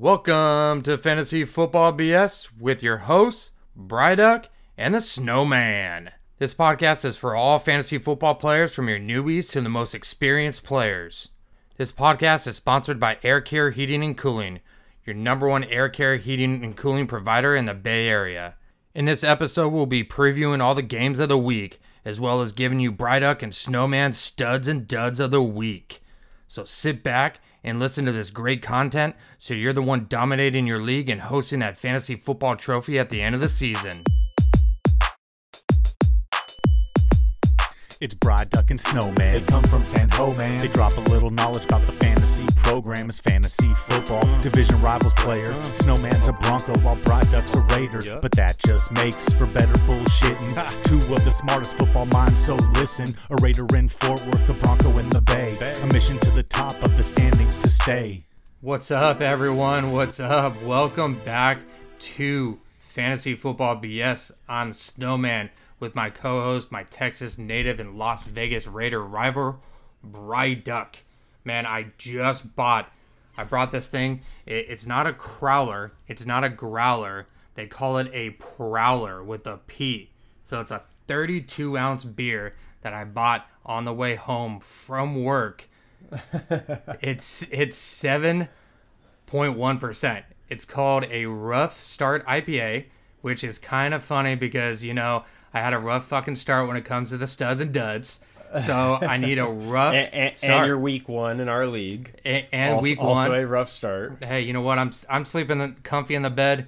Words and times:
Welcome 0.00 0.82
to 0.82 0.96
Fantasy 0.96 1.44
Football 1.44 1.92
BS 1.92 2.50
with 2.56 2.84
your 2.84 2.98
hosts, 2.98 3.50
Bryduck 3.76 4.44
and 4.76 4.94
the 4.94 5.00
Snowman. 5.00 6.12
This 6.38 6.54
podcast 6.54 7.04
is 7.04 7.16
for 7.16 7.34
all 7.34 7.58
fantasy 7.58 7.98
football 7.98 8.36
players 8.36 8.72
from 8.72 8.88
your 8.88 9.00
newbies 9.00 9.50
to 9.50 9.60
the 9.60 9.68
most 9.68 9.96
experienced 9.96 10.62
players. 10.62 11.30
This 11.78 11.90
podcast 11.90 12.46
is 12.46 12.54
sponsored 12.54 13.00
by 13.00 13.18
Air 13.24 13.40
Care 13.40 13.72
Heating 13.72 14.04
and 14.04 14.16
Cooling, 14.16 14.60
your 15.04 15.16
number 15.16 15.48
one 15.48 15.64
air 15.64 15.88
care 15.88 16.14
heating 16.14 16.62
and 16.62 16.76
cooling 16.76 17.08
provider 17.08 17.56
in 17.56 17.66
the 17.66 17.74
Bay 17.74 18.06
Area. 18.06 18.54
In 18.94 19.06
this 19.06 19.24
episode, 19.24 19.70
we'll 19.70 19.84
be 19.84 20.04
previewing 20.04 20.62
all 20.62 20.76
the 20.76 20.82
games 20.82 21.18
of 21.18 21.28
the 21.28 21.36
week, 21.36 21.80
as 22.04 22.20
well 22.20 22.40
as 22.40 22.52
giving 22.52 22.78
you 22.78 22.92
Bryduck 22.92 23.42
and 23.42 23.52
Snowman 23.52 24.12
studs 24.12 24.68
and 24.68 24.86
duds 24.86 25.18
of 25.18 25.32
the 25.32 25.42
week. 25.42 26.04
So 26.46 26.64
sit 26.64 27.02
back 27.02 27.40
and 27.68 27.78
listen 27.78 28.04
to 28.06 28.12
this 28.12 28.30
great 28.30 28.62
content 28.62 29.14
so 29.38 29.54
you're 29.54 29.72
the 29.72 29.82
one 29.82 30.06
dominating 30.08 30.66
your 30.66 30.80
league 30.80 31.08
and 31.08 31.20
hosting 31.20 31.60
that 31.60 31.78
fantasy 31.78 32.16
football 32.16 32.56
trophy 32.56 32.98
at 32.98 33.10
the 33.10 33.22
end 33.22 33.34
of 33.34 33.40
the 33.40 33.48
season. 33.48 34.02
It's 38.00 38.14
Bryduck 38.14 38.70
and 38.70 38.80
Snowman. 38.80 39.32
They 39.34 39.40
come 39.40 39.64
from 39.64 39.82
San 39.82 40.08
Ho, 40.10 40.32
man. 40.32 40.60
They 40.60 40.68
drop 40.68 40.96
a 40.96 41.00
little 41.00 41.30
knowledge 41.30 41.64
about 41.64 41.84
the 41.84 41.90
fantasy 41.90 42.46
program. 42.58 43.08
It's 43.08 43.18
fantasy 43.18 43.74
football. 43.74 44.22
Mm. 44.22 44.42
Division 44.42 44.80
rivals 44.80 45.14
player. 45.14 45.50
Mm. 45.50 45.74
Snowman's 45.74 46.28
a 46.28 46.32
Bronco 46.32 46.78
while 46.78 46.94
Bryduck's 46.98 47.56
a 47.56 47.60
Raider. 47.74 48.20
But 48.22 48.30
that 48.32 48.56
just 48.58 48.92
makes 48.92 49.28
for 49.32 49.46
better 49.46 49.72
bullshitting. 49.78 50.84
Two 50.84 51.12
of 51.12 51.24
the 51.24 51.32
smartest 51.32 51.76
football 51.76 52.06
minds, 52.06 52.38
so 52.38 52.54
listen. 52.74 53.16
A 53.30 53.36
Raider 53.42 53.66
in 53.76 53.88
Fort 53.88 54.24
Worth, 54.26 54.48
a 54.48 54.54
Bronco 54.64 54.96
in 54.98 55.10
the 55.10 55.20
Bay. 55.20 55.58
A 55.82 55.86
mission 55.92 56.20
to 56.20 56.30
the 56.30 56.44
top 56.44 56.80
of 56.84 56.96
the 56.96 57.02
standings 57.02 57.58
to 57.58 57.68
stay. 57.68 58.22
What's 58.60 58.92
up, 58.92 59.20
everyone? 59.20 59.90
What's 59.90 60.20
up? 60.20 60.62
Welcome 60.62 61.18
back 61.24 61.58
to 61.98 62.60
Fantasy 62.78 63.34
Football 63.34 63.80
BS. 63.80 64.30
I'm 64.48 64.72
Snowman 64.72 65.50
with 65.80 65.94
my 65.94 66.10
co 66.10 66.42
host, 66.42 66.72
my 66.72 66.84
Texas 66.84 67.38
native 67.38 67.80
and 67.80 67.98
Las 67.98 68.24
Vegas 68.24 68.66
Raider 68.66 69.02
rival, 69.02 69.60
Bryduck. 70.06 70.96
Man, 71.44 71.66
I 71.66 71.92
just 71.98 72.54
bought, 72.56 72.92
I 73.36 73.44
brought 73.44 73.70
this 73.70 73.86
thing. 73.86 74.22
It, 74.46 74.66
it's 74.68 74.86
not 74.86 75.06
a 75.06 75.12
crowler, 75.12 75.92
it's 76.06 76.26
not 76.26 76.44
a 76.44 76.48
growler. 76.48 77.26
They 77.54 77.66
call 77.66 77.98
it 77.98 78.10
a 78.12 78.30
prowler 78.30 79.22
with 79.22 79.46
a 79.46 79.58
P. 79.66 80.10
So 80.44 80.60
it's 80.60 80.70
a 80.70 80.82
32 81.08 81.76
ounce 81.76 82.04
beer 82.04 82.54
that 82.82 82.92
I 82.94 83.04
bought 83.04 83.46
on 83.66 83.84
the 83.84 83.92
way 83.92 84.14
home 84.14 84.60
from 84.60 85.24
work. 85.24 85.68
it's 87.02 87.44
it's 87.50 87.76
seven 87.76 88.48
point 89.26 89.56
one 89.56 89.78
percent. 89.78 90.24
It's 90.48 90.64
called 90.64 91.04
a 91.10 91.26
Rough 91.26 91.82
Start 91.82 92.24
IPA, 92.26 92.86
which 93.20 93.44
is 93.44 93.58
kind 93.58 93.92
of 93.92 94.02
funny 94.02 94.34
because, 94.34 94.82
you 94.82 94.94
know, 94.94 95.24
I 95.52 95.60
had 95.60 95.72
a 95.72 95.78
rough 95.78 96.06
fucking 96.06 96.36
start 96.36 96.68
when 96.68 96.76
it 96.76 96.84
comes 96.84 97.10
to 97.10 97.16
the 97.16 97.26
studs 97.26 97.60
and 97.60 97.72
duds. 97.72 98.20
So 98.64 98.98
I 99.00 99.18
need 99.18 99.38
a 99.38 99.46
rough 99.46 99.94
and, 99.94 100.14
and, 100.14 100.36
start. 100.36 100.52
and 100.52 100.66
you're 100.66 100.78
week 100.78 101.08
one 101.08 101.40
in 101.40 101.48
our 101.48 101.66
league, 101.66 102.18
and, 102.24 102.46
and 102.52 102.74
also, 102.74 102.82
week 102.82 103.00
one 103.00 103.08
also 103.08 103.34
a 103.34 103.46
rough 103.46 103.70
start. 103.70 104.24
Hey, 104.24 104.42
you 104.42 104.52
know 104.52 104.62
what? 104.62 104.78
I'm 104.78 104.92
I'm 105.08 105.24
sleeping 105.24 105.58
the, 105.58 105.74
comfy 105.82 106.14
in 106.14 106.22
the 106.22 106.30
bed, 106.30 106.66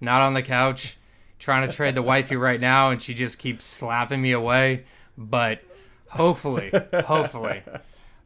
not 0.00 0.20
on 0.20 0.34
the 0.34 0.42
couch, 0.42 0.98
trying 1.38 1.68
to 1.68 1.74
trade 1.74 1.94
the 1.94 2.02
wifey 2.02 2.36
right 2.36 2.60
now, 2.60 2.90
and 2.90 3.00
she 3.00 3.14
just 3.14 3.38
keeps 3.38 3.66
slapping 3.66 4.20
me 4.20 4.32
away. 4.32 4.84
But 5.16 5.60
hopefully, 6.08 6.70
hopefully, 7.06 7.62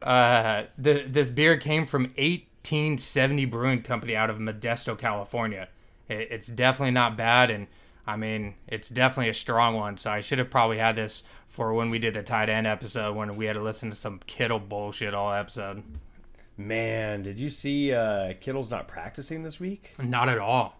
uh, 0.01 0.63
the 0.77 1.05
this 1.07 1.29
beer 1.29 1.57
came 1.57 1.85
from 1.85 2.03
1870 2.17 3.45
Brewing 3.45 3.83
Company 3.83 4.15
out 4.15 4.29
of 4.29 4.37
Modesto, 4.37 4.97
California. 4.97 5.69
It, 6.09 6.27
it's 6.31 6.47
definitely 6.47 6.91
not 6.91 7.15
bad, 7.15 7.49
and 7.51 7.67
I 8.07 8.15
mean, 8.15 8.55
it's 8.67 8.89
definitely 8.89 9.29
a 9.29 9.33
strong 9.33 9.75
one. 9.75 9.97
So 9.97 10.09
I 10.09 10.21
should 10.21 10.39
have 10.39 10.49
probably 10.49 10.77
had 10.77 10.95
this 10.95 11.23
for 11.47 11.73
when 11.73 11.89
we 11.89 11.99
did 11.99 12.13
the 12.13 12.23
tight 12.23 12.49
end 12.49 12.65
episode 12.67 13.15
when 13.15 13.35
we 13.35 13.45
had 13.45 13.53
to 13.53 13.61
listen 13.61 13.89
to 13.89 13.95
some 13.95 14.19
Kittle 14.27 14.59
bullshit 14.59 15.13
all 15.13 15.33
episode. 15.33 15.83
Man, 16.57 17.21
did 17.23 17.37
you 17.39 17.49
see 17.49 17.93
uh, 17.93 18.33
Kittle's 18.39 18.71
not 18.71 18.87
practicing 18.87 19.43
this 19.43 19.59
week? 19.59 19.91
Not 20.01 20.29
at 20.29 20.39
all. 20.39 20.79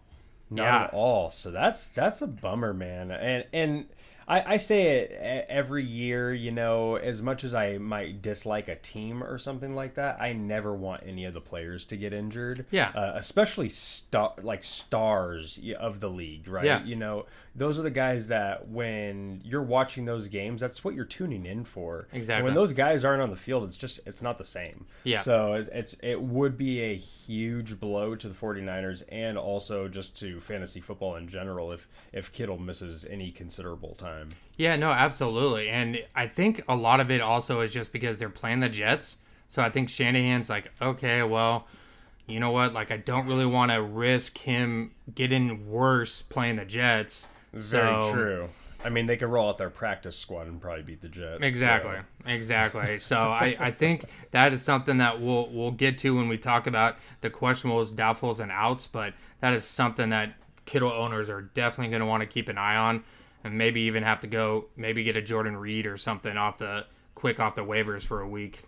Not 0.49 0.63
Yeah. 0.63 0.83
at 0.85 0.93
all. 0.93 1.29
So 1.29 1.51
that's 1.51 1.87
that's 1.89 2.21
a 2.21 2.27
bummer, 2.27 2.73
man. 2.73 3.11
And 3.11 3.45
and 3.53 3.85
I, 4.27 4.53
I 4.53 4.57
say 4.57 4.97
it 4.99 5.45
every 5.49 5.83
year. 5.85 6.33
You 6.33 6.51
know, 6.51 6.95
as 6.95 7.21
much 7.21 7.43
as 7.43 7.53
I 7.53 7.77
might 7.77 8.21
dislike 8.21 8.67
a 8.67 8.75
team 8.75 9.23
or 9.23 9.37
something 9.37 9.75
like 9.75 9.95
that, 9.95 10.21
I 10.21 10.33
never 10.33 10.73
want 10.75 11.03
any 11.05 11.25
of 11.25 11.33
the 11.33 11.41
players 11.41 11.85
to 11.85 11.97
get 11.97 12.13
injured. 12.13 12.65
Yeah. 12.71 12.89
uh, 12.89 13.13
especially 13.15 13.69
star 13.69 14.33
like 14.41 14.63
stars 14.63 15.59
of 15.79 15.99
the 15.99 16.09
league, 16.09 16.47
right? 16.47 16.65
Yeah. 16.65 16.83
You 16.83 16.95
know, 16.95 17.25
those 17.55 17.79
are 17.79 17.83
the 17.83 17.89
guys 17.91 18.27
that 18.27 18.67
when 18.67 19.41
you're 19.43 19.63
watching 19.63 20.05
those 20.05 20.27
games, 20.27 20.61
that's 20.61 20.83
what 20.83 20.93
you're 20.93 21.05
tuning 21.05 21.45
in 21.45 21.63
for. 21.63 22.07
And 22.11 22.19
Exactly. 22.21 22.43
when 22.45 22.53
those 22.53 22.73
guys 22.73 23.03
aren't 23.05 23.21
on 23.21 23.29
the 23.29 23.35
field, 23.35 23.63
it's 23.63 23.77
just 23.77 23.99
it's 24.05 24.21
not 24.21 24.37
the 24.37 24.45
same. 24.45 24.85
Yeah. 25.03 25.21
So 25.21 25.53
it- 25.53 25.69
it's 25.73 25.95
it 26.03 26.21
would 26.21 26.57
be 26.57 26.81
a 26.81 26.95
huge 26.95 27.79
blow 27.79 28.15
to 28.15 28.27
the 28.27 28.33
49ers 28.35 29.03
and 29.09 29.37
also 29.37 29.87
just 29.87 30.17
to 30.19 30.39
fantasy 30.41 30.79
football 30.81 31.15
in 31.15 31.27
general 31.27 31.71
if 31.71 31.87
if 32.13 32.31
Kittle 32.31 32.57
misses 32.57 33.05
any 33.05 33.31
considerable 33.31 33.95
time. 33.95 34.16
Yeah, 34.57 34.75
no, 34.75 34.89
absolutely. 34.89 35.69
And 35.69 36.03
I 36.15 36.27
think 36.27 36.63
a 36.67 36.75
lot 36.75 36.99
of 36.99 37.11
it 37.11 37.21
also 37.21 37.61
is 37.61 37.71
just 37.73 37.91
because 37.91 38.17
they're 38.17 38.29
playing 38.29 38.59
the 38.59 38.69
Jets. 38.69 39.17
So 39.47 39.61
I 39.61 39.69
think 39.69 39.87
Shanahan's 39.89 40.49
like, 40.49 40.71
okay, 40.81 41.21
well, 41.23 41.67
you 42.25 42.39
know 42.39 42.51
what? 42.51 42.73
Like, 42.73 42.91
I 42.91 42.97
don't 42.97 43.27
really 43.27 43.45
want 43.45 43.71
to 43.71 43.81
risk 43.81 44.37
him 44.39 44.91
getting 45.13 45.69
worse 45.69 46.21
playing 46.21 46.55
the 46.57 46.65
Jets. 46.65 47.27
Very 47.53 48.03
So- 48.03 48.13
true. 48.13 48.49
I 48.85 48.89
mean, 48.89 49.07
they 49.07 49.17
could 49.17 49.29
roll 49.29 49.49
out 49.49 49.57
their 49.57 49.71
practice 49.71 50.15
squad 50.15 50.45
and 50.47 50.61
probably 50.61 50.83
beat 50.83 51.01
the 51.01 51.07
Jets. 51.09 51.39
Exactly. 51.41 51.95
so- 51.95 52.29
Exactly. 52.31 52.99
So 52.99 53.17
I, 53.17 53.55
I 53.59 53.71
think 53.71 54.05
that 54.31 54.53
is 54.53 54.61
something 54.61 54.99
that 54.99 55.19
we'll 55.19 55.49
we'll 55.51 55.71
get 55.71 55.97
to 55.99 56.15
when 56.15 56.27
we 56.29 56.37
talk 56.37 56.67
about 56.67 56.95
the 57.21 57.29
questionables, 57.31 57.91
doubtfuls, 57.91 58.39
and 58.39 58.51
outs. 58.51 58.85
But 58.85 59.13
that 59.41 59.53
is 59.55 59.65
something 59.65 60.09
that 60.09 60.35
Kittle 60.65 60.91
owners 60.91 61.27
are 61.29 61.41
definitely 61.41 61.89
going 61.89 62.01
to 62.01 62.05
want 62.05 62.21
to 62.21 62.27
keep 62.27 62.49
an 62.49 62.57
eye 62.59 62.75
on, 62.75 63.03
and 63.47 63.57
maybe 63.57 63.81
even 63.81 64.03
have 64.03 64.19
to 64.21 64.27
go 64.27 64.65
maybe 64.75 65.03
get 65.03 65.17
a 65.17 65.21
Jordan 65.21 65.57
Reed 65.57 65.85
or 65.87 65.97
something 65.97 66.37
off 66.37 66.57
the 66.59 66.85
quick 67.15 67.39
off 67.39 67.55
the 67.55 67.63
waivers 67.63 68.03
for 68.03 68.21
a 68.21 68.27
week. 68.27 68.63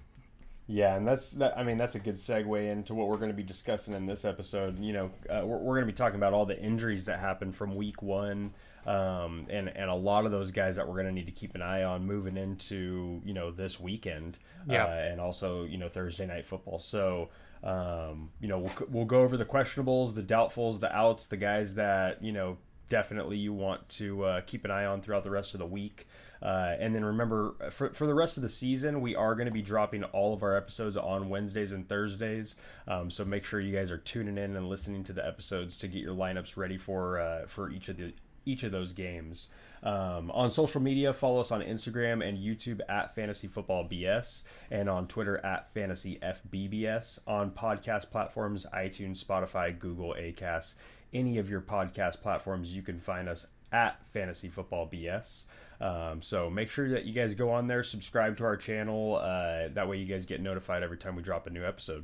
Yeah, 0.72 0.96
and 0.96 1.08
that's 1.08 1.32
that. 1.32 1.58
I 1.58 1.64
mean, 1.64 1.78
that's 1.80 1.96
a 1.96 2.00
good 2.00 2.16
segue 2.18 2.72
into 2.72 2.94
what 2.94 3.08
we're 3.08 3.18
going 3.18 3.32
to 3.32 3.36
be 3.36 3.42
discussing 3.42 3.96
in 3.96 4.06
this 4.06 4.24
episode. 4.24 4.78
You 4.80 4.94
know, 4.94 5.12
uh, 5.28 5.42
we're, 5.44 5.58
we're 5.58 5.76
going 5.76 5.88
to 5.88 5.92
be 5.92 5.98
talking 5.98 6.18
about 6.18 6.34
all 6.34 6.46
the 6.46 6.60
injuries 6.60 7.06
that 7.06 7.20
happened 7.20 7.56
from 7.56 7.76
week 7.76 8.04
one, 8.04 8.54
um, 8.86 9.48
and 9.50 9.68
and 9.70 9.90
a 9.90 9.96
lot 9.96 10.26
of 10.26 10.32
those 10.32 10.52
guys 10.52 10.76
that 10.76 10.88
we're 10.88 10.94
going 10.94 11.08
to 11.08 11.12
need 11.12 11.26
to 11.26 11.32
keep 11.32 11.56
an 11.56 11.64
eye 11.64 11.82
on 11.84 12.06
moving 12.06 12.38
into 12.38 13.20
you 13.26 13.34
know 13.34 13.50
this 13.50 13.80
weekend, 13.80 14.38
Yeah. 14.68 14.86
uh, 14.86 14.90
and 14.90 15.20
also 15.20 15.64
you 15.64 15.80
know 15.80 15.90
Thursday 15.90 16.26
night 16.26 16.46
football. 16.46 16.80
So. 16.80 17.30
Um, 17.62 18.30
you 18.40 18.48
know, 18.48 18.60
we'll, 18.60 18.72
we'll 18.90 19.06
go 19.06 19.20
over 19.22 19.36
the 19.36 19.44
questionables, 19.44 20.16
the 20.16 20.24
doubtfuls, 20.24 20.80
the 20.80 20.96
outs, 20.96 21.28
the 21.28 21.36
guys 21.36 21.76
that 21.76 22.24
you 22.24 22.32
know 22.32 22.58
definitely 22.90 23.38
you 23.38 23.54
want 23.54 23.88
to 23.90 24.26
uh, 24.26 24.42
keep 24.42 24.66
an 24.66 24.72
eye 24.72 24.86
on 24.86 25.02
throughout 25.02 25.24
the 25.24 25.32
rest 25.32 25.54
of 25.54 25.60
the 25.60 25.66
week. 25.66 26.08
Uh, 26.42 26.76
and 26.80 26.96
then 26.96 27.04
remember, 27.04 27.54
for, 27.72 27.94
for 27.94 28.08
the 28.08 28.14
rest 28.14 28.38
of 28.38 28.44
the 28.44 28.50
season, 28.50 29.02
we 29.02 29.16
are 29.16 29.36
going 29.36 29.48
to 29.48 29.52
be 29.52 29.62
dropping 29.62 30.04
all 30.06 30.34
of 30.34 30.42
our 30.42 30.56
episodes 30.56 30.96
on 30.96 31.30
Wednesdays 31.30 31.74
and 31.74 31.88
Thursdays. 31.88 32.56
Um, 32.88 33.10
so 33.10 33.26
make 33.26 33.44
sure 33.44 33.60
you 33.60 33.76
guys 33.76 33.92
are 33.92 33.98
tuning 33.98 34.38
in 34.38 34.56
and 34.56 34.70
listening 34.70 35.04
to 35.06 35.14
the 35.14 35.26
episodes 35.26 35.78
to 35.78 35.88
get 35.88 36.02
your 36.02 36.16
lineups 36.16 36.56
ready 36.56 36.78
for 36.78 37.20
uh, 37.20 37.46
for 37.48 37.70
each 37.70 37.90
of 37.90 37.98
the 37.98 38.14
each 38.46 38.64
of 38.64 38.72
those 38.72 38.94
games. 38.94 39.50
Um, 39.82 40.30
on 40.32 40.52
social 40.52 40.82
media, 40.82 41.14
follow 41.14 41.40
us 41.40 41.52
on 41.52 41.62
Instagram 41.62 42.28
and 42.28 42.38
YouTube 42.38 42.82
at 42.90 43.16
Fantasy 43.16 43.48
Football 43.48 43.88
BS, 43.88 44.44
and 44.72 44.90
on 44.90 45.08
Twitter 45.08 45.44
at 45.46 45.74
Fantasy 45.74 46.20
FBBS. 46.22 47.20
On 47.28 47.52
podcast 47.52 48.12
platforms, 48.12 48.66
iTunes, 48.74 49.24
Spotify, 49.24 49.78
Google, 49.78 50.16
Acast, 50.20 50.74
any 51.14 51.38
of 51.38 51.50
your 51.50 51.62
podcast 51.62 52.22
platforms, 52.22 52.76
you 52.76 52.82
can 52.82 53.00
find 53.00 53.28
us 53.30 53.48
at 53.72 54.00
Fantasy 54.14 54.50
Football 54.50 54.90
BS. 54.92 55.46
Um, 55.82 56.22
so 56.22 56.50
make 56.50 56.70
sure 56.70 56.90
that 56.90 57.06
you 57.06 57.14
guys 57.14 57.36
go 57.36 57.52
on 57.52 57.68
there, 57.68 57.84
subscribe 57.84 58.38
to 58.38 58.44
our 58.44 58.58
channel. 58.58 59.16
Uh, 59.16 59.70
that 59.74 59.88
way, 59.88 59.98
you 59.98 60.06
guys 60.06 60.26
get 60.26 60.42
notified 60.42 60.84
every 60.84 60.98
time 60.98 61.16
we 61.16 61.24
drop 61.24 61.48
a 61.48 61.50
new 61.50 61.66
episode. 61.66 62.04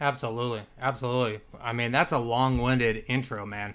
Absolutely, 0.00 0.62
absolutely. 0.80 1.40
I 1.60 1.72
mean, 1.74 1.92
that's 1.92 2.12
a 2.12 2.18
long-winded 2.18 3.04
intro, 3.06 3.44
man. 3.44 3.74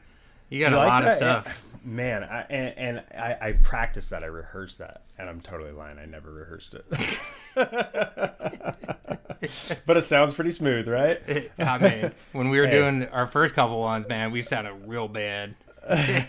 You 0.49 0.59
got 0.61 0.71
You 0.71 0.77
a 0.77 0.79
like 0.79 0.87
lot 0.87 1.03
of 1.03 1.09
that? 1.09 1.17
stuff. 1.17 1.61
Man, 1.83 2.23
I, 2.23 2.41
and, 2.49 2.77
and 2.77 3.03
I, 3.15 3.37
I 3.49 3.51
practiced 3.53 4.09
that. 4.09 4.23
I 4.23 4.27
rehearsed 4.27 4.79
that, 4.79 5.03
and 5.19 5.29
I'm 5.29 5.39
totally 5.41 5.71
lying. 5.71 5.99
I 5.99 6.05
never 6.05 6.31
rehearsed 6.31 6.73
it. 6.73 6.85
but 9.85 9.97
it 9.97 10.03
sounds 10.03 10.33
pretty 10.33 10.51
smooth, 10.51 10.87
right? 10.87 11.51
I 11.59 11.77
mean, 11.77 12.11
when 12.31 12.49
we 12.49 12.59
were 12.59 12.67
Hey. 12.67 12.79
doing 12.79 13.07
our 13.09 13.27
first 13.27 13.53
couple 13.53 13.79
ones, 13.79 14.07
man, 14.07 14.31
we 14.31 14.41
sounded 14.41 14.73
real 14.87 15.07
bad. 15.07 15.55
Those 15.87 16.23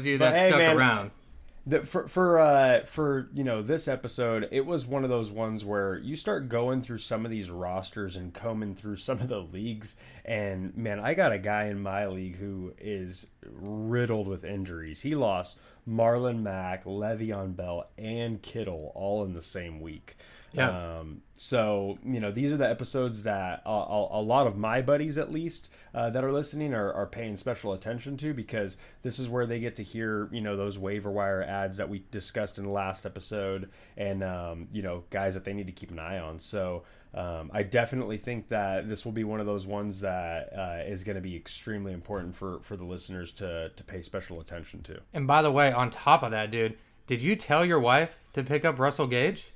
of 0.00 0.06
you 0.06 0.18
that 0.18 0.32
But 0.32 0.36
hey, 0.36 0.48
stuck 0.48 0.58
man, 0.58 0.76
around. 0.76 1.10
The, 1.66 1.84
for 1.84 2.06
for 2.06 2.38
uh, 2.38 2.84
for 2.84 3.28
you 3.34 3.42
know 3.42 3.60
this 3.60 3.88
episode, 3.88 4.48
it 4.52 4.64
was 4.64 4.86
one 4.86 5.02
of 5.02 5.10
those 5.10 5.32
ones 5.32 5.64
where 5.64 5.98
you 5.98 6.14
start 6.14 6.48
going 6.48 6.80
through 6.80 6.98
some 6.98 7.24
of 7.24 7.30
these 7.30 7.50
rosters 7.50 8.16
and 8.16 8.32
combing 8.32 8.76
through 8.76 8.96
some 8.96 9.20
of 9.20 9.28
the 9.28 9.40
leagues, 9.40 9.96
and 10.24 10.76
man, 10.76 11.00
I 11.00 11.14
got 11.14 11.32
a 11.32 11.38
guy 11.38 11.64
in 11.64 11.82
my 11.82 12.06
league 12.06 12.36
who 12.36 12.72
is 12.78 13.28
riddled 13.44 14.28
with 14.28 14.44
injuries. 14.44 15.00
He 15.00 15.16
lost 15.16 15.58
Marlon 15.88 16.42
Mack, 16.42 16.84
Le'Veon 16.84 17.56
Bell, 17.56 17.88
and 17.98 18.40
Kittle 18.40 18.92
all 18.94 19.24
in 19.24 19.34
the 19.34 19.42
same 19.42 19.80
week. 19.80 20.16
Yeah. 20.56 20.98
Um, 20.98 21.22
so 21.36 21.98
you 22.04 22.18
know 22.18 22.30
these 22.32 22.50
are 22.50 22.56
the 22.56 22.68
episodes 22.68 23.24
that 23.24 23.62
a, 23.66 23.70
a, 23.70 24.20
a 24.20 24.22
lot 24.22 24.46
of 24.46 24.56
my 24.56 24.80
buddies, 24.80 25.18
at 25.18 25.30
least, 25.30 25.68
uh, 25.94 26.10
that 26.10 26.24
are 26.24 26.32
listening, 26.32 26.72
are, 26.72 26.92
are 26.92 27.06
paying 27.06 27.36
special 27.36 27.72
attention 27.72 28.16
to 28.18 28.32
because 28.32 28.76
this 29.02 29.18
is 29.18 29.28
where 29.28 29.46
they 29.46 29.60
get 29.60 29.76
to 29.76 29.82
hear 29.82 30.28
you 30.32 30.40
know 30.40 30.56
those 30.56 30.78
waiver 30.78 31.10
wire 31.10 31.42
ads 31.42 31.76
that 31.76 31.88
we 31.88 32.04
discussed 32.10 32.58
in 32.58 32.64
the 32.64 32.70
last 32.70 33.04
episode, 33.04 33.70
and 33.96 34.24
um, 34.24 34.68
you 34.72 34.82
know 34.82 35.04
guys 35.10 35.34
that 35.34 35.44
they 35.44 35.52
need 35.52 35.66
to 35.66 35.72
keep 35.72 35.90
an 35.90 35.98
eye 35.98 36.18
on. 36.18 36.38
So. 36.38 36.82
Um, 37.14 37.50
I 37.54 37.62
definitely 37.62 38.18
think 38.18 38.50
that 38.50 38.90
this 38.90 39.06
will 39.06 39.12
be 39.12 39.24
one 39.24 39.40
of 39.40 39.46
those 39.46 39.66
ones 39.66 40.00
that 40.00 40.52
uh, 40.54 40.82
is 40.86 41.02
going 41.02 41.14
to 41.14 41.22
be 41.22 41.34
extremely 41.34 41.94
important 41.94 42.36
for, 42.36 42.60
for 42.60 42.76
the 42.76 42.84
listeners 42.84 43.32
to, 43.34 43.70
to 43.74 43.84
pay 43.84 44.02
special 44.02 44.38
attention 44.38 44.82
to. 44.82 45.00
And 45.14 45.26
by 45.26 45.40
the 45.40 45.50
way, 45.50 45.72
on 45.72 45.88
top 45.88 46.22
of 46.22 46.32
that, 46.32 46.50
dude, 46.50 46.76
did 47.06 47.22
you 47.22 47.34
tell 47.34 47.64
your 47.64 47.80
wife 47.80 48.18
to 48.34 48.42
pick 48.42 48.66
up 48.66 48.78
Russell 48.78 49.06
Gage? 49.06 49.52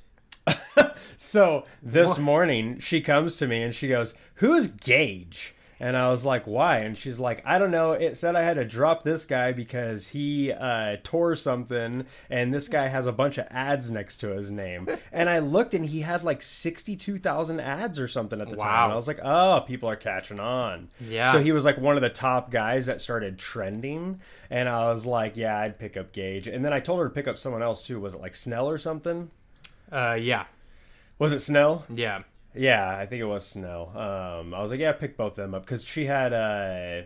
So 1.23 1.65
this 1.83 2.19
morning 2.19 2.81
she 2.81 3.01
comes 3.03 3.37
to 3.37 3.47
me 3.47 3.63
and 3.63 3.75
she 3.75 3.89
goes, 3.89 4.15
"Who's 4.37 4.69
Gage?" 4.69 5.55
And 5.79 5.97
I 5.97 6.11
was 6.11 6.25
like, 6.25 6.47
"Why?" 6.47 6.79
And 6.79 6.97
she's 6.97 7.19
like, 7.19 7.43
"I 7.47 7.59
don't 7.59 7.71
know. 7.71 7.93
It 7.93 8.17
said 8.17 8.35
I 8.37 8.43
had 8.43 8.57
to 8.57 8.65
drop 8.65 9.03
this 9.03 9.27
guy 9.27 9.53
because 9.53 10.09
he 10.09 10.51
uh, 10.51 10.97
tore 11.03 11.37
something, 11.37 12.07
and 12.31 12.53
this 12.53 12.69
guy 12.69 12.89
has 12.89 13.07
a 13.07 13.13
bunch 13.13 13.39
of 13.39 13.47
ads 13.51 13.91
next 13.91 14.17
to 14.19 14.29
his 14.29 14.51
name." 14.51 14.89
And 15.13 15.29
I 15.29 15.41
looked, 15.41 15.75
and 15.75 15.85
he 15.87 16.01
had 16.01 16.25
like 16.25 16.41
sixty-two 16.43 17.19
thousand 17.19 17.61
ads 17.61 17.99
or 18.01 18.09
something 18.09 18.41
at 18.41 18.49
the 18.49 18.57
time. 18.57 18.85
And 18.85 18.93
I 18.93 18.97
was 18.97 19.07
like, 19.07 19.21
"Oh, 19.23 19.63
people 19.69 19.89
are 19.91 19.97
catching 19.97 20.41
on." 20.41 20.89
Yeah. 21.01 21.31
So 21.33 21.41
he 21.41 21.53
was 21.53 21.65
like 21.65 21.79
one 21.79 21.97
of 21.97 22.03
the 22.03 22.11
top 22.11 22.51
guys 22.51 22.87
that 22.87 23.01
started 23.01 23.39
trending, 23.39 24.21
and 24.49 24.69
I 24.69 24.91
was 24.91 25.05
like, 25.07 25.37
"Yeah, 25.37 25.59
I'd 25.59 25.79
pick 25.79 25.97
up 25.97 26.13
Gage." 26.13 26.49
And 26.49 26.65
then 26.65 26.73
I 26.73 26.81
told 26.81 26.99
her 27.01 27.09
to 27.09 27.15
pick 27.15 27.29
up 27.29 27.39
someone 27.39 27.63
else 27.63 27.83
too. 27.87 28.01
Was 28.01 28.15
it 28.15 28.21
like 28.21 28.35
Snell 28.35 28.69
or 28.69 28.79
something? 28.79 29.31
Uh, 29.93 30.17
yeah, 30.21 30.45
Was 31.19 31.33
it 31.33 31.41
Snell? 31.41 31.85
yeah. 31.93 32.23
Yeah, 32.53 32.97
I 32.99 33.07
think 33.07 33.21
it 33.21 33.27
was 33.27 33.47
Snell. 33.47 33.91
Um, 33.97 34.55
I 34.55 34.61
was 34.61 34.73
like, 34.73 34.81
yeah, 34.81 34.91
pick 34.91 35.17
both 35.17 35.33
of 35.33 35.37
them 35.37 35.55
up 35.55 35.63
because 35.65 35.85
she 35.85 36.07
had 36.07 36.33
uh, 36.33 37.03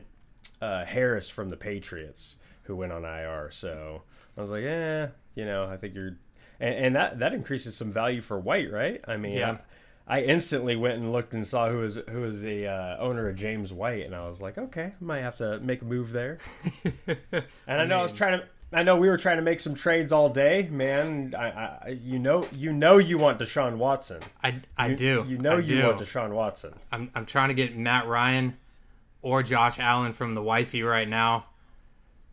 uh, 0.64 0.86
Harris 0.86 1.28
from 1.28 1.50
the 1.50 1.56
Patriots 1.58 2.38
who 2.62 2.74
went 2.74 2.92
on 2.92 3.04
IR. 3.04 3.50
So 3.52 4.02
I 4.38 4.40
was 4.40 4.50
like, 4.50 4.62
yeah, 4.62 5.08
you 5.34 5.44
know, 5.44 5.66
I 5.66 5.76
think 5.76 5.94
you're, 5.94 6.16
and, 6.60 6.74
and 6.74 6.96
that 6.96 7.18
that 7.18 7.34
increases 7.34 7.76
some 7.76 7.92
value 7.92 8.22
for 8.22 8.38
White, 8.40 8.72
right? 8.72 9.02
I 9.06 9.18
mean, 9.18 9.34
Yeah. 9.34 9.58
I, 10.08 10.20
I 10.20 10.22
instantly 10.22 10.76
went 10.76 10.94
and 10.94 11.12
looked 11.12 11.34
and 11.34 11.46
saw 11.46 11.68
who 11.68 11.78
was 11.78 11.98
who 12.10 12.22
was 12.22 12.40
the 12.40 12.66
uh, 12.66 12.96
owner 12.98 13.28
of 13.28 13.36
James 13.36 13.70
White, 13.70 14.06
and 14.06 14.14
I 14.14 14.26
was 14.26 14.40
like, 14.40 14.56
okay, 14.56 14.92
I 14.98 15.04
might 15.04 15.20
have 15.22 15.36
to 15.38 15.60
make 15.60 15.82
a 15.82 15.84
move 15.84 16.12
there. 16.12 16.38
and 17.06 17.44
I 17.66 17.84
know 17.84 17.98
I 17.98 18.02
was 18.02 18.12
trying 18.12 18.38
to. 18.40 18.46
I 18.74 18.82
know 18.82 18.96
we 18.96 19.08
were 19.08 19.16
trying 19.16 19.36
to 19.36 19.42
make 19.42 19.60
some 19.60 19.74
trades 19.74 20.12
all 20.12 20.28
day, 20.28 20.68
man. 20.70 21.34
I, 21.36 21.44
I 21.46 21.98
you 22.02 22.18
know, 22.18 22.46
you 22.52 22.72
know, 22.72 22.98
you 22.98 23.18
want 23.18 23.38
Deshaun 23.38 23.76
Watson. 23.76 24.22
I, 24.42 24.60
I 24.76 24.88
You- 24.88 24.96
do. 24.96 25.24
You 25.28 25.38
know 25.38 25.52
I 25.56 25.58
you 25.60 25.80
do. 25.80 25.86
want 25.86 25.98
Deshaun 26.00 26.30
Watson. 26.30 26.74
I'm, 26.92 27.10
I'm 27.14 27.26
trying 27.26 27.48
to 27.48 27.54
get 27.54 27.76
Matt 27.76 28.06
Ryan 28.06 28.56
or 29.22 29.42
Josh 29.42 29.78
Allen 29.78 30.12
from 30.12 30.34
the 30.34 30.42
wifey 30.42 30.82
right 30.82 31.08
now. 31.08 31.46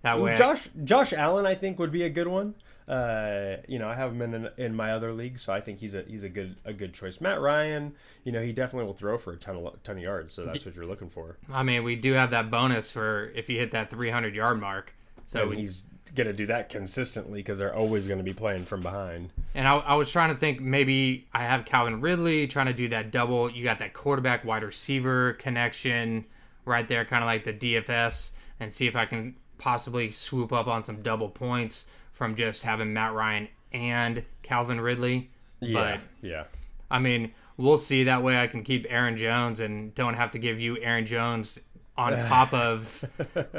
That 0.01 0.19
way, 0.19 0.35
Josh 0.35 0.67
Josh 0.83 1.13
Allen, 1.13 1.45
I 1.45 1.53
think, 1.55 1.77
would 1.77 1.91
be 1.91 2.03
a 2.03 2.09
good 2.09 2.27
one. 2.27 2.55
Uh, 2.87 3.57
you 3.67 3.77
know, 3.79 3.87
I 3.87 3.93
have 3.95 4.11
him 4.11 4.21
in 4.33 4.49
in 4.57 4.75
my 4.75 4.91
other 4.93 5.13
league, 5.13 5.37
so 5.37 5.53
I 5.53 5.61
think 5.61 5.79
he's 5.79 5.93
a 5.93 6.01
he's 6.01 6.23
a 6.23 6.29
good 6.29 6.55
a 6.65 6.73
good 6.73 6.93
choice. 6.93 7.21
Matt 7.21 7.39
Ryan, 7.39 7.93
you 8.23 8.31
know, 8.31 8.41
he 8.41 8.51
definitely 8.51 8.87
will 8.87 8.95
throw 8.95 9.19
for 9.19 9.31
a 9.33 9.37
ton 9.37 9.55
of 9.57 9.83
ton 9.83 9.97
of 9.97 10.01
yards, 10.03 10.33
so 10.33 10.43
that's 10.45 10.65
what 10.65 10.75
you're 10.75 10.87
looking 10.87 11.09
for. 11.09 11.37
I 11.53 11.61
mean, 11.61 11.83
we 11.83 11.95
do 11.95 12.13
have 12.13 12.31
that 12.31 12.49
bonus 12.49 12.89
for 12.91 13.31
if 13.35 13.47
you 13.47 13.59
hit 13.59 13.71
that 13.71 13.91
300 13.91 14.33
yard 14.35 14.59
mark. 14.59 14.93
So 15.27 15.47
we, 15.49 15.57
he's 15.57 15.83
gonna 16.15 16.33
do 16.33 16.45
that 16.47 16.69
consistently 16.69 17.39
because 17.39 17.59
they're 17.59 17.75
always 17.75 18.07
going 18.07 18.17
to 18.17 18.23
be 18.23 18.33
playing 18.33 18.65
from 18.65 18.81
behind. 18.81 19.29
And 19.53 19.67
I, 19.67 19.77
I 19.77 19.93
was 19.95 20.11
trying 20.11 20.33
to 20.33 20.39
think 20.39 20.59
maybe 20.59 21.27
I 21.33 21.43
have 21.43 21.65
Calvin 21.65 22.01
Ridley 22.01 22.47
trying 22.47 22.67
to 22.67 22.73
do 22.73 22.89
that 22.89 23.11
double. 23.11 23.49
You 23.49 23.63
got 23.63 23.79
that 23.79 23.93
quarterback 23.93 24.43
wide 24.43 24.63
receiver 24.63 25.33
connection 25.33 26.25
right 26.65 26.87
there, 26.87 27.05
kind 27.05 27.23
of 27.23 27.27
like 27.27 27.43
the 27.43 27.53
DFS, 27.53 28.31
and 28.59 28.71
see 28.73 28.87
if 28.87 28.95
I 28.95 29.05
can 29.05 29.35
possibly 29.57 30.11
swoop 30.11 30.51
up 30.51 30.67
on 30.67 30.83
some 30.83 31.01
double 31.01 31.29
points 31.29 31.85
from 32.11 32.35
just 32.35 32.63
having 32.63 32.93
Matt 32.93 33.13
Ryan 33.13 33.47
and 33.71 34.23
Calvin 34.43 34.81
Ridley. 34.81 35.29
Yeah, 35.59 35.73
But 36.21 36.27
yeah. 36.27 36.43
I 36.89 36.99
mean, 36.99 37.31
we'll 37.57 37.77
see. 37.77 38.03
That 38.03 38.23
way 38.23 38.39
I 38.39 38.47
can 38.47 38.63
keep 38.63 38.85
Aaron 38.89 39.15
Jones 39.15 39.59
and 39.59 39.95
don't 39.95 40.15
have 40.15 40.31
to 40.31 40.39
give 40.39 40.59
you 40.59 40.77
Aaron 40.81 41.05
Jones 41.05 41.59
on 41.97 42.17
top 42.27 42.53
of 42.53 43.05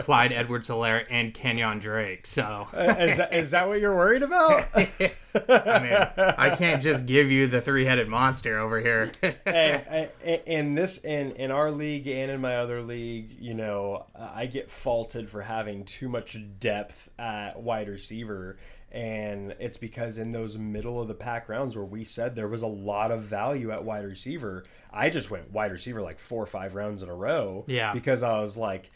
Clyde 0.00 0.32
Edwards 0.32 0.68
Helaire 0.68 1.04
and 1.10 1.32
Kenyon 1.34 1.78
Drake. 1.78 2.26
So. 2.26 2.66
Uh, 2.72 2.94
is 2.98 3.16
that 3.18 3.34
is 3.34 3.50
that 3.50 3.68
what 3.68 3.80
you're 3.80 3.94
worried 3.94 4.22
about? 4.22 4.68
I 4.74 4.88
mean, 5.34 6.24
I 6.38 6.54
can't 6.56 6.82
just 6.82 7.06
give 7.06 7.30
you 7.30 7.46
the 7.46 7.60
three-headed 7.60 8.08
monster 8.08 8.58
over 8.58 8.80
here. 8.80 9.12
hey, 9.22 10.10
I- 10.24 10.42
in 10.46 10.74
this 10.74 10.98
in 10.98 11.32
in 11.32 11.50
our 11.50 11.70
league 11.70 12.06
and 12.08 12.30
in 12.30 12.40
my 12.40 12.56
other 12.56 12.82
league, 12.82 13.32
you 13.38 13.54
know, 13.54 14.06
I 14.18 14.46
get 14.46 14.70
faulted 14.70 15.30
for 15.30 15.42
having 15.42 15.84
too 15.84 16.08
much 16.08 16.36
depth 16.58 17.08
at 17.18 17.60
wide 17.60 17.88
receiver, 17.88 18.58
and 18.92 19.56
it's 19.58 19.78
because 19.78 20.18
in 20.18 20.30
those 20.32 20.56
middle 20.58 21.00
of 21.00 21.08
the 21.08 21.14
pack 21.14 21.48
rounds 21.48 21.74
where 21.74 21.84
we 21.84 22.04
said 22.04 22.36
there 22.36 22.46
was 22.48 22.62
a 22.62 22.66
lot 22.68 23.10
of 23.10 23.22
value 23.22 23.70
at 23.72 23.82
wide 23.84 24.04
receiver, 24.04 24.64
I 24.92 25.10
just 25.10 25.30
went 25.30 25.50
wide 25.50 25.72
receiver 25.72 26.00
like 26.02 26.18
four 26.20 26.42
or 26.42 26.46
five 26.46 26.74
rounds 26.74 27.02
in 27.02 27.08
a 27.08 27.14
row. 27.14 27.64
Yeah. 27.66 27.92
because 27.92 28.22
I 28.22 28.38
was 28.40 28.56
like. 28.56 28.90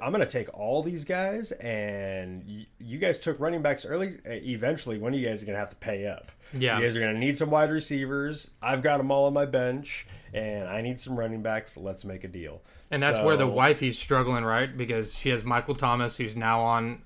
I'm 0.00 0.12
gonna 0.12 0.24
take 0.24 0.48
all 0.58 0.82
these 0.82 1.04
guys, 1.04 1.52
and 1.52 2.42
y- 2.48 2.66
you 2.78 2.96
guys 2.96 3.18
took 3.18 3.38
running 3.38 3.60
backs 3.60 3.84
early. 3.84 4.16
Uh, 4.26 4.30
Eventually, 4.32 4.96
one 4.96 5.12
of 5.12 5.20
you 5.20 5.26
guys 5.26 5.42
are 5.42 5.46
gonna 5.46 5.58
have 5.58 5.68
to 5.68 5.76
pay 5.76 6.06
up. 6.06 6.32
Yeah. 6.54 6.78
you 6.78 6.84
guys 6.86 6.96
are 6.96 7.00
gonna 7.00 7.18
need 7.18 7.36
some 7.36 7.50
wide 7.50 7.70
receivers. 7.70 8.50
I've 8.62 8.80
got 8.80 8.96
them 8.96 9.10
all 9.10 9.26
on 9.26 9.34
my 9.34 9.44
bench, 9.44 10.06
and 10.32 10.66
I 10.70 10.80
need 10.80 11.00
some 11.00 11.18
running 11.18 11.42
backs. 11.42 11.76
Let's 11.76 12.02
make 12.02 12.24
a 12.24 12.28
deal. 12.28 12.62
And 12.90 13.02
that's 13.02 13.22
where 13.22 13.36
the 13.36 13.46
wife 13.46 13.76
wifey's 13.76 13.98
struggling, 13.98 14.42
right? 14.42 14.74
Because 14.74 15.14
she 15.14 15.28
has 15.28 15.44
Michael 15.44 15.74
Thomas, 15.74 16.16
who's 16.16 16.34
now 16.34 16.62
on. 16.62 17.02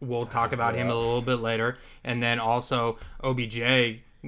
We'll 0.00 0.26
talk 0.26 0.52
about 0.52 0.74
him 0.74 0.88
a 0.88 0.94
little 0.94 1.22
bit 1.22 1.36
later, 1.36 1.76
and 2.04 2.22
then 2.22 2.38
also 2.38 2.98
OBJ 3.22 3.58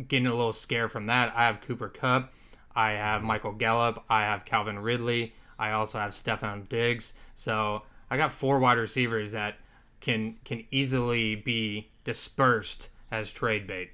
getting 0.09 0.27
a 0.27 0.35
little 0.35 0.53
scare 0.53 0.89
from 0.89 1.07
that. 1.07 1.33
I 1.35 1.47
have 1.47 1.61
Cooper 1.63 1.89
Kupp, 1.89 2.33
I 2.75 2.93
have 2.93 3.23
Michael 3.23 3.53
Gallup, 3.53 4.05
I 4.09 4.23
have 4.23 4.45
Calvin 4.45 4.79
Ridley, 4.79 5.35
I 5.59 5.73
also 5.73 5.99
have 5.99 6.13
Stefon 6.13 6.69
Diggs. 6.69 7.15
So 7.35 7.83
I 8.11 8.17
got 8.17 8.33
four 8.33 8.59
wide 8.59 8.79
receivers 8.79 9.33
that 9.33 9.57
can 10.01 10.37
can 10.45 10.65
easily 10.71 11.37
be 11.37 11.91
dispersed 12.05 12.89
as 13.11 13.33
trade 13.33 13.67
bait. 13.67 13.93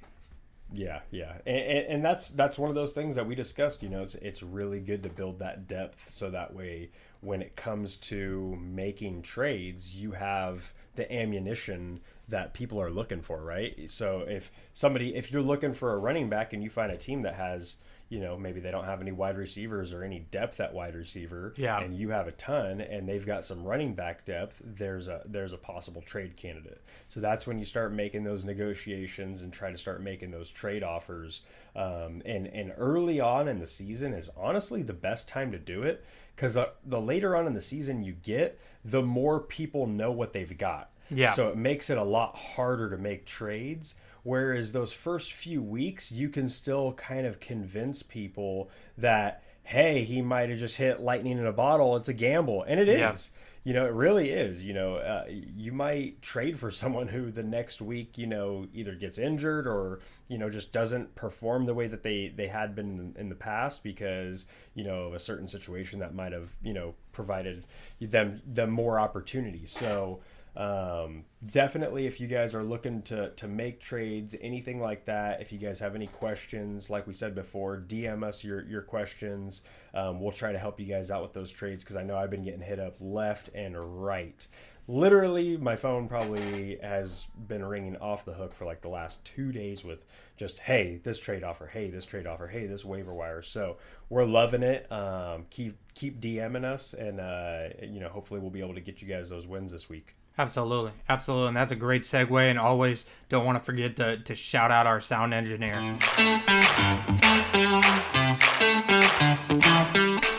Yeah, 0.73 1.01
yeah, 1.11 1.35
and, 1.47 1.57
and, 1.57 1.87
and 1.87 2.05
that's 2.05 2.31
that's 2.31 2.59
one 2.59 2.69
of 2.69 2.75
those 2.75 2.93
things 2.93 3.15
that 3.17 3.27
we 3.27 3.35
discussed. 3.35 3.83
You 3.83 3.89
know, 3.89 4.03
it's 4.03 4.17
it's 4.17 4.43
really 4.43 4.81
good 4.81 5.03
to 5.05 5.09
build 5.09 5.39
that 5.39 5.67
depth 5.67 6.11
so 6.11 6.31
that 6.31 6.55
way 6.55 6.91
when 7.21 7.43
it 7.43 7.57
comes 7.57 7.97
to 7.97 8.57
making 8.61 9.23
trades, 9.23 9.97
you 9.97 10.13
have 10.13 10.73
the 10.99 11.11
ammunition 11.11 12.01
that 12.29 12.53
people 12.55 12.81
are 12.81 12.91
looking 12.91 13.23
for, 13.23 13.43
right? 13.43 13.91
So 13.91 14.21
if 14.29 14.51
somebody 14.73 15.15
if 15.15 15.33
you're 15.33 15.43
looking 15.43 15.75
for 15.75 15.93
a 15.95 15.99
running 15.99 16.29
back 16.29 16.53
and 16.53 16.63
you 16.63 16.71
find 16.71 16.93
a 16.93 16.97
team 16.97 17.23
that 17.23 17.35
has 17.35 17.79
you 18.11 18.21
know 18.21 18.39
maybe 18.39 18.59
they 18.61 18.71
don't 18.71 18.87
have 18.87 19.03
any 19.03 19.13
wide 19.13 19.37
receivers 19.37 19.93
or 19.93 20.03
any 20.03 20.21
depth 20.31 20.61
at 20.61 20.73
wide 20.73 20.95
receiver 20.95 21.53
Yeah. 21.59 21.79
and 21.81 21.95
you 21.95 22.09
have 22.09 22.27
a 22.27 22.33
ton 22.33 22.81
and 22.81 23.07
they've 23.07 23.27
got 23.27 23.45
some 23.45 23.65
running 23.65 23.93
back 23.95 24.25
depth 24.25 24.63
there's 24.65 25.09
a 25.09 25.21
there's 25.27 25.53
a 25.53 25.59
possible 25.59 26.01
trade 26.01 26.35
candidate 26.35 26.81
so 27.09 27.21
that's 27.21 27.47
when 27.47 27.59
you 27.59 27.67
start 27.67 27.93
making 27.93 28.25
those 28.25 28.45
negotiations 28.45 29.43
and 29.43 29.53
try 29.53 29.71
to 29.71 29.77
start 29.77 30.03
making 30.03 30.31
those 30.31 30.51
trade 30.51 30.83
offers 30.83 31.43
um, 31.77 32.23
and 32.25 32.47
and 32.47 32.73
early 32.79 33.21
on 33.21 33.47
in 33.47 33.59
the 33.59 33.67
season 33.67 34.15
is 34.15 34.31
honestly 34.39 34.83
the 34.83 34.95
best 34.95 35.29
time 35.29 35.53
to 35.53 35.59
do 35.59 35.83
it 35.83 36.03
because 36.35 36.55
the, 36.55 36.71
the 36.87 37.01
later 37.01 37.37
on 37.37 37.47
in 37.47 37.53
the 37.53 37.61
season 37.61 38.03
you 38.03 38.13
get 38.13 38.59
the 38.85 39.03
more 39.03 39.39
people 39.41 39.87
know 39.87 40.11
what 40.11 40.33
they've 40.33 40.57
got 40.57 40.91
Yeah. 41.11 41.33
so 41.33 41.49
it 41.49 41.57
makes 41.57 41.91
it 41.91 41.99
a 41.99 42.05
lot 42.05 42.37
harder 42.37 42.91
to 42.91 42.99
make 42.99 43.25
trades. 43.27 43.95
Whereas 44.25 44.73
those 44.73 44.93
first 44.93 45.33
few 45.33 45.63
weeks, 45.63 46.13
you 46.13 46.29
can 46.29 46.49
still 46.49 46.93
kind 46.95 47.27
of 47.27 47.41
convince 47.41 48.03
people 48.03 48.71
that, 48.99 49.43
hey, 49.63 50.05
he 50.05 50.21
might 50.21 50.51
have 50.51 50.59
just 50.59 50.77
hit 50.77 51.01
lightning 51.01 51.39
in 51.39 51.47
a 51.47 51.53
bottle. 51.53 51.97
It's 51.97 52.09
a 52.09 52.15
gamble. 52.15 52.63
And 52.65 52.79
it 52.81 52.89
is. 52.89 52.99
Yeah. 52.99 53.17
You 53.65 53.75
know, 53.75 53.87
it 53.87 53.93
really 53.93 54.31
is. 54.31 54.65
You 54.65 54.73
know, 54.73 54.97
uh, 54.97 55.25
you 55.29 55.73
might 55.73 56.23
trade 56.23 56.59
for 56.59 56.71
someone 56.71 57.09
who 57.09 57.31
the 57.31 57.43
next 57.43 57.81
week, 57.81 58.17
you 58.17 58.27
know, 58.27 58.67
either 58.73 58.95
gets 58.95 59.19
injured 59.19 59.67
or, 59.67 60.01
you 60.27 60.39
know, 60.39 60.49
just 60.49 60.73
doesn't 60.73 61.15
perform 61.15 61.67
the 61.67 61.75
way 61.75 61.87
that 61.87 62.03
they, 62.03 62.33
they 62.35 62.49
had 62.49 62.75
been 62.75 63.15
in, 63.19 63.29
the 63.29 63.35
past 63.35 63.83
because, 63.83 64.47
you 64.75 64.85
know, 64.85 65.05
of 65.05 65.15
a 65.15 65.19
certain 65.19 65.49
situation 65.49 65.99
that 66.01 66.15
might 66.15 66.33
have, 66.33 66.49
you 66.63 66.73
know, 66.73 66.95
provided 67.13 67.65
them, 68.01 68.41
them 68.47 68.71
more 68.71 68.99
opportunities. 68.99 69.71
So, 69.71 70.21
um, 70.59 71.25
definitely, 71.47 72.09
if 72.09 72.21
you 72.21 72.27
guys 72.27 72.53
are 72.53 72.65
looking 72.65 73.03
to 73.03 73.31
to 73.31 73.47
make 73.47 73.81
trades, 73.81 74.35
anything 74.41 74.81
like 74.81 75.05
that, 75.05 75.41
if 75.41 75.53
you 75.53 75.59
guys 75.59 75.79
have 75.79 75.95
any 75.95 76.09
questions, 76.09 76.91
like 76.91 77.07
we 77.07 77.13
said 77.13 77.33
before, 77.37 77.77
DM 77.79 78.25
us 78.25 78.43
your 78.43 78.67
your 78.67 78.83
questions. 78.83 79.63
Um, 79.95 80.21
we'll 80.21 80.33
try 80.33 80.51
to 80.51 80.59
help 80.59 80.81
you 80.81 80.87
guys 80.87 81.13
out 81.13 81.23
with 81.23 81.33
those 81.33 81.53
trades 81.53 81.85
because 81.85 81.95
I 81.97 82.03
know 82.03 82.17
I've 82.17 82.31
been 82.31 82.43
getting 82.43 82.61
hit 82.61 82.81
up 82.81 82.97
left 83.01 83.51
and 83.55 84.03
right. 84.03 84.45
Literally, 84.89 85.57
my 85.57 85.77
phone 85.77 86.09
probably 86.09 86.79
has 86.83 87.27
been 87.47 87.65
ringing 87.65 87.97
off 87.99 88.25
the 88.25 88.33
hook 88.33 88.53
for 88.53 88.65
like 88.65 88.81
the 88.81 88.89
last 88.89 89.25
two 89.25 89.53
days 89.53 89.85
with 89.85 90.05
just, 90.37 90.59
hey, 90.59 90.99
this 91.05 91.21
trade 91.21 91.45
offer, 91.45 91.67
hey, 91.67 91.91
this 91.91 92.07
trade 92.07 92.27
offer, 92.27 92.49
hey, 92.49 92.67
this 92.67 92.85
waiver 92.85 93.15
wire. 93.15 93.43
So 93.43 93.77
we're 94.09 94.25
loving 94.25 94.63
it. 94.65 94.91
Um, 94.91 95.45
keep 95.51 95.77
keep 95.95 96.21
DMing 96.21 96.65
us, 96.65 96.95
and 96.95 97.21
uh, 97.21 97.69
you 97.81 98.01
know, 98.01 98.09
hopefully, 98.09 98.41
we'll 98.41 98.51
be 98.51 98.61
able 98.61 98.75
to 98.75 98.81
get 98.81 99.01
you 99.01 99.07
guys 99.07 99.29
those 99.29 99.47
wins 99.47 99.71
this 99.71 99.89
week. 99.89 100.17
Absolutely, 100.39 100.93
absolutely, 101.09 101.49
and 101.49 101.57
that's 101.57 101.73
a 101.73 101.77
great 101.77 102.03
segue. 102.03 102.49
And 102.49 102.61
always 102.61 103.07
don't 103.29 103.45
want 103.45 103.59
to 103.59 103.65
forget 103.65 103.97
to 103.97 104.19
to 104.19 104.35
shout 104.37 104.71
out 104.71 104.87
our 104.87 105.01
sound 105.01 105.35
engineer. 105.35 105.99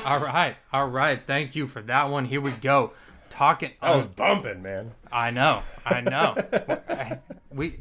All 0.06 0.20
right, 0.22 0.56
all 0.72 0.88
right. 0.88 1.20
Thank 1.28 1.56
you 1.56 1.68
for 1.68 1.82
that 1.82 2.10
one. 2.10 2.26
Here 2.26 2.40
we 2.40 2.52
go. 2.52 2.94
Talking. 3.30 3.72
I 3.82 3.94
was 3.94 4.06
bumping, 4.06 4.64
man. 4.64 4.94
I 5.12 5.32
know, 5.32 5.64
I 5.86 6.02
know. 6.02 6.36
we 7.52 7.80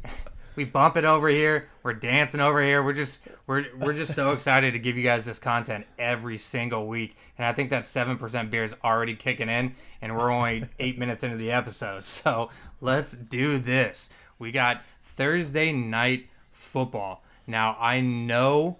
we 0.59 0.65
bump 0.65 0.97
it 0.97 1.05
over 1.05 1.29
here. 1.29 1.69
We're 1.83 1.93
dancing 1.93 2.41
over 2.41 2.61
here. 2.61 2.83
We're 2.83 2.91
just 2.91 3.21
we're 3.47 3.67
we're 3.77 3.93
just 3.93 4.13
so 4.13 4.31
excited 4.31 4.73
to 4.73 4.79
give 4.79 4.97
you 4.97 5.03
guys 5.03 5.23
this 5.23 5.39
content 5.39 5.85
every 5.97 6.37
single 6.37 6.85
week. 6.85 7.15
And 7.37 7.45
I 7.45 7.53
think 7.53 7.69
that 7.69 7.85
seven 7.85 8.17
percent 8.17 8.51
beer 8.51 8.65
is 8.65 8.75
already 8.83 9.15
kicking 9.15 9.47
in, 9.47 9.73
and 10.01 10.17
we're 10.17 10.29
only 10.29 10.65
eight 10.77 10.99
minutes 10.99 11.23
into 11.23 11.37
the 11.37 11.49
episode. 11.49 12.03
So 12.19 12.49
let's 12.81 13.13
do 13.13 13.57
this. 13.57 14.09
We 14.37 14.51
got 14.51 14.81
Thursday 15.01 15.71
night 15.71 16.27
football. 16.51 17.23
Now 17.47 17.77
I 17.79 18.01
know 18.01 18.79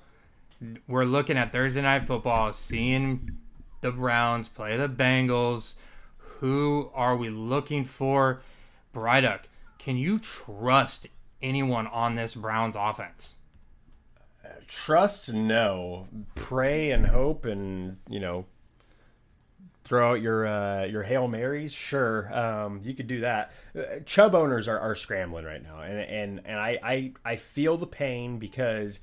we're 0.85 1.05
looking 1.05 1.37
at 1.37 1.53
Thursday 1.53 1.81
night 1.81 2.03
football, 2.03 2.51
seeing 2.51 3.37
the 3.79 3.91
Browns 3.91 4.49
play 4.49 4.75
the 4.75 4.89
Bengals. 4.89 5.75
Who 6.39 6.91
are 6.93 7.15
we 7.15 7.29
looking 7.29 7.85
for? 7.85 8.41
Bryduck, 8.93 9.43
can 9.77 9.95
you 9.95 10.19
trust 10.19 11.07
anyone 11.41 11.87
on 11.87 12.15
this 12.15 12.35
Browns 12.35 12.75
offense? 12.77 13.35
Trust, 14.67 15.33
no. 15.33 16.07
Pray 16.35 16.91
and 16.91 17.07
hope, 17.07 17.45
and 17.45 17.97
you 18.09 18.19
know, 18.19 18.45
throw 19.83 20.11
out 20.11 20.21
your 20.21 20.47
uh, 20.47 20.85
your 20.85 21.03
hail 21.03 21.27
marys. 21.27 21.73
Sure, 21.73 22.31
um, 22.37 22.81
you 22.83 22.93
could 22.93 23.07
do 23.07 23.21
that. 23.21 23.51
Chubb 24.05 24.35
owners 24.35 24.67
are, 24.67 24.79
are 24.79 24.95
scrambling 24.95 25.45
right 25.45 25.61
now, 25.61 25.81
and 25.81 25.99
and 25.99 26.41
and 26.45 26.59
I, 26.59 26.79
I 26.83 27.13
I 27.25 27.35
feel 27.35 27.77
the 27.77 27.87
pain 27.87 28.37
because 28.37 28.99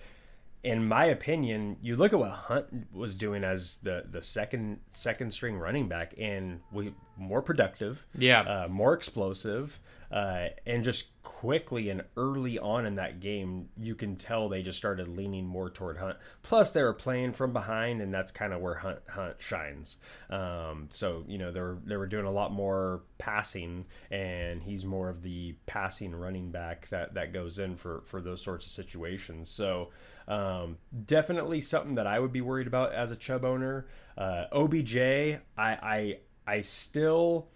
in 0.63 0.87
my 0.87 1.05
opinion, 1.05 1.77
you 1.81 1.95
look 1.95 2.13
at 2.13 2.19
what 2.19 2.33
Hunt 2.33 2.93
was 2.93 3.15
doing 3.15 3.45
as 3.45 3.77
the 3.83 4.05
the 4.11 4.21
second 4.21 4.81
second 4.93 5.33
string 5.33 5.59
running 5.59 5.89
back, 5.89 6.15
and 6.19 6.61
we 6.73 6.93
more 7.17 7.41
productive, 7.41 8.05
yeah, 8.17 8.41
uh, 8.41 8.69
more 8.69 8.93
explosive, 8.93 9.81
uh, 10.11 10.47
and 10.67 10.85
just 10.85 11.21
quickly 11.23 11.91
and 11.91 12.03
early 12.17 12.59
on 12.59 12.87
in 12.87 12.95
that 12.95 13.21
game, 13.21 13.69
you 13.77 13.95
can 13.95 14.17
tell 14.17 14.49
they 14.49 14.63
just 14.63 14.79
started 14.79 15.09
leaning 15.09 15.47
more 15.47 15.69
toward 15.69 15.99
Hunt. 15.99 16.17
Plus, 16.43 16.71
they 16.71 16.83
were 16.83 16.95
playing 16.95 17.33
from 17.33 17.53
behind, 17.53 18.01
and 18.01 18.15
that's 18.15 18.31
kind 18.31 18.53
of 18.53 18.61
where 18.61 18.77
Hunt 18.77 18.99
Hunt 19.09 19.37
shines. 19.39 19.99
Um, 20.31 20.89
so 20.91 21.25
you 21.27 21.39
know 21.39 21.51
they 21.53 21.61
were 21.61 21.79
they 21.85 21.97
were 21.97 22.07
doing 22.07 22.27
a 22.27 22.31
lot 22.31 22.53
more 22.53 23.03
passing, 23.19 23.87
and 24.11 24.63
he's 24.63 24.85
more 24.85 25.09
of 25.09 25.23
the 25.23 25.57
passing 25.67 26.15
running 26.15 26.51
back 26.51 26.89
that 26.91 27.15
that 27.15 27.33
goes 27.33 27.59
in 27.59 27.77
for 27.77 28.03
for 28.07 28.21
those 28.21 28.43
sorts 28.43 28.67
of 28.67 28.73
situations. 28.73 29.51
So. 29.51 29.91
Um, 30.29 30.79
definitely 31.05 31.61
something 31.61 31.95
that 31.95 32.09
I 32.09 32.19
would 32.19 32.33
be 32.33 32.41
worried 32.41 32.67
about 32.67 32.93
as 32.93 33.13
a 33.13 33.17
Chubb 33.17 33.45
owner. 33.45 33.87
Uh, 34.19 34.47
OBJ, 34.51 34.97
I, 34.97 35.39
I, 35.57 36.19
I 36.47 36.61
still, 36.63 37.47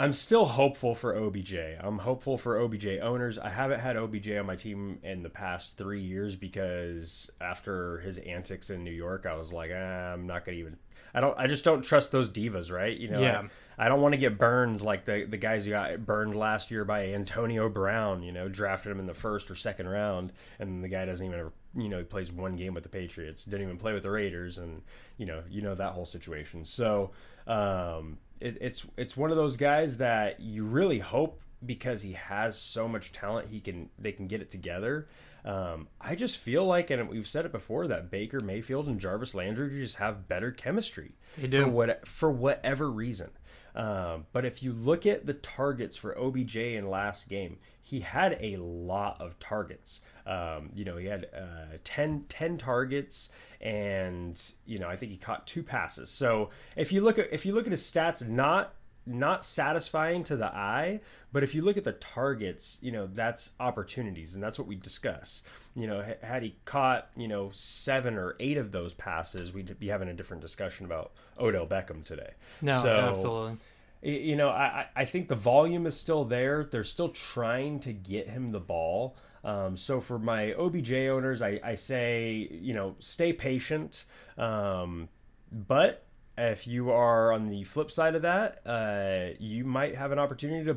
I'm 0.00 0.14
still 0.14 0.46
hopeful 0.46 0.94
for 0.94 1.14
OBJ. 1.14 1.54
I'm 1.78 1.98
hopeful 1.98 2.38
for 2.38 2.58
OBJ 2.58 2.86
owners. 3.02 3.38
I 3.38 3.50
haven't 3.50 3.80
had 3.80 3.98
OBJ 3.98 4.30
on 4.30 4.46
my 4.46 4.56
team 4.56 4.98
in 5.02 5.22
the 5.22 5.28
past 5.28 5.76
three 5.76 6.00
years 6.00 6.36
because 6.36 7.30
after 7.38 7.98
his 7.98 8.16
antics 8.16 8.70
in 8.70 8.82
New 8.82 8.92
York, 8.92 9.26
I 9.26 9.34
was 9.34 9.52
like, 9.52 9.70
eh, 9.70 9.74
I'm 9.74 10.26
not 10.26 10.46
gonna 10.46 10.56
even. 10.56 10.78
I 11.12 11.20
don't. 11.20 11.38
I 11.38 11.46
just 11.48 11.64
don't 11.64 11.82
trust 11.82 12.12
those 12.12 12.30
divas, 12.30 12.72
right? 12.72 12.96
You 12.96 13.10
know. 13.10 13.20
Yeah. 13.20 13.40
I, 13.40 13.48
I 13.80 13.88
don't 13.88 14.02
want 14.02 14.12
to 14.12 14.18
get 14.18 14.36
burned 14.36 14.82
like 14.82 15.06
the 15.06 15.24
the 15.24 15.38
guys 15.38 15.64
who 15.64 15.70
got 15.70 16.04
burned 16.04 16.36
last 16.36 16.70
year 16.70 16.84
by 16.84 17.06
Antonio 17.06 17.66
Brown. 17.70 18.22
You 18.22 18.30
know, 18.30 18.46
drafted 18.46 18.92
him 18.92 19.00
in 19.00 19.06
the 19.06 19.14
first 19.14 19.50
or 19.50 19.54
second 19.54 19.88
round, 19.88 20.34
and 20.58 20.84
the 20.84 20.88
guy 20.88 21.06
doesn't 21.06 21.24
even 21.24 21.38
ever, 21.40 21.52
you 21.74 21.88
know, 21.88 21.96
he 21.96 22.04
plays 22.04 22.30
one 22.30 22.56
game 22.56 22.74
with 22.74 22.82
the 22.82 22.90
Patriots, 22.90 23.42
didn't 23.42 23.62
even 23.62 23.78
play 23.78 23.94
with 23.94 24.02
the 24.02 24.10
Raiders, 24.10 24.58
and 24.58 24.82
you 25.16 25.24
know, 25.24 25.42
you 25.48 25.62
know 25.62 25.74
that 25.74 25.94
whole 25.94 26.04
situation. 26.04 26.66
So 26.66 27.12
um, 27.46 28.18
it, 28.38 28.58
it's 28.60 28.84
it's 28.98 29.16
one 29.16 29.30
of 29.30 29.38
those 29.38 29.56
guys 29.56 29.96
that 29.96 30.40
you 30.40 30.64
really 30.66 30.98
hope 30.98 31.40
because 31.64 32.02
he 32.02 32.12
has 32.12 32.58
so 32.58 32.86
much 32.86 33.12
talent, 33.12 33.48
he 33.48 33.60
can 33.60 33.88
they 33.98 34.12
can 34.12 34.26
get 34.26 34.42
it 34.42 34.50
together. 34.50 35.08
Um, 35.42 35.88
I 35.98 36.16
just 36.16 36.36
feel 36.36 36.66
like, 36.66 36.90
and 36.90 37.08
we've 37.08 37.26
said 37.26 37.46
it 37.46 37.52
before, 37.52 37.86
that 37.86 38.10
Baker 38.10 38.40
Mayfield 38.40 38.86
and 38.88 39.00
Jarvis 39.00 39.34
Landry 39.34 39.70
just 39.80 39.96
have 39.96 40.28
better 40.28 40.50
chemistry. 40.50 41.12
They 41.38 41.46
do. 41.46 41.64
For, 41.64 41.70
what, 41.70 42.06
for 42.06 42.30
whatever 42.30 42.90
reason. 42.90 43.30
Um, 43.74 44.26
but 44.32 44.44
if 44.44 44.62
you 44.62 44.72
look 44.72 45.06
at 45.06 45.26
the 45.26 45.34
targets 45.34 45.96
for 45.96 46.16
OBJ 46.18 46.56
in 46.56 46.90
last 46.90 47.28
game, 47.28 47.58
he 47.82 48.00
had 48.00 48.38
a 48.40 48.56
lot 48.56 49.20
of 49.20 49.38
targets. 49.38 50.02
Um, 50.26 50.70
you 50.74 50.84
know, 50.84 50.96
he 50.96 51.06
had 51.06 51.26
uh, 51.34 51.76
10, 51.82 52.26
10 52.28 52.58
targets, 52.58 53.30
and 53.60 54.40
you 54.66 54.78
know, 54.78 54.88
I 54.88 54.96
think 54.96 55.12
he 55.12 55.18
caught 55.18 55.46
two 55.46 55.62
passes. 55.62 56.10
So 56.10 56.50
if 56.76 56.92
you 56.92 57.00
look 57.00 57.18
at 57.18 57.32
if 57.32 57.44
you 57.44 57.52
look 57.54 57.66
at 57.66 57.72
his 57.72 57.82
stats, 57.82 58.26
not 58.26 58.74
not 59.10 59.44
satisfying 59.44 60.24
to 60.24 60.36
the 60.36 60.46
eye, 60.46 61.00
but 61.32 61.42
if 61.42 61.54
you 61.54 61.62
look 61.62 61.76
at 61.76 61.84
the 61.84 61.92
targets, 61.92 62.78
you 62.80 62.92
know, 62.92 63.08
that's 63.12 63.52
opportunities, 63.60 64.34
and 64.34 64.42
that's 64.42 64.58
what 64.58 64.66
we 64.66 64.74
discuss. 64.74 65.42
You 65.74 65.86
know, 65.86 66.04
had 66.22 66.42
he 66.42 66.56
caught, 66.64 67.08
you 67.16 67.28
know, 67.28 67.50
seven 67.52 68.16
or 68.16 68.36
eight 68.40 68.56
of 68.56 68.72
those 68.72 68.94
passes, 68.94 69.52
we'd 69.52 69.78
be 69.78 69.88
having 69.88 70.08
a 70.08 70.14
different 70.14 70.42
discussion 70.42 70.86
about 70.86 71.12
Odell 71.38 71.66
Beckham 71.66 72.04
today. 72.04 72.32
No, 72.60 72.80
so, 72.82 72.90
absolutely. 72.90 73.56
You 74.02 74.36
know, 74.36 74.48
I, 74.48 74.86
I 74.96 75.04
think 75.04 75.28
the 75.28 75.34
volume 75.34 75.86
is 75.86 75.96
still 75.96 76.24
there. 76.24 76.64
They're 76.64 76.84
still 76.84 77.10
trying 77.10 77.80
to 77.80 77.92
get 77.92 78.28
him 78.28 78.50
the 78.50 78.60
ball. 78.60 79.16
Um, 79.44 79.76
so 79.76 80.00
for 80.00 80.18
my 80.18 80.52
OBJ 80.54 80.92
owners, 80.92 81.42
I, 81.42 81.60
I 81.62 81.74
say, 81.74 82.48
you 82.50 82.74
know, 82.74 82.96
stay 82.98 83.32
patient. 83.32 84.04
Um, 84.38 85.08
but 85.52 86.04
if 86.38 86.66
you 86.66 86.90
are 86.90 87.32
on 87.32 87.48
the 87.48 87.64
flip 87.64 87.90
side 87.90 88.14
of 88.14 88.22
that, 88.22 88.66
uh, 88.66 89.36
you 89.38 89.64
might 89.64 89.96
have 89.96 90.12
an 90.12 90.18
opportunity 90.18 90.64
to 90.64 90.76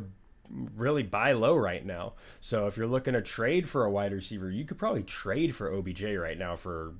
really 0.75 1.03
buy 1.03 1.33
low 1.33 1.55
right 1.55 1.85
now. 1.85 2.13
So 2.39 2.67
if 2.67 2.77
you're 2.77 2.87
looking 2.87 3.13
to 3.13 3.21
trade 3.21 3.69
for 3.69 3.85
a 3.85 3.91
wide 3.91 4.13
receiver, 4.13 4.49
you 4.49 4.65
could 4.65 4.77
probably 4.77 5.03
trade 5.03 5.55
for 5.55 5.73
OBJ 5.73 6.03
right 6.03 6.37
now 6.37 6.55
for 6.55 6.93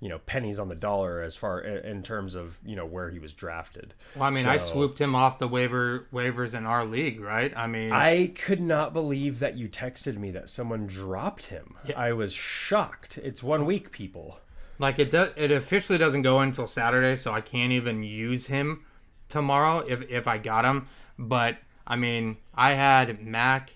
you 0.00 0.08
know 0.08 0.18
pennies 0.20 0.58
on 0.60 0.68
the 0.68 0.76
dollar 0.76 1.22
as 1.22 1.34
far 1.34 1.60
in 1.60 2.02
terms 2.02 2.34
of 2.34 2.58
you 2.64 2.76
know 2.76 2.86
where 2.86 3.10
he 3.10 3.18
was 3.18 3.32
drafted. 3.32 3.94
Well, 4.14 4.24
I 4.24 4.30
mean, 4.30 4.44
so, 4.44 4.50
I 4.50 4.56
swooped 4.56 5.00
him 5.00 5.14
off 5.14 5.38
the 5.38 5.48
waiver 5.48 6.06
waivers 6.12 6.54
in 6.54 6.66
our 6.66 6.84
league, 6.84 7.20
right? 7.20 7.52
I 7.56 7.66
mean, 7.66 7.92
I 7.92 8.32
could 8.34 8.60
not 8.60 8.92
believe 8.92 9.40
that 9.40 9.56
you 9.56 9.68
texted 9.68 10.16
me 10.16 10.30
that 10.32 10.48
someone 10.48 10.86
dropped 10.86 11.46
him. 11.46 11.74
Yeah. 11.86 11.98
I 11.98 12.12
was 12.12 12.32
shocked. 12.32 13.18
It's 13.18 13.42
one 13.42 13.66
week, 13.66 13.90
people. 13.90 14.38
Like 14.78 14.98
it 14.98 15.10
does. 15.10 15.30
It 15.36 15.50
officially 15.50 15.98
doesn't 15.98 16.22
go 16.22 16.38
until 16.40 16.66
Saturday, 16.68 17.16
so 17.16 17.32
I 17.32 17.40
can't 17.40 17.72
even 17.72 18.02
use 18.02 18.46
him 18.46 18.84
tomorrow 19.28 19.78
if 19.80 20.02
if 20.10 20.26
I 20.28 20.38
got 20.38 20.64
him. 20.64 20.88
But 21.18 21.58
I 21.86 21.96
mean, 21.96 22.36
I 22.54 22.74
had 22.74 23.20
Mack, 23.24 23.70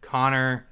Conner, 0.00 0.66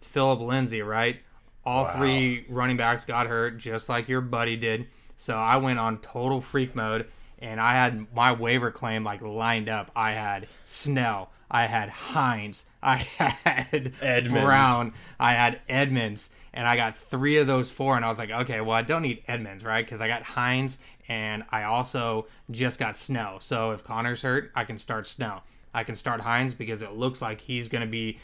Philip 0.00 0.40
Lindsay, 0.40 0.82
right? 0.82 1.20
All 1.64 1.84
Wow. 1.84 1.96
three 1.96 2.46
running 2.48 2.76
backs 2.76 3.04
got 3.04 3.26
hurt, 3.26 3.58
just 3.58 3.88
like 3.88 4.08
your 4.08 4.20
buddy 4.20 4.56
did. 4.56 4.86
So 5.16 5.34
I 5.36 5.56
went 5.56 5.78
on 5.80 5.98
total 5.98 6.40
freak 6.40 6.74
mode, 6.76 7.06
and 7.40 7.60
I 7.60 7.72
had 7.72 8.14
my 8.14 8.32
waiver 8.32 8.70
claim 8.70 9.02
like 9.04 9.20
lined 9.20 9.68
up. 9.68 9.90
I 9.96 10.12
had 10.12 10.46
Snell, 10.64 11.30
I 11.50 11.66
had 11.66 11.88
Hines, 11.88 12.64
I 12.82 12.96
had 13.18 13.92
Edmonds. 14.00 14.44
Brown, 14.44 14.92
I 15.18 15.32
had 15.32 15.60
Edmonds, 15.68 16.30
and 16.52 16.66
I 16.66 16.76
got 16.76 16.98
three 16.98 17.38
of 17.38 17.46
those 17.46 17.70
four, 17.70 17.96
and 17.96 18.04
I 18.04 18.08
was 18.08 18.18
like, 18.18 18.30
okay, 18.30 18.60
well, 18.60 18.76
I 18.76 18.82
don't 18.82 19.02
need 19.02 19.22
Edmonds, 19.28 19.64
right? 19.64 19.84
Because 19.84 20.00
I 20.00 20.08
got 20.08 20.22
Hines, 20.22 20.78
and 21.08 21.44
I 21.50 21.64
also 21.64 22.26
just 22.50 22.78
got 22.78 22.98
Snow. 22.98 23.38
So 23.40 23.72
if 23.72 23.84
Conner's 23.84 24.22
hurt, 24.22 24.50
I 24.54 24.64
can 24.64 24.78
start 24.78 25.06
Snow. 25.06 25.42
I 25.74 25.84
can 25.84 25.94
start 25.94 26.20
Hines 26.20 26.54
because 26.54 26.82
it 26.82 26.92
looks 26.92 27.20
like 27.22 27.40
he's 27.40 27.68
going 27.68 27.82
to 27.82 27.90
be 27.90 28.18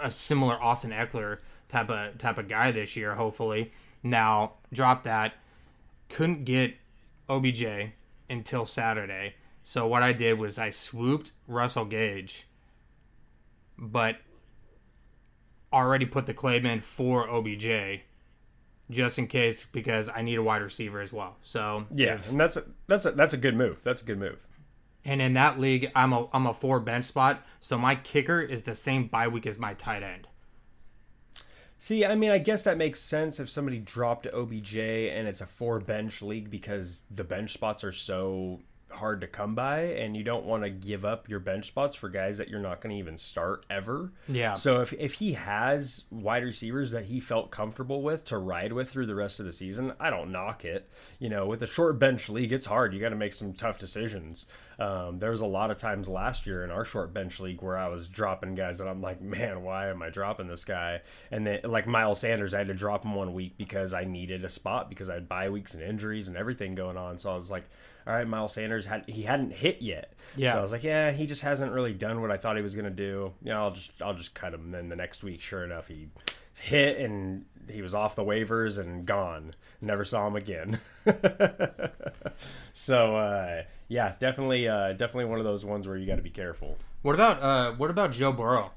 a 0.00 0.10
similar 0.10 0.60
Austin 0.62 0.90
Ekeler 0.90 1.38
type 1.68 1.90
of 1.90 2.18
type 2.18 2.38
of 2.38 2.48
guy 2.48 2.70
this 2.72 2.96
year, 2.96 3.14
hopefully. 3.14 3.72
Now, 4.02 4.52
drop 4.72 5.04
that. 5.04 5.34
Couldn't 6.08 6.44
get 6.44 6.74
OBJ 7.28 7.92
until 8.28 8.66
Saturday. 8.66 9.34
So 9.62 9.86
what 9.86 10.02
I 10.02 10.12
did 10.12 10.38
was 10.38 10.58
I 10.58 10.70
swooped 10.70 11.32
Russell 11.48 11.86
Gage 11.86 12.46
but 13.78 14.16
already 15.74 16.06
put 16.06 16.26
the 16.26 16.34
claim 16.34 16.64
in 16.64 16.80
for 16.80 17.28
OBJ 17.28 18.00
just 18.90 19.18
in 19.18 19.26
case 19.26 19.64
because 19.72 20.08
I 20.14 20.22
need 20.22 20.36
a 20.36 20.42
wide 20.42 20.62
receiver 20.62 21.00
as 21.00 21.12
well. 21.12 21.36
So 21.42 21.86
Yeah, 21.94 22.14
if- 22.14 22.30
and 22.30 22.38
that's 22.40 22.56
a, 22.56 22.64
that's 22.86 23.06
a, 23.06 23.10
that's 23.12 23.34
a 23.34 23.38
good 23.38 23.56
move. 23.56 23.80
That's 23.82 24.02
a 24.02 24.04
good 24.04 24.18
move. 24.18 24.46
and 25.04 25.20
in 25.20 25.34
that 25.34 25.58
league, 25.60 25.90
I'm 25.94 26.12
a 26.12 26.28
I'm 26.32 26.46
a 26.46 26.54
four 26.54 26.80
bench 26.80 27.04
spot, 27.06 27.42
so 27.60 27.76
my 27.76 27.94
kicker 27.94 28.40
is 28.40 28.62
the 28.62 28.74
same 28.74 29.06
bye 29.08 29.28
week 29.28 29.46
as 29.46 29.58
my 29.58 29.74
tight 29.74 30.02
end. 30.02 30.28
See, 31.78 32.04
I 32.06 32.14
mean, 32.14 32.30
I 32.30 32.38
guess 32.38 32.62
that 32.62 32.78
makes 32.78 33.00
sense 33.00 33.38
if 33.38 33.50
somebody 33.50 33.78
dropped 33.78 34.26
OBJ 34.32 34.76
and 34.76 35.28
it's 35.28 35.40
a 35.42 35.46
four 35.46 35.80
bench 35.80 36.22
league 36.22 36.50
because 36.50 37.02
the 37.10 37.24
bench 37.24 37.52
spots 37.52 37.84
are 37.84 37.92
so 37.92 38.60
hard 38.96 39.20
to 39.20 39.26
come 39.26 39.54
by 39.54 39.80
and 39.80 40.16
you 40.16 40.22
don't 40.22 40.44
want 40.44 40.62
to 40.62 40.70
give 40.70 41.04
up 41.04 41.28
your 41.28 41.40
bench 41.40 41.66
spots 41.66 41.94
for 41.94 42.08
guys 42.08 42.38
that 42.38 42.48
you're 42.48 42.60
not 42.60 42.80
going 42.80 42.94
to 42.94 42.98
even 42.98 43.16
start 43.18 43.64
ever. 43.70 44.12
Yeah. 44.28 44.54
So 44.54 44.80
if, 44.80 44.92
if 44.94 45.14
he 45.14 45.34
has 45.34 46.04
wide 46.10 46.44
receivers 46.44 46.92
that 46.92 47.06
he 47.06 47.20
felt 47.20 47.50
comfortable 47.50 48.02
with 48.02 48.24
to 48.26 48.38
ride 48.38 48.72
with 48.72 48.90
through 48.90 49.06
the 49.06 49.14
rest 49.14 49.40
of 49.40 49.46
the 49.46 49.52
season, 49.52 49.92
I 50.00 50.10
don't 50.10 50.32
knock 50.32 50.64
it. 50.64 50.88
You 51.18 51.28
know, 51.28 51.46
with 51.46 51.62
a 51.62 51.66
short 51.66 51.98
bench 51.98 52.28
league, 52.28 52.52
it's 52.52 52.66
hard. 52.66 52.94
You 52.94 53.00
got 53.00 53.10
to 53.10 53.16
make 53.16 53.32
some 53.32 53.52
tough 53.52 53.78
decisions. 53.78 54.46
Um, 54.78 55.18
there 55.18 55.30
was 55.30 55.40
a 55.40 55.46
lot 55.46 55.70
of 55.70 55.78
times 55.78 56.08
last 56.08 56.46
year 56.46 56.64
in 56.64 56.70
our 56.70 56.84
short 56.84 57.14
bench 57.14 57.38
league 57.40 57.62
where 57.62 57.78
I 57.78 57.88
was 57.88 58.08
dropping 58.08 58.54
guys 58.54 58.80
and 58.80 58.88
I'm 58.88 59.00
like, 59.00 59.20
man, 59.20 59.62
why 59.62 59.88
am 59.88 60.02
I 60.02 60.10
dropping 60.10 60.48
this 60.48 60.64
guy? 60.64 61.02
And 61.30 61.46
then 61.46 61.60
like 61.64 61.86
Miles 61.86 62.20
Sanders, 62.20 62.54
I 62.54 62.58
had 62.58 62.68
to 62.68 62.74
drop 62.74 63.04
him 63.04 63.14
one 63.14 63.34
week 63.34 63.56
because 63.56 63.94
I 63.94 64.04
needed 64.04 64.44
a 64.44 64.48
spot 64.48 64.88
because 64.88 65.08
I 65.08 65.14
had 65.14 65.28
bye 65.28 65.50
weeks 65.50 65.74
and 65.74 65.82
injuries 65.82 66.28
and 66.28 66.36
everything 66.36 66.74
going 66.74 66.96
on. 66.96 67.18
So 67.18 67.30
I 67.30 67.34
was 67.34 67.50
like, 67.50 67.64
all 68.06 68.14
right, 68.14 68.26
Miles 68.26 68.52
Sanders 68.52 68.86
had 68.86 69.08
he 69.08 69.22
hadn't 69.22 69.52
hit 69.52 69.80
yet. 69.80 70.12
Yeah. 70.36 70.52
So 70.52 70.58
I 70.58 70.62
was 70.62 70.72
like, 70.72 70.84
yeah, 70.84 71.10
he 71.10 71.26
just 71.26 71.42
hasn't 71.42 71.72
really 71.72 71.94
done 71.94 72.20
what 72.20 72.30
I 72.30 72.36
thought 72.36 72.56
he 72.56 72.62
was 72.62 72.74
gonna 72.74 72.90
do. 72.90 73.32
Yeah, 73.42 73.60
I'll 73.60 73.70
just 73.70 73.90
I'll 74.02 74.14
just 74.14 74.34
cut 74.34 74.52
him. 74.52 74.70
then 74.70 74.88
the 74.88 74.96
next 74.96 75.22
week, 75.22 75.40
sure 75.40 75.64
enough, 75.64 75.88
he 75.88 76.08
hit 76.60 76.98
and 76.98 77.46
he 77.68 77.82
was 77.82 77.94
off 77.94 78.14
the 78.14 78.24
waivers 78.24 78.78
and 78.78 79.06
gone. 79.06 79.54
Never 79.80 80.04
saw 80.04 80.26
him 80.26 80.36
again. 80.36 80.80
so 82.74 83.16
uh, 83.16 83.62
yeah, 83.88 84.14
definitely 84.18 84.68
uh, 84.68 84.92
definitely 84.92 85.26
one 85.26 85.38
of 85.38 85.44
those 85.44 85.64
ones 85.64 85.88
where 85.88 85.96
you 85.96 86.06
got 86.06 86.16
to 86.16 86.22
be 86.22 86.30
careful. 86.30 86.76
What 87.02 87.14
about 87.14 87.42
uh 87.42 87.72
what 87.76 87.90
about 87.90 88.12
Joe 88.12 88.32
Burrow? 88.32 88.72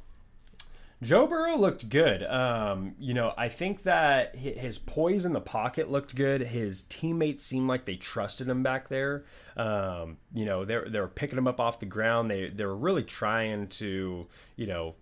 Joe 1.01 1.27
Burrow 1.27 1.55
looked 1.57 1.89
good. 1.89 2.23
Um, 2.23 2.95
you 2.97 3.13
know, 3.13 3.31
I 3.37 3.49
think 3.49 3.83
that 3.83 4.35
his 4.35 4.79
poise 4.79 5.25
in 5.25 5.33
the 5.33 5.39
pocket 5.41 5.91
looked 5.91 6.15
good. 6.15 6.41
His 6.41 6.81
teammates 6.89 7.43
seemed 7.43 7.67
like 7.67 7.85
they 7.85 7.95
trusted 7.97 8.47
him 8.49 8.63
back 8.63 8.87
there. 8.87 9.25
Um, 9.55 10.17
you 10.33 10.45
know, 10.45 10.65
they 10.65 10.79
they 10.87 10.99
were 10.99 11.07
picking 11.07 11.37
him 11.37 11.47
up 11.47 11.59
off 11.59 11.79
the 11.79 11.85
ground. 11.85 12.31
They 12.31 12.49
they 12.49 12.65
were 12.65 12.75
really 12.75 13.03
trying 13.03 13.67
to, 13.67 14.27
you 14.55 14.67
know, 14.67 14.95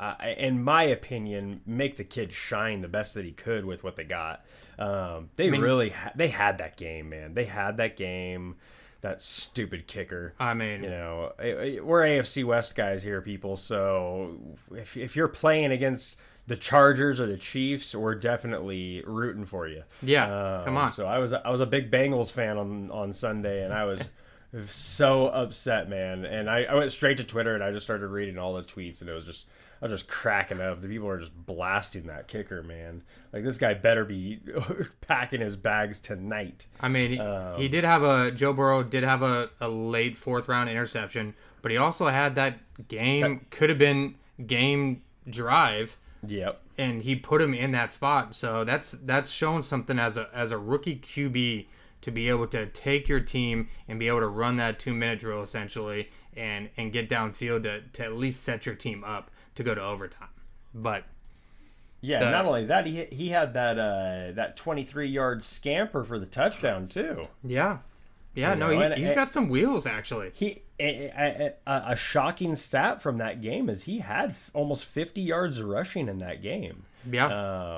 uh, 0.00 0.14
in 0.38 0.62
my 0.62 0.84
opinion, 0.84 1.60
make 1.66 1.96
the 1.96 2.04
kid 2.04 2.32
shine 2.32 2.80
the 2.80 2.88
best 2.88 3.12
that 3.14 3.24
he 3.26 3.32
could 3.32 3.66
with 3.66 3.84
what 3.84 3.96
they 3.96 4.04
got. 4.04 4.44
Um, 4.78 5.28
they 5.36 5.50
mean- 5.50 5.60
really 5.60 5.90
ha- 5.90 6.12
they 6.16 6.28
had 6.28 6.58
that 6.58 6.76
game, 6.78 7.10
man. 7.10 7.34
They 7.34 7.44
had 7.44 7.76
that 7.76 7.96
game. 7.98 8.56
That 9.02 9.20
stupid 9.20 9.86
kicker. 9.86 10.32
I 10.38 10.54
mean, 10.54 10.82
You 10.82 10.90
know, 10.90 11.32
we're 11.38 12.02
AFC 12.02 12.44
West 12.44 12.74
guys 12.74 13.02
here, 13.02 13.20
people. 13.20 13.56
So 13.56 14.36
if, 14.74 14.96
if 14.96 15.14
you're 15.16 15.28
playing 15.28 15.70
against 15.72 16.16
the 16.46 16.56
Chargers 16.56 17.20
or 17.20 17.26
the 17.26 17.36
Chiefs, 17.36 17.94
we're 17.94 18.14
definitely 18.14 19.02
rooting 19.06 19.44
for 19.44 19.68
you. 19.68 19.82
Yeah, 20.02 20.58
Um, 20.58 20.64
come 20.64 20.76
on. 20.76 20.90
So 20.90 21.06
I 21.06 21.18
was 21.18 21.32
I 21.32 21.50
was 21.50 21.60
a 21.60 21.66
big 21.66 21.90
Bengals 21.90 22.30
fan 22.32 22.58
on 22.58 22.90
on 22.90 23.12
Sunday, 23.12 23.64
and 23.64 23.72
I 23.74 23.84
was 23.84 24.02
so 24.70 25.28
upset, 25.28 25.88
man. 25.88 26.24
And 26.24 26.48
I, 26.50 26.64
I 26.64 26.74
went 26.74 26.92
straight 26.92 27.16
to 27.18 27.24
Twitter 27.24 27.54
and 27.54 27.62
I 27.64 27.70
just 27.72 27.84
started 27.86 28.06
reading 28.08 28.38
all 28.38 28.54
the 28.54 28.62
tweets, 28.62 29.00
and 29.00 29.08
it 29.10 29.12
was 29.12 29.24
just 29.24 29.46
I 29.82 29.86
was 29.86 29.92
just 30.00 30.08
cracking 30.08 30.60
up. 30.60 30.80
The 30.80 30.86
people 30.86 31.08
are 31.08 31.18
just 31.18 31.34
blasting 31.44 32.06
that 32.06 32.28
kicker, 32.28 32.62
man. 32.62 33.02
Like 33.32 33.42
this 33.42 33.58
guy 33.58 33.74
better 33.74 34.04
be 34.04 34.38
packing 35.00 35.40
his 35.40 35.56
bags 35.56 35.98
tonight. 35.98 36.66
I 36.80 36.88
mean, 36.88 37.10
he, 37.10 37.18
Um, 37.18 37.60
he 37.60 37.66
did 37.66 37.82
have 37.82 38.04
a 38.04 38.30
Joe 38.30 38.52
Burrow 38.52 38.84
did 38.84 39.02
have 39.02 39.22
a, 39.22 39.50
a 39.60 39.68
late 39.68 40.16
fourth 40.16 40.48
round 40.48 40.70
interception, 40.70 41.34
but 41.62 41.72
he 41.72 41.76
also 41.76 42.06
had 42.06 42.36
that 42.36 42.58
game 42.88 43.46
could 43.50 43.70
have 43.70 43.78
been 43.78 44.14
game 44.46 45.02
drive, 45.28 45.98
Yep. 46.26 46.60
and 46.78 47.02
he 47.02 47.16
put 47.16 47.42
him 47.42 47.52
in 47.52 47.72
that 47.72 47.92
spot. 47.92 48.36
So 48.36 48.64
that's 48.64 48.92
that's 49.02 49.30
showing 49.30 49.62
something 49.62 49.98
as 49.98 50.16
a 50.16 50.28
as 50.32 50.52
a 50.52 50.58
rookie 50.58 50.96
QB 50.96 51.66
to 52.02 52.10
be 52.10 52.28
able 52.28 52.46
to 52.48 52.66
take 52.66 53.08
your 53.08 53.20
team 53.20 53.68
and 53.88 53.98
be 53.98 54.06
able 54.08 54.20
to 54.20 54.28
run 54.28 54.56
that 54.56 54.78
two 54.78 54.92
minute 54.94 55.18
drill 55.20 55.42
essentially 55.42 56.08
and 56.36 56.68
and 56.76 56.92
get 56.92 57.08
downfield 57.08 57.62
to, 57.64 57.80
to 57.94 58.04
at 58.04 58.12
least 58.14 58.42
set 58.44 58.64
your 58.66 58.74
team 58.74 59.02
up 59.04 59.30
to 59.56 59.62
go 59.62 59.74
to 59.74 59.80
overtime. 59.82 60.28
But 60.74 61.04
Yeah, 62.00 62.20
The- 62.20 62.30
not 62.30 62.46
only 62.46 62.66
that, 62.66 62.86
he 62.86 63.04
he 63.06 63.28
had 63.28 63.54
that 63.54 63.78
uh, 63.78 64.32
that 64.34 64.56
23 64.56 65.08
yard 65.08 65.44
scamper 65.44 66.02
for 66.04 66.18
the 66.18 66.26
touchdown 66.26 66.88
too. 66.88 67.28
yeah, 67.44 67.78
yeah, 68.34 68.54
You 68.54 68.58
no, 68.60 68.66
know, 68.72 68.94
he, 68.96 69.04
and- 69.04 69.14
got 69.14 69.30
some 69.30 69.48
wheels 69.48 69.86
actually. 69.86 70.30
He 70.34 70.62
a, 70.80 71.12
a, 71.16 71.52
a, 71.70 71.82
a 71.92 71.96
shocking 71.96 72.56
stat 72.56 73.00
from 73.02 73.18
that 73.18 73.40
game 73.40 73.70
is 73.70 73.84
he 73.84 74.00
had 74.00 74.30
f- 74.30 74.50
almost 74.52 74.84
50 74.84 75.20
yards 75.20 75.62
rushing 75.62 76.08
in 76.08 76.18
that 76.18 76.42
game. 76.42 76.82
Yeah. 77.08 77.26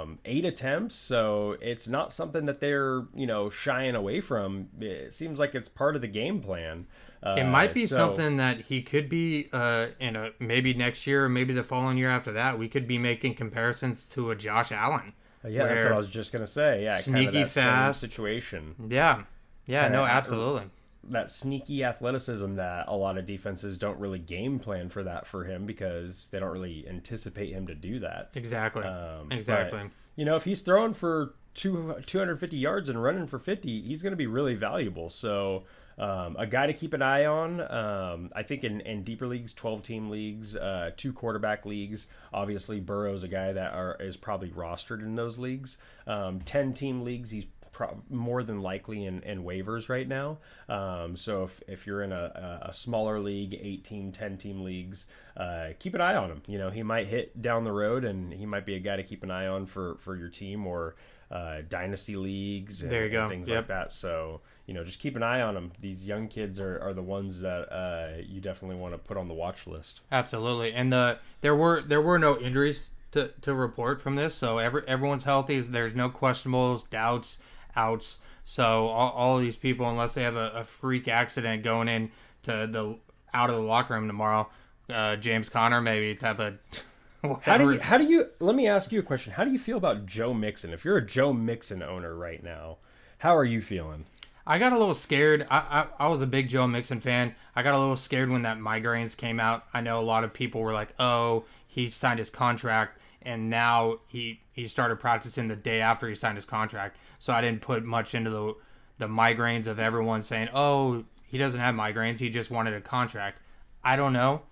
Um, 0.00 0.18
eight 0.24 0.44
attempts, 0.46 0.94
so 0.94 1.56
it's 1.60 1.87
not 1.88 2.10
something 2.12 2.46
that 2.46 2.60
they're 2.60 3.02
you 3.14 3.26
know 3.26 3.50
shying 3.50 3.94
away 3.94 4.20
from. 4.22 4.68
It 4.80 5.12
seems 5.12 5.38
like 5.38 5.54
it's 5.54 5.68
part 5.68 5.96
of 5.96 6.02
the 6.02 6.08
game 6.08 6.40
plan. 6.40 6.87
Uh, 7.24 7.37
It 7.38 7.44
might 7.44 7.72
be 7.72 7.87
so- 7.87 7.96
something 7.96 8.37
that 8.37 8.60
he 8.62 8.82
could 8.82 9.08
be 9.08 9.48
uh, 9.52 9.87
in 9.98 10.14
a 10.16 10.30
maybe 10.38 10.74
next 10.74 11.06
year, 11.06 11.24
or 11.24 11.28
maybe 11.28 11.54
the 11.54 11.62
following 11.62 11.96
year 11.96 12.10
after 12.10 12.32
that. 12.32 12.58
We 12.58 12.68
could 12.68 12.87
be 12.87 12.98
making 12.98 13.34
comparisons 13.37 14.06
to 14.10 14.30
a 14.30 14.37
Josh 14.37 14.70
Allen. 14.72 15.14
Yeah, 15.46 15.66
that's 15.66 15.84
what 15.84 15.92
I 15.92 15.96
was 15.96 16.08
just 16.10 16.32
gonna 16.32 16.46
say. 16.46 16.84
Yeah, 16.84 16.92
kind 16.92 17.02
Sneaky 17.04 17.26
of 17.26 17.32
that 17.48 17.50
same 17.50 17.64
fast. 17.64 18.00
situation. 18.00 18.74
Yeah, 18.88 19.22
yeah, 19.66 19.88
no, 19.88 20.00
Kinda- 20.00 20.12
absolutely. 20.14 20.62
that 21.10 21.30
sneaky 21.30 21.84
athleticism 21.84 22.54
that 22.54 22.87
a 22.88 22.96
lot 22.96 23.18
of 23.18 23.26
defenses 23.26 23.76
don't 23.76 23.98
really 23.98 24.18
game 24.18 24.58
plan 24.58 24.88
for 24.88 25.02
that 25.02 25.26
for 25.26 25.44
him 25.44 25.66
because 25.66 26.28
they 26.32 26.40
don't 26.40 26.50
really 26.52 26.87
anticipate 26.88 27.52
him 27.52 27.66
to 27.66 27.74
do 27.74 27.98
that. 28.00 28.30
Exactly, 28.34 28.84
Um, 28.84 29.30
exactly. 29.30 29.80
but, 29.82 29.90
you 30.16 30.24
know, 30.24 30.34
if 30.37 30.44
he's 30.44 30.62
throwing 30.62 30.94
for 30.94 31.34
two, 31.52 31.94
250 32.06 32.56
yards 32.56 32.88
and 32.88 33.02
running 33.02 33.26
for 33.26 33.38
50, 33.38 33.82
he's 33.82 34.02
going 34.02 34.12
to 34.12 34.16
be 34.16 34.26
really 34.26 34.54
valuable. 34.54 35.10
So, 35.10 35.64
um, 35.98 36.37
a 36.38 36.46
guy 36.46 36.66
to 36.66 36.72
keep 36.72 36.92
an 36.92 37.02
eye 37.02 37.24
on. 37.24 37.61
Um, 37.61 38.30
I 38.35 38.42
think 38.42 38.64
in, 38.64 38.80
in 38.80 39.04
deeper 39.04 39.26
leagues, 39.26 39.52
12 39.52 39.83
team 39.83 40.11
leagues, 40.11 40.57
uh, 40.57 40.90
two 40.96 41.12
quarterback 41.12 41.64
leagues, 41.66 42.07
obviously 42.33 42.80
Burrow's 42.80 43.22
a 43.22 43.28
guy 43.28 43.52
that 43.52 43.72
are, 43.74 43.96
is 44.00 44.16
probably 44.16 44.50
rostered 44.50 45.00
in 45.00 45.14
those 45.14 45.38
leagues. 45.38 45.78
Um, 46.07 46.40
10 46.40 46.74
team 46.74 47.02
leagues, 47.02 47.30
he's 47.30 47.46
pro- 47.72 48.00
more 48.11 48.42
than 48.42 48.61
likely 48.61 49.04
in, 49.04 49.22
in 49.22 49.44
waivers 49.44 49.88
right 49.88 50.07
now. 50.09 50.38
Um, 50.68 51.16
so 51.16 51.44
if, 51.44 51.62
if 51.68 51.87
you're 51.87 52.02
in 52.02 52.12
a, 52.12 52.62
a, 52.66 52.72
smaller 52.72 53.20
league, 53.20 53.54
8 53.61 53.85
team, 53.85 54.12
10 54.12 54.38
team 54.38 54.62
leagues, 54.62 55.07
uh, 55.37 55.68
keep 55.78 55.94
an 55.94 56.00
eye 56.00 56.14
on 56.16 56.30
him. 56.30 56.42
You 56.48 56.59
know, 56.59 56.70
he 56.70 56.83
might 56.83 57.07
hit 57.09 57.40
down 57.42 57.64
the 57.64 57.72
road 57.72 58.04
and 58.04 58.33
he 58.33 58.46
might 58.46 58.64
be 58.66 58.74
a 58.74 58.80
guy 58.80 58.96
to 58.96 59.02
keep 59.02 59.22
an 59.22 59.30
eye 59.30 59.46
on 59.46 59.66
for, 59.66 59.96
for 59.98 60.16
your 60.16 60.28
team 60.28 60.66
or 60.66 60.94
uh, 61.30 61.62
dynasty 61.68 62.16
leagues 62.16 62.83
and, 62.83 62.92
There 62.92 63.04
you 63.04 63.11
go. 63.11 63.28
things 63.28 63.48
Yep. 63.48 63.57
like 63.57 63.66
that. 63.68 63.92
So, 63.92 64.40
you 64.66 64.74
know, 64.74 64.85
just 64.85 65.00
keep 65.00 65.16
an 65.16 65.22
eye 65.22 65.42
on 65.42 65.55
them. 65.55 65.72
These 65.81 66.07
young 66.07 66.29
kids 66.29 66.59
are, 66.59 66.81
are 66.81 66.94
the 66.94 67.03
ones 67.03 67.40
that 67.40 67.72
uh, 67.72 68.22
you 68.27 68.40
definitely 68.40 68.77
want 68.77 68.94
to 68.94 68.98
put 68.98 69.16
on 69.16 69.29
the 69.29 69.35
watch 69.35 69.66
list. 69.66 70.00
Absolutely, 70.11 70.72
and 70.72 70.92
the 70.92 71.18
there 71.40 71.55
were 71.55 71.83
there 71.83 72.00
were 72.00 72.18
no 72.18 72.38
injuries 72.38 72.90
to, 73.12 73.31
to 73.42 73.55
report 73.55 74.00
from 74.00 74.16
this, 74.16 74.35
so 74.35 74.59
every 74.59 74.83
everyone's 74.88 75.24
healthy. 75.24 75.61
There's 75.61 75.94
no 75.94 76.09
questionables, 76.11 76.88
doubts, 76.88 77.38
outs. 77.77 78.20
So 78.44 78.88
all, 78.88 79.11
all 79.11 79.38
these 79.38 79.57
people, 79.57 79.88
unless 79.88 80.14
they 80.14 80.22
have 80.22 80.37
a, 80.37 80.50
a 80.50 80.64
freak 80.64 81.09
accident 81.09 81.62
going 81.62 81.88
in 81.88 82.11
to 82.44 82.68
the 82.70 82.98
out 83.33 83.50
of 83.50 83.57
the 83.57 83.62
locker 83.62 83.94
room 83.94 84.07
tomorrow, 84.07 84.48
uh, 84.88 85.16
James 85.16 85.48
Conner 85.48 85.81
maybe 85.81 86.14
type 86.14 86.38
of. 86.38 86.59
How 87.40 87.57
do 87.57 87.72
you, 87.72 87.81
how 87.81 87.96
do 87.96 88.05
you, 88.05 88.27
let 88.38 88.55
me 88.55 88.66
ask 88.66 88.92
you 88.92 89.00
a 89.00 89.03
question. 89.03 89.33
How 89.33 89.44
do 89.44 89.50
you 89.50 89.59
feel 89.59 89.79
about 89.79 90.05
Joe 90.05 90.35
Mixon? 90.35 90.74
If 90.74 90.85
you're 90.85 90.98
a 90.98 91.07
Joe 91.07 91.33
Mixon 91.33 91.83
owner 91.83 92.14
right 92.14 92.44
now, 92.44 92.77
how 93.16 93.35
are 93.35 93.46
you 93.46 93.62
feeling? 93.62 94.05
I 94.46 94.59
got 94.59 94.72
a 94.72 94.78
little 94.78 94.94
scared. 94.94 95.46
I, 95.50 95.59
I 95.59 96.04
I 96.04 96.09
was 96.09 96.20
a 96.20 96.26
big 96.26 96.48
Joe 96.48 96.66
Mixon 96.66 97.00
fan. 97.00 97.35
I 97.57 97.62
got 97.62 97.74
a 97.74 97.78
little 97.78 97.96
scared 97.96 98.30
when 98.30 98.42
that 98.42 98.59
migraines 98.59 99.16
came 99.16 99.40
out. 99.40 99.64
I 99.72 99.80
know 99.80 100.00
a 100.00 100.02
lot 100.02 100.24
of 100.24 100.35
people 100.35 100.61
were 100.61 100.72
like, 100.72 100.94
"Oh, 100.98 101.44
he 101.66 101.90
signed 101.90 102.18
his 102.18 102.30
contract, 102.30 102.98
and 103.22 103.48
now 103.48 104.00
he 104.07 104.40
he 104.52 104.68
started 104.68 105.00
practicing 105.00 105.48
the 105.48 105.57
day 105.57 105.80
after 105.80 106.09
he 106.09 106.14
signed 106.14 106.37
his 106.37 106.44
contract." 106.44 106.98
So 107.18 107.33
I 107.33 107.40
didn't 107.40 107.62
put 107.62 107.85
much 107.85 108.14
into 108.14 108.30
the 108.30 108.54
the 108.98 109.09
migraines 109.09 109.66
of 109.66 109.78
everyone 109.78 110.22
saying, 110.22 110.48
"Oh, 110.52 111.04
he 111.26 111.38
doesn't 111.38 111.61
have 111.61 111.74
migraines. 111.74 112.18
He 112.18 112.28
just 112.28 112.50
wanted 112.50 112.74
a 112.74 112.80
contract." 112.80 113.40
I 113.83 113.96
don't 113.96 114.12
know. 114.12 114.42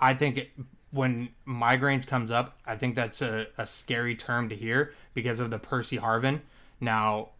I 0.00 0.14
think 0.14 0.36
it, 0.36 0.50
when 0.90 1.30
migraines 1.46 2.06
comes 2.06 2.30
up, 2.30 2.58
I 2.66 2.76
think 2.76 2.94
that's 2.94 3.22
a, 3.22 3.46
a 3.56 3.66
scary 3.66 4.14
term 4.14 4.48
to 4.48 4.56
hear 4.56 4.92
because 5.14 5.38
of 5.38 5.50
the 5.50 5.58
Percy 5.58 5.98
Harvin. 5.98 6.40
Now, 6.80 7.30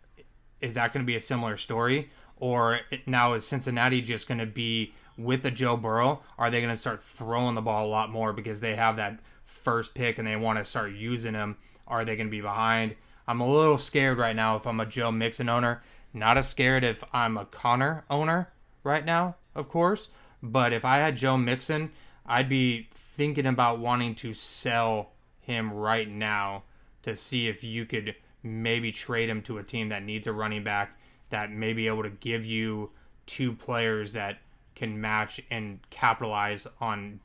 is 0.63 0.75
that 0.75 0.93
going 0.93 1.05
to 1.05 1.07
be 1.07 1.17
a 1.17 1.21
similar 1.21 1.57
story 1.59 2.11
Or 2.39 2.81
now 3.07 3.35
is 3.35 3.47
Cincinnati 3.47 4.01
just 4.03 4.27
going 4.27 4.41
to 4.41 4.47
be 4.47 4.95
with 5.17 5.43
the 5.43 5.51
Joe 5.51 5.77
Burrow? 5.77 6.23
Are 6.39 6.51
they 6.51 6.61
going 6.61 6.75
to 6.75 6.81
start 6.81 7.05
throwing 7.05 7.55
the 7.55 7.61
ball 7.61 7.87
a 7.87 7.89
lot 7.89 8.11
more 8.11 8.33
because 8.33 8.59
they 8.59 8.75
have 8.75 8.97
that 8.97 9.21
first 9.45 9.95
pick 9.95 10.19
and 10.19 10.27
they 10.27 10.35
want 10.35 10.59
to 10.59 10.65
start 10.65 10.93
using 10.93 11.35
him? 11.35 11.57
Are 11.87 12.05
they 12.05 12.17
going 12.17 12.27
to 12.27 12.33
be 12.33 12.41
behind? 12.41 12.97
I'm 13.29 13.41
a 13.41 13.49
little 13.49 13.79
scared 13.79 14.19
right 14.19 14.35
now 14.35 14.57
if 14.57 14.67
I'm 14.67 14.81
a 14.81 14.87
Joe 14.87 15.13
Mixon 15.13 15.49
owner. 15.49 15.83
Not 16.13 16.37
as 16.37 16.49
scared 16.49 16.83
if 16.83 17.05
I'm 17.13 17.37
a 17.37 17.45
Conner 17.45 18.05
owner 18.11 18.51
right 18.83 19.05
now, 19.05 19.37
of 19.55 19.69
course. 19.69 20.09
But 20.43 20.73
if 20.73 20.85
I 20.85 20.97
had 20.97 21.17
Joe 21.17 21.37
Mixon, 21.37 21.93
I'd 22.27 22.49
be 22.49 22.89
thinking 22.93 23.47
about 23.47 23.79
wanting 23.79 24.15
to 24.17 24.35
sell 24.35 25.13
him 25.41 25.73
right 25.73 26.09
now 26.09 26.65
to 27.05 27.15
see 27.15 27.47
if 27.47 27.63
you 27.63 27.87
could 27.87 28.17
maybe 28.43 28.91
trade 28.91 29.29
him 29.29 29.43
to 29.43 29.59
a 29.59 29.63
team 29.63 29.89
that 29.91 30.03
needs 30.03 30.27
a 30.27 30.33
running 30.33 30.65
back 30.65 30.99
that 31.31 31.51
may 31.51 31.73
be 31.73 31.87
able 31.87 32.03
to 32.03 32.11
give 32.11 32.45
you 32.45 32.91
two 33.27 33.53
players 33.53 34.13
that 34.13 34.39
can 34.75 35.01
match 35.01 35.41
and 35.51 35.79
capitalize 35.91 36.67
on 36.81 37.21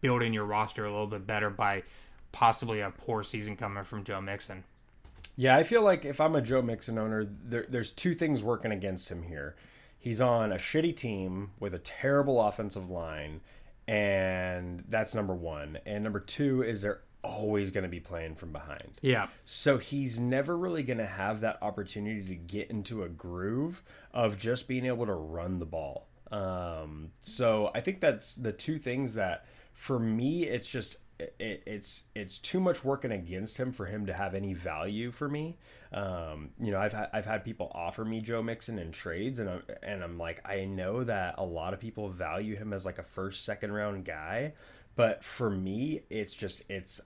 building 0.00 0.32
your 0.32 0.44
roster 0.44 0.84
a 0.84 0.90
little 0.90 1.06
bit 1.06 1.26
better 1.26 1.50
by 1.50 1.82
possibly 2.32 2.80
a 2.80 2.90
poor 2.90 3.22
season 3.22 3.56
coming 3.56 3.84
from 3.84 4.04
Joe 4.04 4.20
Mixon. 4.20 4.64
Yeah, 5.36 5.56
I 5.56 5.62
feel 5.62 5.82
like 5.82 6.04
if 6.04 6.20
I'm 6.20 6.36
a 6.36 6.42
Joe 6.42 6.62
Mixon 6.62 6.98
owner, 6.98 7.26
there, 7.44 7.66
there's 7.68 7.90
two 7.90 8.14
things 8.14 8.42
working 8.42 8.72
against 8.72 9.08
him 9.08 9.22
here. 9.22 9.56
He's 9.98 10.20
on 10.20 10.52
a 10.52 10.56
shitty 10.56 10.96
team 10.96 11.50
with 11.58 11.74
a 11.74 11.78
terrible 11.78 12.40
offensive 12.40 12.90
line, 12.90 13.40
and 13.86 14.84
that's 14.88 15.14
number 15.14 15.34
one. 15.34 15.78
And 15.84 16.04
number 16.04 16.20
two 16.20 16.62
is 16.62 16.82
they're 16.82 17.00
always 17.22 17.70
going 17.70 17.82
to 17.84 17.90
be 17.90 18.00
playing 18.00 18.34
from 18.34 18.52
behind. 18.52 18.98
Yeah. 19.02 19.28
So 19.44 19.78
he's 19.78 20.18
never 20.18 20.56
really 20.56 20.82
going 20.82 20.98
to 20.98 21.06
have 21.06 21.40
that 21.40 21.58
opportunity 21.62 22.22
to 22.22 22.34
get 22.34 22.70
into 22.70 23.02
a 23.02 23.08
groove 23.08 23.82
of 24.12 24.38
just 24.38 24.68
being 24.68 24.86
able 24.86 25.06
to 25.06 25.14
run 25.14 25.58
the 25.58 25.66
ball. 25.66 26.06
Um, 26.30 27.10
so 27.20 27.70
I 27.74 27.80
think 27.80 28.00
that's 28.00 28.36
the 28.36 28.52
two 28.52 28.78
things 28.78 29.14
that 29.14 29.44
for 29.72 29.98
me, 29.98 30.44
it's 30.44 30.66
just 30.66 30.96
it, 31.38 31.62
it's 31.66 32.04
it's 32.14 32.38
too 32.38 32.60
much 32.60 32.84
working 32.84 33.12
against 33.12 33.58
him 33.58 33.72
for 33.72 33.86
him 33.86 34.06
to 34.06 34.12
have 34.12 34.34
any 34.34 34.54
value 34.54 35.10
for 35.10 35.28
me. 35.28 35.58
Um, 35.92 36.50
you 36.60 36.70
know, 36.70 36.78
I've 36.78 36.92
had 36.92 37.08
I've 37.12 37.26
had 37.26 37.44
people 37.44 37.70
offer 37.74 38.04
me 38.04 38.20
Joe 38.20 38.42
Mixon 38.42 38.78
in 38.78 38.92
trades, 38.92 39.38
and 39.38 39.50
I'm 39.50 39.62
and 39.82 40.02
I'm 40.02 40.18
like, 40.18 40.46
I 40.48 40.64
know 40.64 41.04
that 41.04 41.34
a 41.38 41.44
lot 41.44 41.74
of 41.74 41.80
people 41.80 42.08
value 42.08 42.56
him 42.56 42.72
as 42.72 42.84
like 42.86 42.98
a 42.98 43.02
first 43.02 43.44
second 43.44 43.72
round 43.72 44.04
guy, 44.04 44.52
but 45.00 45.24
for 45.24 45.48
me, 45.48 46.02
it's 46.10 46.34
just 46.34 46.62
it's 46.68 47.00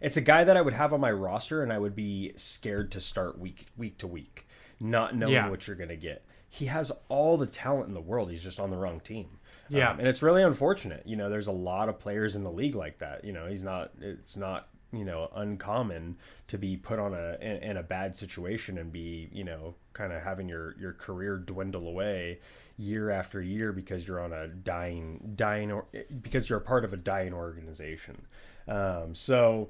it's 0.00 0.16
a 0.16 0.22
guy 0.22 0.44
that 0.44 0.56
I 0.56 0.62
would 0.62 0.72
have 0.72 0.94
on 0.94 1.00
my 1.00 1.10
roster, 1.12 1.62
and 1.62 1.70
I 1.70 1.78
would 1.78 1.94
be 1.94 2.32
scared 2.36 2.90
to 2.92 3.00
start 3.00 3.38
week 3.38 3.66
week 3.76 3.98
to 3.98 4.06
week, 4.06 4.46
not 4.80 5.14
knowing 5.14 5.34
Yeah. 5.34 5.50
what 5.50 5.66
you're 5.66 5.76
gonna 5.76 5.96
get. 5.96 6.24
He 6.48 6.66
has 6.66 6.90
all 7.10 7.36
the 7.36 7.46
talent 7.46 7.88
in 7.88 7.94
the 7.94 8.00
world. 8.00 8.30
He's 8.30 8.42
just 8.42 8.58
on 8.58 8.70
the 8.70 8.78
wrong 8.78 9.00
team. 9.00 9.38
Yeah. 9.68 9.90
Um, 9.90 9.98
and 9.98 10.08
it's 10.08 10.22
really 10.22 10.42
unfortunate. 10.42 11.02
You 11.04 11.16
know, 11.16 11.28
there's 11.28 11.48
a 11.48 11.52
lot 11.52 11.90
of 11.90 11.98
players 11.98 12.34
in 12.34 12.44
the 12.44 12.50
league 12.50 12.74
like 12.74 12.98
that. 13.00 13.24
You 13.24 13.34
know, 13.34 13.46
he's 13.46 13.62
not. 13.62 13.90
It's 14.00 14.36
not. 14.38 14.68
You 14.92 15.04
know, 15.04 15.30
uncommon 15.34 16.16
to 16.48 16.58
be 16.58 16.76
put 16.76 16.98
on 16.98 17.14
a 17.14 17.36
in, 17.40 17.56
in 17.62 17.76
a 17.76 17.82
bad 17.82 18.16
situation 18.16 18.78
and 18.78 18.92
be 18.92 19.28
you 19.32 19.44
know 19.44 19.74
kind 19.92 20.12
of 20.12 20.22
having 20.22 20.48
your 20.48 20.76
your 20.78 20.92
career 20.92 21.36
dwindle 21.36 21.86
away 21.88 22.40
year 22.78 23.10
after 23.10 23.42
year 23.42 23.72
because 23.72 24.06
you're 24.06 24.20
on 24.20 24.32
a 24.32 24.48
dying 24.48 25.32
dying 25.36 25.70
or 25.72 25.86
because 26.22 26.48
you're 26.48 26.58
a 26.58 26.62
part 26.62 26.84
of 26.84 26.92
a 26.92 26.96
dying 26.96 27.32
organization. 27.32 28.22
Um, 28.66 29.14
so. 29.14 29.68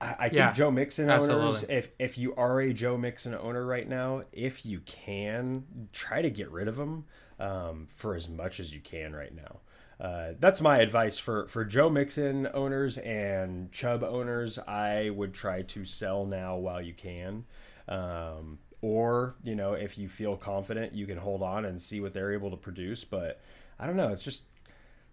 I, 0.00 0.06
I 0.06 0.28
think 0.28 0.34
Yeah, 0.34 0.52
Joe 0.52 0.70
Mixon 0.70 1.10
owners, 1.10 1.64
if 1.68 1.90
if 1.98 2.16
you 2.16 2.32
are 2.36 2.60
a 2.60 2.72
Joe 2.72 2.96
Mixon 2.96 3.34
owner 3.34 3.66
right 3.66 3.88
now, 3.88 4.22
if 4.30 4.64
you 4.64 4.78
can, 4.86 5.88
try 5.92 6.22
to 6.22 6.30
get 6.30 6.52
rid 6.52 6.68
of 6.68 6.78
him 6.78 7.04
um, 7.40 7.88
for 7.96 8.14
as 8.14 8.28
much 8.28 8.60
as 8.60 8.72
you 8.72 8.80
can 8.80 9.14
right 9.14 9.34
now. 9.34 9.58
Uh, 10.00 10.34
that's 10.38 10.60
my 10.60 10.78
advice 10.78 11.18
for 11.18 11.48
for 11.48 11.64
Joe 11.64 11.90
Mixon 11.90 12.48
owners 12.54 12.98
and 12.98 13.72
Chubb 13.72 14.04
owners. 14.04 14.58
I 14.60 15.10
would 15.10 15.34
try 15.34 15.62
to 15.62 15.84
sell 15.84 16.24
now 16.24 16.56
while 16.56 16.80
you 16.80 16.94
can, 16.94 17.44
um, 17.88 18.58
or 18.80 19.34
you 19.42 19.54
know 19.56 19.72
if 19.72 19.98
you 19.98 20.08
feel 20.08 20.36
confident, 20.36 20.94
you 20.94 21.06
can 21.06 21.18
hold 21.18 21.42
on 21.42 21.64
and 21.64 21.82
see 21.82 22.00
what 22.00 22.12
they're 22.14 22.32
able 22.32 22.50
to 22.50 22.56
produce. 22.56 23.02
But 23.04 23.40
I 23.78 23.86
don't 23.86 23.96
know. 23.96 24.08
It's 24.08 24.22
just 24.22 24.44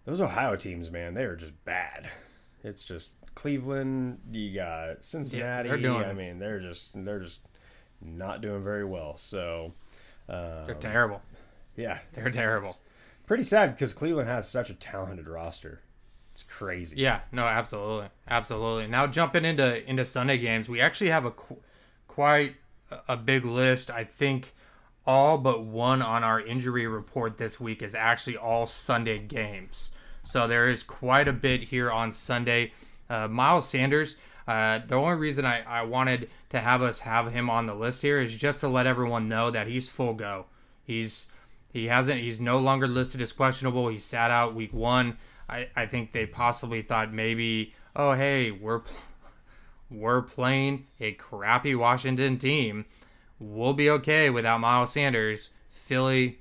those 0.04 0.20
Ohio 0.20 0.54
teams, 0.54 0.90
man. 0.90 1.14
They 1.14 1.24
are 1.24 1.36
just 1.36 1.64
bad. 1.64 2.08
It's 2.62 2.84
just 2.84 3.10
Cleveland. 3.34 4.20
You 4.30 4.54
got 4.54 5.04
Cincinnati. 5.04 5.68
they're 5.68 5.78
doing- 5.78 6.04
I 6.04 6.12
mean, 6.12 6.38
they're 6.38 6.60
just 6.60 6.90
they're 6.94 7.20
just 7.20 7.40
not 8.00 8.40
doing 8.40 8.62
very 8.62 8.84
well. 8.84 9.16
So. 9.16 9.72
Um, 10.28 10.66
They're 10.66 10.74
terrible. 10.74 11.22
yeah, 11.76 11.98
They're 12.12 12.30
terrible. 12.30 12.74
Pretty 13.26 13.42
sad 13.42 13.74
because 13.74 13.92
Cleveland 13.92 14.28
has 14.28 14.48
such 14.48 14.70
a 14.70 14.74
talented 14.74 15.28
roster. 15.28 15.80
It's 16.32 16.42
crazy. 16.42 16.96
Yeah, 16.98 17.20
no, 17.32 17.44
absolutely, 17.44 18.08
absolutely. 18.28 18.86
Now 18.88 19.06
jumping 19.06 19.44
into 19.44 19.88
into 19.88 20.04
Sunday 20.04 20.38
games, 20.38 20.68
we 20.68 20.80
actually 20.80 21.10
have 21.10 21.24
a 21.24 21.30
qu- 21.30 21.60
quite 22.08 22.56
a- 22.90 23.00
a 23.10 23.16
big 23.16 23.44
list. 23.44 23.90
I 23.90 24.04
think 24.04 24.54
all 25.06 25.38
but 25.38 25.62
one 25.64 26.02
on 26.02 26.22
our 26.24 26.40
injury 26.40 26.86
report 26.86 27.38
this 27.38 27.58
week 27.60 27.80
is 27.82 27.94
actually 27.94 28.36
all 28.36 28.66
Sunday 28.66 29.18
games. 29.18 29.92
So 30.24 30.46
there 30.48 30.68
is 30.68 30.82
quite 30.82 31.28
a 31.28 31.32
bit 31.32 31.64
here 31.64 31.90
on 31.90 32.12
Sunday. 32.12 32.72
Uh, 33.08 33.28
Miles 33.28 33.68
Sanders. 33.68 34.16
Uh, 34.48 34.80
the 34.86 34.94
only 34.94 35.16
reason 35.16 35.44
I, 35.44 35.62
I 35.62 35.82
wanted 35.82 36.28
to 36.50 36.60
have 36.60 36.82
us 36.82 37.00
have 37.00 37.32
him 37.32 37.48
on 37.48 37.66
the 37.66 37.74
list 37.74 38.02
here 38.02 38.20
is 38.20 38.36
just 38.36 38.60
to 38.60 38.68
let 38.68 38.86
everyone 38.86 39.28
know 39.28 39.50
that 39.50 39.66
he's 39.68 39.88
full 39.88 40.14
go. 40.14 40.46
He's 40.84 41.26
he 41.76 41.88
hasn't 41.88 42.20
he's 42.20 42.40
no 42.40 42.58
longer 42.58 42.88
listed 42.88 43.20
as 43.20 43.32
questionable. 43.32 43.88
He 43.88 43.98
sat 43.98 44.30
out 44.30 44.54
week 44.54 44.72
one. 44.72 45.18
I, 45.48 45.68
I 45.76 45.84
think 45.86 46.12
they 46.12 46.24
possibly 46.24 46.80
thought 46.80 47.12
maybe, 47.12 47.74
oh 47.94 48.12
hey, 48.14 48.50
we're 48.50 48.80
we're 49.90 50.22
playing 50.22 50.86
a 51.00 51.12
crappy 51.12 51.74
Washington 51.74 52.38
team. 52.38 52.86
We'll 53.38 53.74
be 53.74 53.90
okay 53.90 54.30
without 54.30 54.60
Miles 54.60 54.92
Sanders. 54.92 55.50
Philly 55.70 56.38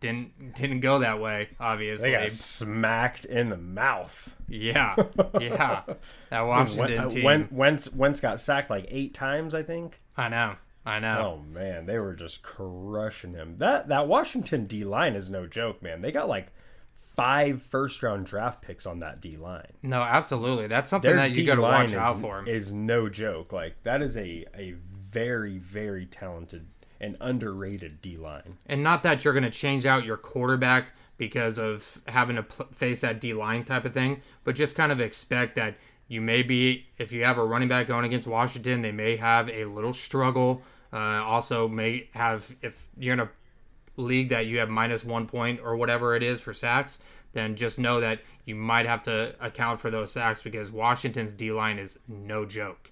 didn't 0.00 0.54
didn't 0.54 0.80
go 0.80 1.00
that 1.00 1.20
way, 1.20 1.50
obviously. 1.60 2.10
They 2.10 2.16
got 2.16 2.30
smacked 2.30 3.26
in 3.26 3.50
the 3.50 3.58
mouth. 3.58 4.34
Yeah, 4.48 4.96
yeah. 5.38 5.82
That 6.30 6.40
Washington 6.40 6.78
Wen- 6.96 6.98
uh, 6.98 7.08
team. 7.10 7.24
Wen- 7.24 7.48
Wentz, 7.50 7.92
Wentz 7.92 8.20
got 8.20 8.40
sacked 8.40 8.70
like 8.70 8.86
eight 8.88 9.12
times, 9.12 9.54
I 9.54 9.62
think. 9.62 10.00
I 10.16 10.30
know, 10.30 10.56
I 10.88 10.98
know. 11.00 11.38
Oh 11.38 11.52
man, 11.52 11.84
they 11.86 11.98
were 11.98 12.14
just 12.14 12.42
crushing 12.42 13.34
him. 13.34 13.56
That 13.58 13.88
that 13.88 14.08
Washington 14.08 14.64
D 14.66 14.84
line 14.84 15.14
is 15.14 15.28
no 15.28 15.46
joke, 15.46 15.82
man. 15.82 16.00
They 16.00 16.10
got 16.12 16.28
like 16.28 16.48
five 17.14 17.62
first 17.62 18.02
round 18.02 18.26
draft 18.26 18.62
picks 18.62 18.86
on 18.86 19.00
that 19.00 19.20
D 19.20 19.36
line. 19.36 19.72
No, 19.82 20.00
absolutely. 20.00 20.66
That's 20.66 20.88
something 20.88 21.08
Their 21.08 21.28
that 21.28 21.36
you 21.36 21.44
got 21.44 21.56
to 21.56 21.62
watch 21.62 21.88
is, 21.88 21.94
out 21.94 22.20
for. 22.20 22.48
is 22.48 22.72
no 22.72 23.08
joke. 23.08 23.52
Like 23.52 23.74
that 23.82 24.00
is 24.00 24.16
a 24.16 24.46
a 24.56 24.74
very 25.10 25.58
very 25.58 26.06
talented 26.06 26.66
and 27.00 27.16
underrated 27.20 28.00
D 28.00 28.16
line. 28.16 28.56
and 28.66 28.82
not 28.82 29.02
that 29.02 29.24
you're 29.24 29.34
going 29.34 29.44
to 29.44 29.50
change 29.50 29.84
out 29.86 30.04
your 30.04 30.16
quarterback 30.16 30.86
because 31.16 31.58
of 31.58 32.00
having 32.08 32.36
to 32.36 32.42
pl- 32.44 32.66
face 32.74 33.00
that 33.00 33.20
D 33.20 33.34
line 33.34 33.64
type 33.64 33.84
of 33.84 33.92
thing, 33.92 34.22
but 34.44 34.54
just 34.54 34.74
kind 34.74 34.90
of 34.90 35.00
expect 35.00 35.54
that 35.56 35.74
you 36.08 36.20
may 36.20 36.42
be, 36.42 36.86
if 36.96 37.12
you 37.12 37.22
have 37.24 37.36
a 37.36 37.44
running 37.44 37.68
back 37.68 37.86
going 37.86 38.04
against 38.06 38.26
Washington, 38.26 38.80
they 38.82 38.92
may 38.92 39.16
have 39.16 39.50
a 39.50 39.66
little 39.66 39.92
struggle. 39.92 40.62
Uh, 40.92 40.96
also, 40.96 41.68
may 41.68 42.08
have, 42.12 42.54
if 42.62 42.88
you're 42.98 43.14
in 43.14 43.20
a 43.20 43.30
league 43.96 44.30
that 44.30 44.46
you 44.46 44.58
have 44.58 44.68
minus 44.68 45.04
one 45.04 45.26
point 45.26 45.60
or 45.62 45.76
whatever 45.76 46.14
it 46.16 46.22
is 46.22 46.40
for 46.40 46.54
sacks, 46.54 47.00
then 47.32 47.56
just 47.56 47.78
know 47.78 48.00
that 48.00 48.20
you 48.46 48.54
might 48.54 48.86
have 48.86 49.02
to 49.02 49.34
account 49.40 49.80
for 49.80 49.90
those 49.90 50.10
sacks 50.10 50.42
because 50.42 50.72
Washington's 50.72 51.32
D 51.32 51.52
line 51.52 51.78
is 51.78 51.98
no 52.08 52.44
joke. 52.44 52.90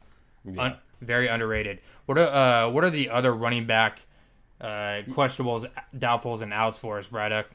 Un- 0.58 0.76
very 1.00 1.28
underrated. 1.28 1.80
What 2.06 2.18
are 2.18 2.28
uh, 2.66 2.70
what 2.70 2.84
are 2.84 2.90
the 2.90 3.10
other 3.10 3.32
running 3.32 3.66
back 3.66 4.00
uh, 4.60 5.02
questionables, 5.08 5.68
doubtfuls, 5.96 6.42
and 6.42 6.52
outs 6.52 6.78
for 6.78 6.98
us, 6.98 7.06
Bryduck? 7.06 7.46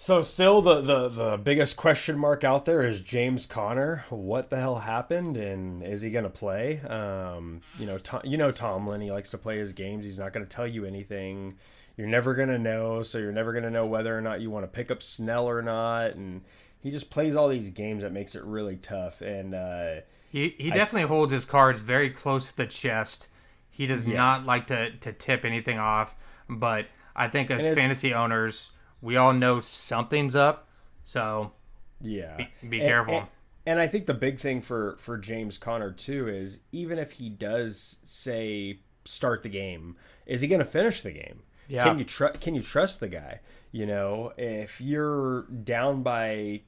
So 0.00 0.22
still 0.22 0.62
the, 0.62 0.80
the 0.80 1.08
the 1.08 1.36
biggest 1.36 1.76
question 1.76 2.16
mark 2.16 2.44
out 2.44 2.64
there 2.66 2.86
is 2.86 3.00
James 3.00 3.46
Conner. 3.46 4.04
What 4.10 4.48
the 4.48 4.56
hell 4.56 4.78
happened, 4.78 5.36
and 5.36 5.84
is 5.84 6.02
he 6.02 6.10
going 6.10 6.22
to 6.22 6.30
play? 6.30 6.80
Um, 6.82 7.62
you 7.80 7.86
know, 7.86 7.98
Tom, 7.98 8.20
you 8.22 8.36
know 8.36 8.52
Tomlin. 8.52 9.00
He 9.00 9.10
likes 9.10 9.30
to 9.30 9.38
play 9.38 9.58
his 9.58 9.72
games. 9.72 10.04
He's 10.04 10.20
not 10.20 10.32
going 10.32 10.46
to 10.46 10.48
tell 10.48 10.68
you 10.68 10.84
anything. 10.84 11.56
You're 11.96 12.06
never 12.06 12.34
going 12.36 12.48
to 12.48 12.60
know. 12.60 13.02
So 13.02 13.18
you're 13.18 13.32
never 13.32 13.50
going 13.50 13.64
to 13.64 13.72
know 13.72 13.86
whether 13.86 14.16
or 14.16 14.20
not 14.20 14.40
you 14.40 14.50
want 14.50 14.62
to 14.62 14.68
pick 14.68 14.92
up 14.92 15.02
Snell 15.02 15.48
or 15.48 15.62
not. 15.62 16.14
And 16.14 16.42
he 16.80 16.92
just 16.92 17.10
plays 17.10 17.34
all 17.34 17.48
these 17.48 17.70
games 17.70 18.04
that 18.04 18.12
makes 18.12 18.36
it 18.36 18.44
really 18.44 18.76
tough. 18.76 19.20
And 19.20 19.52
uh, 19.52 20.02
He 20.30 20.54
he 20.58 20.70
definitely 20.70 21.08
holds 21.08 21.32
his 21.32 21.44
cards 21.44 21.80
very 21.80 22.10
close 22.10 22.52
to 22.52 22.56
the 22.56 22.66
chest. 22.66 23.26
He 23.68 23.88
does 23.88 24.06
not 24.06 24.46
like 24.46 24.68
to, 24.68 24.92
to 24.92 25.12
tip 25.12 25.44
anything 25.44 25.80
off, 25.80 26.14
but 26.48 26.86
I 27.16 27.26
think 27.26 27.50
as 27.50 27.76
fantasy 27.76 28.14
owners, 28.14 28.70
we 29.00 29.16
all 29.16 29.32
know 29.32 29.60
something's 29.60 30.34
up. 30.36 30.68
So 31.04 31.52
Yeah. 32.00 32.36
be 32.68 32.80
And- 32.80 32.88
careful. 32.88 33.18
And, 33.18 33.28
and 33.66 33.80
I 33.80 33.86
think 33.86 34.06
the 34.06 34.14
big 34.14 34.38
thing 34.38 34.62
for 34.62 34.96
for 35.00 35.18
James 35.18 35.58
Conner 35.58 35.90
too 35.92 36.28
is 36.28 36.60
even 36.72 36.98
if 36.98 37.12
he 37.12 37.28
does 37.28 37.98
say 38.04 38.80
start 39.04 39.42
the 39.42 39.48
game, 39.48 39.96
is 40.26 40.40
he 40.40 40.48
going 40.48 40.58
to 40.60 40.64
finish 40.64 41.02
the 41.02 41.12
game? 41.12 41.42
Yeah. 41.68 41.84
Can 41.84 41.98
you 41.98 42.04
trust 42.04 42.40
can 42.40 42.54
you 42.54 42.62
trust 42.62 43.00
the 43.00 43.08
guy? 43.08 43.40
You 43.72 43.84
know, 43.86 44.32
if 44.38 44.80
you're 44.80 45.42
down 45.42 46.02
by 46.02 46.62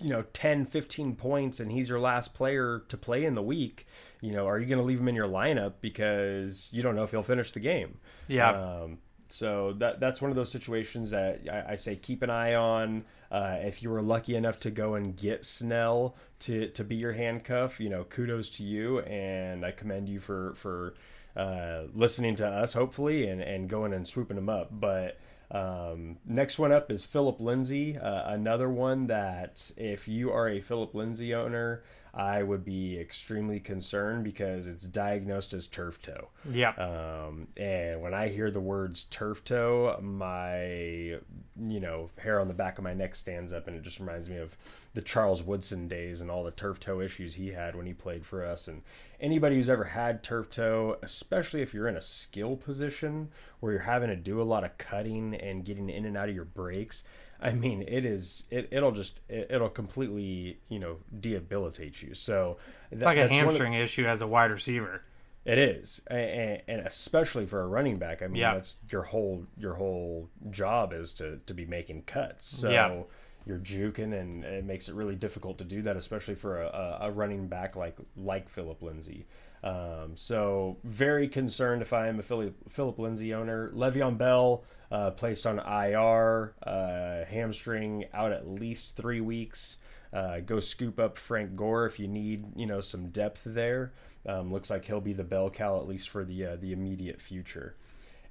you 0.00 0.08
know 0.10 0.22
10 0.32 0.66
15 0.66 1.14
points 1.14 1.60
and 1.60 1.70
he's 1.70 1.88
your 1.88 2.00
last 2.00 2.34
player 2.34 2.82
to 2.88 2.96
play 2.96 3.24
in 3.24 3.36
the 3.36 3.42
week 3.42 3.86
you 4.20 4.32
know 4.32 4.44
are 4.48 4.58
you 4.58 4.66
going 4.66 4.80
to 4.80 4.84
leave 4.84 4.98
him 4.98 5.06
in 5.06 5.14
your 5.14 5.28
lineup 5.28 5.74
because 5.80 6.68
you 6.72 6.82
don't 6.82 6.96
know 6.96 7.04
if 7.04 7.12
he'll 7.12 7.22
finish 7.22 7.52
the 7.52 7.60
game 7.60 7.98
Yeah. 8.26 8.50
um, 8.50 8.98
so 9.28 9.72
that 9.78 10.00
that's 10.00 10.20
one 10.20 10.30
of 10.30 10.36
those 10.36 10.50
situations 10.50 11.10
that 11.10 11.40
I, 11.50 11.72
I 11.72 11.76
say 11.76 11.96
keep 11.96 12.22
an 12.22 12.30
eye 12.30 12.54
on. 12.54 13.04
Uh, 13.30 13.56
if 13.60 13.82
you 13.82 13.90
were 13.90 14.02
lucky 14.02 14.36
enough 14.36 14.60
to 14.60 14.70
go 14.70 14.94
and 14.94 15.16
get 15.16 15.44
Snell 15.44 16.14
to, 16.40 16.68
to 16.68 16.84
be 16.84 16.94
your 16.94 17.12
handcuff, 17.12 17.80
you 17.80 17.88
know, 17.88 18.04
kudos 18.04 18.48
to 18.50 18.62
you, 18.62 19.00
and 19.00 19.64
I 19.64 19.72
commend 19.72 20.08
you 20.08 20.20
for 20.20 20.54
for 20.56 20.94
uh, 21.36 21.84
listening 21.92 22.36
to 22.36 22.46
us, 22.46 22.74
hopefully, 22.74 23.26
and 23.26 23.40
and 23.40 23.68
going 23.68 23.92
and 23.92 24.06
swooping 24.06 24.36
them 24.36 24.48
up. 24.48 24.68
But 24.70 25.18
um, 25.50 26.18
next 26.24 26.58
one 26.58 26.72
up 26.72 26.90
is 26.90 27.04
Philip 27.04 27.40
Lindsay, 27.40 27.98
uh, 27.98 28.30
another 28.32 28.68
one 28.68 29.06
that 29.08 29.70
if 29.76 30.08
you 30.08 30.30
are 30.30 30.48
a 30.48 30.60
Philip 30.60 30.94
Lindsay 30.94 31.34
owner, 31.34 31.82
I 32.16 32.44
would 32.44 32.64
be 32.64 32.98
extremely 32.98 33.58
concerned 33.58 34.22
because 34.22 34.68
it's 34.68 34.84
diagnosed 34.84 35.52
as 35.52 35.66
turf 35.66 36.00
toe. 36.00 36.28
yeah. 36.48 36.70
Um, 36.70 37.48
and 37.56 38.00
when 38.00 38.14
I 38.14 38.28
hear 38.28 38.52
the 38.52 38.60
words 38.60 39.04
turf 39.04 39.42
toe, 39.44 39.98
my 40.00 41.18
you 41.60 41.80
know 41.80 42.10
hair 42.18 42.40
on 42.40 42.46
the 42.46 42.54
back 42.54 42.78
of 42.78 42.84
my 42.84 42.94
neck 42.94 43.16
stands 43.16 43.52
up, 43.52 43.66
and 43.66 43.76
it 43.76 43.82
just 43.82 43.98
reminds 43.98 44.30
me 44.30 44.36
of 44.36 44.56
the 44.94 45.02
Charles 45.02 45.42
Woodson 45.42 45.88
days 45.88 46.20
and 46.20 46.30
all 46.30 46.44
the 46.44 46.52
turf 46.52 46.78
toe 46.78 47.00
issues 47.00 47.34
he 47.34 47.48
had 47.48 47.74
when 47.74 47.86
he 47.86 47.92
played 47.92 48.24
for 48.24 48.44
us. 48.44 48.68
And 48.68 48.82
anybody 49.20 49.56
who's 49.56 49.68
ever 49.68 49.84
had 49.84 50.22
turf 50.22 50.50
toe, 50.50 50.98
especially 51.02 51.62
if 51.62 51.74
you're 51.74 51.88
in 51.88 51.96
a 51.96 52.00
skill 52.02 52.54
position 52.56 53.30
where 53.58 53.72
you're 53.72 53.82
having 53.82 54.08
to 54.08 54.16
do 54.16 54.40
a 54.40 54.44
lot 54.44 54.62
of 54.62 54.78
cutting 54.78 55.34
and 55.34 55.64
getting 55.64 55.90
in 55.90 56.04
and 56.04 56.16
out 56.16 56.28
of 56.28 56.34
your 56.34 56.44
breaks. 56.44 57.02
I 57.44 57.52
mean, 57.52 57.82
it 57.86 58.04
is 58.04 58.46
it, 58.50 58.68
it'll 58.70 58.92
just 58.92 59.20
it, 59.28 59.48
it'll 59.50 59.68
completely 59.68 60.58
you 60.68 60.78
know 60.78 60.96
debilitate 61.20 62.02
you. 62.02 62.14
So 62.14 62.56
it's 62.90 63.02
like 63.02 63.18
a 63.18 63.28
hamstring 63.28 63.74
issue 63.74 64.06
as 64.06 64.20
a 64.22 64.26
wide 64.26 64.50
receiver. 64.50 65.02
it 65.44 65.58
is, 65.58 66.00
and, 66.08 66.62
and 66.66 66.86
especially 66.86 67.44
for 67.46 67.60
a 67.60 67.66
running 67.66 67.98
back. 67.98 68.22
I 68.22 68.26
mean, 68.28 68.36
Yeah. 68.40 68.54
that's 68.54 68.78
your 68.90 69.02
whole 69.02 69.46
your 69.58 69.74
whole 69.74 70.30
job 70.50 70.92
is 70.92 71.12
to 71.14 71.38
to 71.46 71.54
be 71.54 71.66
making 71.66 72.02
cuts. 72.04 72.46
So 72.46 72.70
Yeah. 72.70 73.02
you're 73.46 73.58
juking, 73.58 74.18
and 74.18 74.42
it 74.42 74.64
makes 74.64 74.88
it 74.88 74.94
really 74.94 75.16
difficult 75.16 75.58
to 75.58 75.64
do 75.64 75.82
that, 75.82 75.96
especially 75.98 76.34
for 76.34 76.62
a, 76.62 76.66
a, 76.66 76.98
a 77.08 77.10
running 77.10 77.46
back 77.48 77.76
like 77.76 77.96
like 78.16 78.48
Philip 78.48 78.80
Lindsay. 78.80 79.26
Um, 79.62 80.12
so 80.14 80.76
very 80.84 81.26
concerned 81.28 81.80
if 81.82 81.92
I 81.92 82.08
am 82.08 82.18
a 82.18 82.22
Philip 82.22 82.54
Philip 82.70 82.98
Lindsay 82.98 83.34
owner. 83.34 83.70
Le'Veon 83.74 84.16
Bell 84.16 84.62
uh, 84.94 85.10
placed 85.10 85.44
on 85.44 85.58
IR, 85.58 86.54
uh, 86.62 87.24
hamstring 87.28 88.04
out 88.14 88.30
at 88.30 88.48
least 88.48 88.96
three 88.96 89.20
weeks. 89.20 89.78
Uh, 90.12 90.38
go 90.38 90.60
scoop 90.60 91.00
up 91.00 91.18
Frank 91.18 91.56
Gore 91.56 91.84
if 91.86 91.98
you 91.98 92.06
need, 92.06 92.44
you 92.54 92.64
know, 92.64 92.80
some 92.80 93.08
depth 93.08 93.40
there. 93.44 93.92
Um, 94.24 94.52
looks 94.52 94.70
like 94.70 94.84
he'll 94.84 95.00
be 95.00 95.12
the 95.12 95.24
bell 95.24 95.50
cow 95.50 95.78
at 95.78 95.88
least 95.88 96.10
for 96.10 96.24
the 96.24 96.46
uh, 96.46 96.56
the 96.60 96.72
immediate 96.72 97.20
future. 97.20 97.74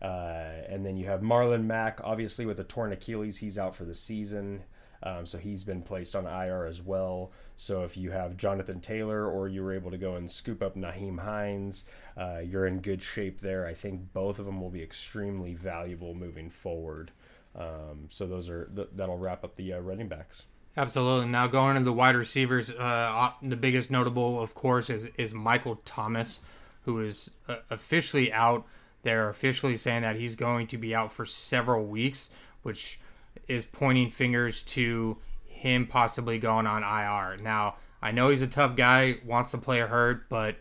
Uh, 0.02 0.64
and 0.70 0.86
then 0.86 0.96
you 0.96 1.06
have 1.06 1.20
Marlon 1.20 1.66
Mack, 1.66 2.00
obviously 2.02 2.46
with 2.46 2.62
a 2.62 2.64
torn 2.64 2.94
Achilles, 2.94 3.38
he's 3.40 3.58
out 3.58 3.76
for 3.76 3.84
the 3.84 3.94
season. 3.96 4.64
Um, 5.06 5.26
so 5.26 5.38
he's 5.38 5.66
been 5.66 5.82
placed 5.82 6.16
on 6.16 6.26
IR 6.26 6.66
as 6.66 6.82
well. 6.82 7.32
So 7.58 7.84
if 7.84 7.98
you 7.98 8.12
have 8.12 8.38
Jonathan 8.38 8.80
Taylor 8.80 9.28
or 9.28 9.50
you 9.50 9.62
were 9.62 9.74
able 9.74 9.92
to 9.92 9.98
go 9.98 10.16
and 10.16 10.32
scoop 10.32 10.64
up 10.64 10.76
Nyheim 10.76 11.20
Hines, 11.20 11.86
uh, 12.18 12.40
you're 12.40 12.66
in 12.66 12.80
good 12.80 13.02
shape 13.02 13.42
there. 13.42 13.68
I 13.68 13.74
think 13.74 14.14
both 14.14 14.40
of 14.40 14.46
them 14.46 14.62
will 14.62 14.70
be 14.70 14.82
extremely 14.82 15.54
valuable 15.54 16.16
moving 16.16 16.50
forward. 16.50 17.12
Um, 17.56 18.08
so 18.10 18.26
those 18.26 18.50
are 18.50 18.66
th- 18.76 18.90
that'll 18.96 19.18
wrap 19.18 19.44
up 19.44 19.58
the 19.58 19.74
uh, 19.74 19.80
running 19.80 20.08
backs. 20.08 20.46
Absolutely. 20.76 21.28
Now 21.28 21.48
going 21.48 21.76
to 21.76 21.84
the 21.84 21.94
wide 21.94 22.16
receivers, 22.16 22.72
uh, 22.72 23.32
the 23.44 23.56
biggest 23.56 23.92
notable, 23.92 24.42
of 24.42 24.56
course, 24.56 24.90
is 24.90 25.08
is 25.18 25.34
Michael 25.34 25.80
Thomas, 25.86 26.40
who 26.86 27.02
is 27.02 27.30
uh, 27.48 27.58
officially 27.70 28.34
out. 28.34 28.66
They're 29.04 29.30
officially 29.30 29.76
saying 29.76 30.02
that 30.02 30.16
he's 30.16 30.36
going 30.36 30.68
to 30.68 30.78
be 30.78 30.96
out 30.96 31.12
for 31.12 31.26
several 31.26 31.86
weeks, 31.86 32.32
which 32.64 33.00
is 33.48 33.66
pointing 33.66 34.10
fingers 34.10 34.62
to 34.64 35.18
him 35.46 35.88
possibly 35.88 36.38
going 36.38 36.68
on 36.68 36.84
IR. 36.84 37.38
Now 37.38 37.76
I 38.02 38.12
know 38.12 38.30
he's 38.30 38.42
a 38.42 38.48
tough 38.48 38.76
guy, 38.76 39.16
wants 39.26 39.52
to 39.52 39.58
play 39.58 39.80
hurt, 39.80 40.28
but 40.30 40.58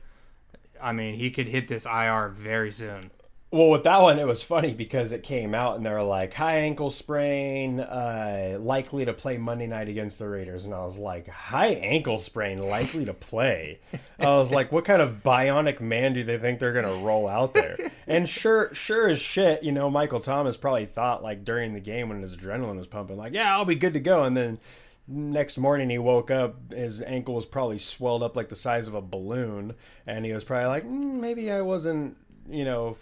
I 0.80 0.92
mean 0.92 1.14
he 1.14 1.30
could 1.30 1.48
hit 1.48 1.68
this 1.68 1.86
IR 1.86 2.28
very 2.28 2.72
soon. 2.72 3.10
Well, 3.52 3.68
with 3.68 3.84
that 3.84 4.00
one, 4.00 4.18
it 4.18 4.26
was 4.26 4.42
funny 4.42 4.72
because 4.72 5.12
it 5.12 5.22
came 5.22 5.54
out 5.54 5.76
and 5.76 5.84
they 5.84 5.90
were 5.90 6.02
like, 6.02 6.32
high 6.32 6.60
ankle 6.60 6.90
sprain, 6.90 7.80
uh, 7.80 8.56
likely 8.58 9.04
to 9.04 9.12
play 9.12 9.36
Monday 9.36 9.66
night 9.66 9.90
against 9.90 10.18
the 10.18 10.26
Raiders. 10.26 10.64
And 10.64 10.72
I 10.72 10.82
was 10.82 10.96
like, 10.96 11.28
high 11.28 11.74
ankle 11.74 12.16
sprain, 12.16 12.56
likely 12.62 13.04
to 13.04 13.12
play? 13.12 13.80
I 14.18 14.28
was 14.28 14.50
like, 14.50 14.72
what 14.72 14.86
kind 14.86 15.02
of 15.02 15.22
bionic 15.22 15.82
man 15.82 16.14
do 16.14 16.24
they 16.24 16.38
think 16.38 16.60
they're 16.60 16.72
going 16.72 16.86
to 16.86 17.04
roll 17.04 17.28
out 17.28 17.52
there? 17.52 17.76
And 18.06 18.26
sure, 18.26 18.72
sure 18.74 19.08
as 19.08 19.20
shit, 19.20 19.62
you 19.62 19.70
know, 19.70 19.90
Michael 19.90 20.20
Thomas 20.20 20.56
probably 20.56 20.86
thought, 20.86 21.22
like, 21.22 21.44
during 21.44 21.74
the 21.74 21.80
game 21.80 22.08
when 22.08 22.20
his 22.20 22.34
adrenaline 22.34 22.78
was 22.78 22.86
pumping, 22.86 23.16
like, 23.16 23.34
yeah, 23.34 23.54
I'll 23.54 23.64
be 23.64 23.74
good 23.74 23.92
to 23.92 24.00
go. 24.00 24.24
And 24.24 24.36
then 24.36 24.58
next 25.06 25.58
morning 25.58 25.90
he 25.90 25.98
woke 25.98 26.30
up 26.30 26.72
his 26.72 27.02
ankle 27.02 27.34
was 27.34 27.44
probably 27.44 27.78
swelled 27.78 28.22
up 28.22 28.36
like 28.36 28.48
the 28.48 28.56
size 28.56 28.86
of 28.86 28.94
a 28.94 29.00
balloon 29.00 29.74
and 30.06 30.24
he 30.24 30.32
was 30.32 30.44
probably 30.44 30.68
like 30.68 30.84
mm, 30.84 31.20
maybe 31.20 31.50
i 31.50 31.60
wasn't 31.60 32.16
you 32.48 32.64
know 32.64 32.96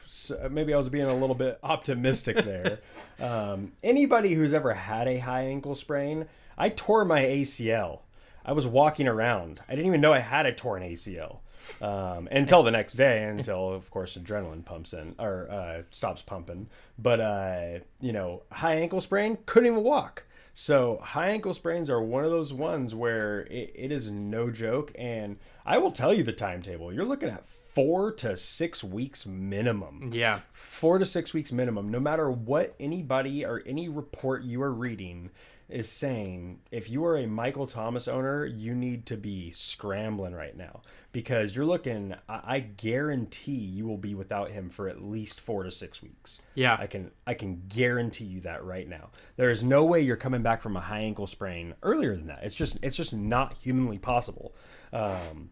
maybe 0.50 0.74
i 0.74 0.76
was 0.76 0.88
being 0.88 1.06
a 1.06 1.14
little 1.14 1.34
bit 1.34 1.58
optimistic 1.62 2.36
there. 2.38 2.78
Um, 3.20 3.72
anybody 3.84 4.32
who's 4.32 4.54
ever 4.54 4.72
had 4.72 5.06
a 5.06 5.18
high 5.18 5.42
ankle 5.42 5.74
sprain 5.74 6.24
i 6.56 6.70
tore 6.70 7.04
my 7.04 7.20
acl 7.20 7.98
i 8.46 8.52
was 8.52 8.66
walking 8.66 9.06
around. 9.06 9.60
I 9.68 9.72
didn't 9.72 9.88
even 9.88 10.00
know 10.00 10.14
i 10.14 10.20
had 10.20 10.46
a 10.46 10.54
torn 10.54 10.82
acl 10.82 11.40
um, 11.82 12.28
until 12.30 12.62
the 12.62 12.70
next 12.70 12.94
day 12.94 13.24
until 13.24 13.68
of 13.72 13.90
course 13.90 14.16
adrenaline 14.16 14.64
pumps 14.64 14.92
in 14.92 15.14
or 15.18 15.50
uh, 15.50 15.82
stops 15.90 16.22
pumping. 16.22 16.68
But 16.98 17.20
uh, 17.20 17.78
you 18.00 18.12
know 18.12 18.42
high 18.50 18.76
ankle 18.76 19.00
sprain 19.02 19.38
couldn't 19.46 19.70
even 19.70 19.84
walk. 19.84 20.24
So 20.52 20.98
high 21.02 21.30
ankle 21.30 21.54
sprains 21.54 21.88
are 21.88 22.02
one 22.02 22.24
of 22.24 22.30
those 22.30 22.52
ones 22.52 22.94
where 22.94 23.42
it, 23.42 23.72
it 23.74 23.92
is 23.92 24.10
no 24.10 24.50
joke, 24.50 24.92
and 24.98 25.38
I 25.64 25.78
will 25.78 25.92
tell 25.92 26.12
you 26.12 26.22
the 26.24 26.32
timetable. 26.32 26.92
You're 26.92 27.04
looking 27.04 27.28
at 27.28 27.44
four 27.74 28.12
to 28.12 28.36
six 28.36 28.82
weeks 28.82 29.26
minimum. 29.26 30.10
Yeah. 30.12 30.40
Four 30.52 30.98
to 30.98 31.06
six 31.06 31.32
weeks 31.32 31.52
minimum. 31.52 31.90
No 31.90 32.00
matter 32.00 32.30
what 32.30 32.74
anybody 32.80 33.44
or 33.44 33.62
any 33.66 33.88
report 33.88 34.42
you 34.42 34.62
are 34.62 34.72
reading 34.72 35.30
is 35.68 35.88
saying, 35.88 36.58
if 36.72 36.90
you 36.90 37.04
are 37.04 37.16
a 37.16 37.26
Michael 37.26 37.66
Thomas 37.66 38.08
owner, 38.08 38.44
you 38.44 38.74
need 38.74 39.06
to 39.06 39.16
be 39.16 39.52
scrambling 39.52 40.34
right 40.34 40.56
now 40.56 40.82
because 41.12 41.54
you're 41.54 41.64
looking. 41.64 42.14
I, 42.28 42.40
I 42.44 42.58
guarantee 42.60 43.52
you 43.52 43.86
will 43.86 43.96
be 43.96 44.14
without 44.14 44.50
him 44.50 44.68
for 44.68 44.88
at 44.88 45.02
least 45.02 45.40
four 45.40 45.62
to 45.62 45.70
six 45.70 46.02
weeks. 46.02 46.42
Yeah. 46.54 46.76
I 46.78 46.86
can 46.86 47.12
I 47.26 47.34
can 47.34 47.62
guarantee 47.68 48.24
you 48.24 48.40
that 48.40 48.64
right 48.64 48.88
now. 48.88 49.10
There 49.36 49.50
is 49.50 49.62
no 49.62 49.84
way 49.84 50.00
you're 50.00 50.16
coming 50.16 50.42
back 50.42 50.60
from 50.60 50.76
a 50.76 50.80
high 50.80 51.00
ankle 51.00 51.26
sprain 51.28 51.74
earlier 51.82 52.16
than 52.16 52.26
that. 52.26 52.40
It's 52.42 52.54
just 52.54 52.78
it's 52.82 52.96
just 52.96 53.14
not 53.14 53.54
humanly 53.54 53.98
possible. 53.98 54.54
Um, 54.92 55.50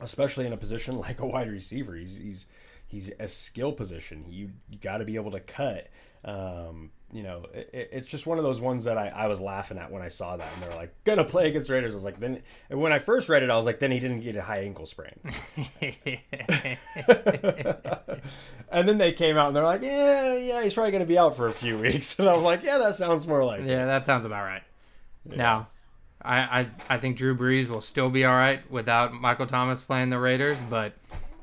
especially 0.00 0.46
in 0.46 0.52
a 0.52 0.56
position 0.56 0.98
like 0.98 1.20
a 1.20 1.26
wide 1.26 1.50
receiver. 1.50 1.94
He's 1.94 2.18
he's 2.18 2.46
he's 2.86 3.12
a 3.18 3.28
skill 3.28 3.72
position. 3.72 4.26
You 4.30 4.50
you 4.68 4.78
got 4.78 4.98
to 4.98 5.04
be 5.04 5.16
able 5.16 5.32
to 5.32 5.40
cut. 5.40 5.88
Um, 6.24 6.90
you 7.12 7.22
know, 7.22 7.46
it, 7.54 7.70
it- 7.72 7.88
it's 7.92 8.06
just 8.06 8.26
one 8.26 8.38
of 8.38 8.44
those 8.44 8.60
ones 8.60 8.84
that 8.84 8.98
I, 8.98 9.08
I 9.08 9.26
was 9.28 9.40
laughing 9.40 9.78
at 9.78 9.90
when 9.92 10.02
I 10.02 10.08
saw 10.08 10.36
that, 10.36 10.48
and 10.52 10.62
they're 10.62 10.74
like, 10.76 10.92
"Gonna 11.04 11.24
play 11.24 11.48
against 11.48 11.70
Raiders." 11.70 11.94
I 11.94 11.96
was 11.96 12.04
like, 12.04 12.18
then 12.20 12.42
and 12.68 12.80
when 12.80 12.92
I 12.92 12.98
first 12.98 13.28
read 13.28 13.42
it, 13.44 13.50
I 13.50 13.56
was 13.56 13.66
like, 13.66 13.78
then 13.78 13.92
he 13.92 14.00
didn't 14.00 14.20
get 14.20 14.34
a 14.36 14.42
high 14.42 14.60
ankle 14.62 14.84
sprain. 14.84 15.14
and 18.70 18.88
then 18.88 18.98
they 18.98 19.12
came 19.12 19.36
out 19.36 19.48
and 19.48 19.56
they're 19.56 19.64
like, 19.64 19.82
"Yeah, 19.82 20.34
yeah, 20.34 20.62
he's 20.62 20.74
probably 20.74 20.92
gonna 20.92 21.06
be 21.06 21.18
out 21.18 21.36
for 21.36 21.46
a 21.46 21.52
few 21.52 21.78
weeks." 21.78 22.18
And 22.18 22.28
I'm 22.28 22.42
like, 22.42 22.62
"Yeah, 22.64 22.78
that 22.78 22.96
sounds 22.96 23.26
more 23.26 23.44
like 23.44 23.60
it." 23.60 23.66
Yeah, 23.68 23.86
that 23.86 24.06
sounds 24.06 24.24
about 24.26 24.44
right. 24.44 24.62
Now, 25.24 25.68
I, 26.22 26.38
I 26.60 26.68
I 26.90 26.98
think 26.98 27.16
Drew 27.16 27.36
Brees 27.36 27.68
will 27.68 27.80
still 27.80 28.10
be 28.10 28.24
all 28.24 28.34
right 28.34 28.60
without 28.70 29.12
Michael 29.14 29.46
Thomas 29.46 29.82
playing 29.82 30.10
the 30.10 30.18
Raiders, 30.18 30.58
but 30.68 30.94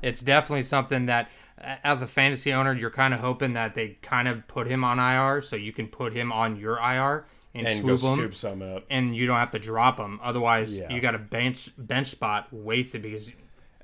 it's 0.02 0.20
definitely 0.20 0.62
something 0.64 1.06
that, 1.06 1.28
as 1.58 2.02
a 2.02 2.06
fantasy 2.06 2.52
owner, 2.52 2.74
you're 2.74 2.90
kind 2.90 3.14
of 3.14 3.20
hoping 3.20 3.54
that 3.54 3.74
they 3.74 3.96
kind 4.02 4.28
of 4.28 4.46
put 4.48 4.66
him 4.66 4.84
on 4.84 4.98
IR 4.98 5.40
so 5.42 5.56
you 5.56 5.72
can 5.72 5.88
put 5.88 6.12
him 6.14 6.30
on 6.30 6.56
your 6.56 6.76
IR 6.78 7.24
and, 7.54 7.66
And 7.66 7.80
swoop 7.80 8.00
him, 8.02 8.18
scoop 8.18 8.34
some 8.34 8.60
up. 8.60 8.84
and 8.90 9.16
you 9.16 9.26
don't 9.26 9.38
have 9.38 9.52
to 9.52 9.58
drop 9.58 9.98
him. 9.98 10.20
Otherwise, 10.22 10.76
Yeah. 10.76 10.92
you 10.92 11.00
got 11.00 11.14
a 11.14 11.18
bench 11.18 11.70
bench 11.78 12.08
spot 12.08 12.48
wasted 12.52 13.00
because 13.02 13.32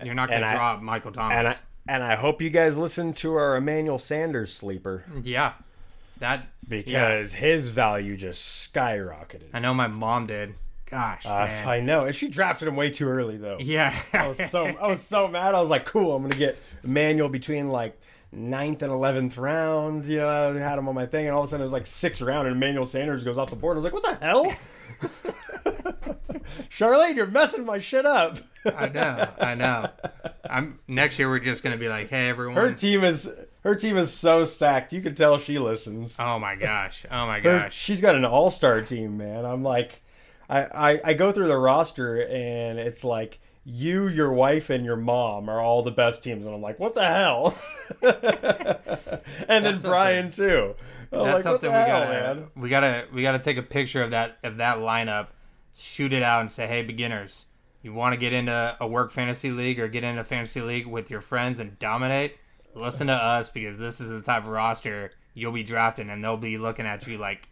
you're 0.05 0.15
not 0.15 0.29
going 0.29 0.43
to 0.43 0.49
I- 0.49 0.55
drop 0.55 0.83
Michael 0.83 1.13
Thomas. 1.13 1.37
And 1.39 1.49
I 1.49 1.57
and 1.89 2.03
I 2.05 2.15
hope 2.17 2.43
you 2.43 2.51
guys 2.51 2.77
listen 2.77 3.15
to 3.15 3.35
our 3.35 3.57
Emmanuel 3.57 3.97
Sanders 3.99 4.53
sleeper 4.53 5.05
yeah, 5.25 5.55
that 6.19 6.47
because 6.69 7.33
his 7.33 7.69
value 7.69 8.17
just 8.17 8.73
skyrocketed. 8.75 9.49
I 9.55 9.59
know 9.59 9.73
my 9.75 9.87
mom 9.89 10.27
did. 10.27 10.55
Gosh, 10.93 11.27
Uh, 11.27 11.47
man. 11.47 11.69
I 11.69 11.81
know, 11.81 12.05
and 12.05 12.15
she 12.15 12.29
drafted 12.29 12.69
him 12.69 12.77
way 12.77 12.91
too 12.91 13.09
early 13.09 13.37
though. 13.39 13.57
yeah, 13.59 13.97
I 14.13 14.29
was 14.29 14.39
so 14.51 14.67
I 14.67 14.87
was 14.87 15.01
so 15.01 15.27
mad. 15.27 15.55
I 15.55 15.61
was 15.61 15.71
like, 15.71 15.85
cool, 15.87 16.15
I'm 16.15 16.23
gonna 16.23 16.37
get 16.37 16.57
Emmanuel 16.85 17.29
between 17.31 17.67
like 17.69 17.99
ninth 18.31 18.83
and 18.83 18.93
eleventh 18.93 19.37
rounds. 19.39 20.09
You 20.09 20.19
know, 20.19 20.29
I 20.55 20.59
had 20.59 20.79
him 20.79 20.89
on 20.89 20.95
my 20.95 21.07
thing, 21.07 21.27
and 21.27 21.35
all 21.35 21.43
of 21.43 21.49
a 21.49 21.51
sudden 21.51 21.63
it 21.63 21.65
was 21.65 21.73
like 21.73 21.87
sixth 21.87 22.21
round, 22.23 22.47
and 22.47 22.55
Emmanuel 22.57 22.85
Sanders 22.87 23.25
goes 23.25 23.39
off 23.39 23.51
the 23.51 23.57
board. 23.57 23.77
I 23.77 23.81
was 23.81 23.85
like, 23.85 23.95
what 23.95 24.03
the 24.03 24.15
hell? 24.25 24.53
Charlotte, 26.69 27.15
you're 27.17 27.27
messing 27.27 27.65
my 27.65 27.79
shit 27.79 28.05
up. 28.07 28.39
I 28.65 28.89
know, 28.89 29.29
I 29.41 29.55
know. 29.55 29.89
I'm 30.49 30.79
next 30.87 31.19
year. 31.19 31.29
We're 31.29 31.39
just 31.39 31.63
gonna 31.63 31.77
be 31.77 31.89
like, 31.89 32.11
hey, 32.11 32.29
everyone. 32.29 32.57
Her 32.57 32.73
team 32.73 33.03
is 33.05 33.31
her 33.65 33.75
team 33.75 33.97
is 33.97 34.13
so 34.13 34.45
stacked. 34.45 34.93
You 34.93 35.01
can 35.01 35.15
tell 35.15 35.39
she 35.39 35.59
listens. 35.59 36.17
oh 36.21 36.39
my 36.39 36.55
gosh! 36.57 37.05
Oh 37.11 37.27
my 37.27 37.41
Her- 37.41 37.59
gosh! 37.61 37.75
she's 37.75 38.01
got 38.01 38.15
an 38.15 38.25
all 38.25 38.51
star 38.51 38.83
team, 38.83 39.17
man. 39.17 39.45
I'm 39.45 39.63
like, 39.63 40.03
I, 40.61 40.91
I 40.93 41.01
I 41.05 41.15
go 41.15 41.33
through 41.33 41.49
the 41.49 41.57
roster 41.59 42.21
and 42.23 42.79
it's 42.79 43.05
like 43.05 43.39
you, 43.65 44.09
your 44.09 44.33
wife, 44.33 44.71
and 44.71 44.85
your 44.85 44.97
mom 44.97 45.49
are 45.49 45.61
all 45.61 45.83
the 45.85 45.91
best 45.93 46.25
teams, 46.25 46.45
and 46.45 46.55
I'm 46.55 46.61
like, 46.61 46.81
what 46.81 46.95
the 46.97 47.05
hell? 47.07 47.57
and 48.03 49.65
then 49.65 49.75
That's 49.75 49.83
Brian 49.85 50.31
too. 50.31 50.75
I'm 51.13 51.25
That's 51.25 51.35
like, 51.37 51.43
something 51.45 51.71
we 51.71 51.77
hell, 51.77 51.87
gotta 51.87 52.11
man? 52.11 52.47
we 52.57 52.69
gotta 52.69 53.05
we 53.13 53.23
gotta 53.23 53.39
take 53.39 53.57
a 53.59 53.63
picture 53.63 54.03
of 54.03 54.11
that 54.11 54.39
of 54.43 54.57
that 54.57 54.79
lineup, 54.79 55.29
shoot 55.75 56.13
it 56.13 56.23
out, 56.23 56.41
and 56.41 56.51
say, 56.51 56.67
hey, 56.67 56.83
beginners, 56.83 57.47
you 57.83 57.93
want 57.93 58.15
to 58.15 58.17
get 58.17 58.33
into 58.33 58.77
a 58.81 58.87
work 58.87 59.11
fantasy 59.11 59.51
league 59.51 59.79
or 59.79 59.89
get 59.89 60.05
into 60.05 60.21
a 60.23 60.25
fantasy 60.25 60.61
league 60.61 60.87
with 60.87 61.11
your 61.11 61.21
friends 61.21 61.61
and 61.61 61.79
dominate? 61.79 62.37
Listen 62.75 63.07
to 63.09 63.13
us 63.13 63.51
because 63.51 63.79
this 63.79 64.01
is 64.01 64.09
the 64.09 64.23
type 64.23 64.45
of 64.45 64.49
roster 64.49 65.11
you'll 65.35 65.53
be 65.53 65.63
drafting, 65.63 66.09
and 66.11 66.25
they'll 66.25 66.37
be 66.39 66.57
looking 66.59 66.87
at 66.87 67.07
you 67.07 67.19
like 67.19 67.47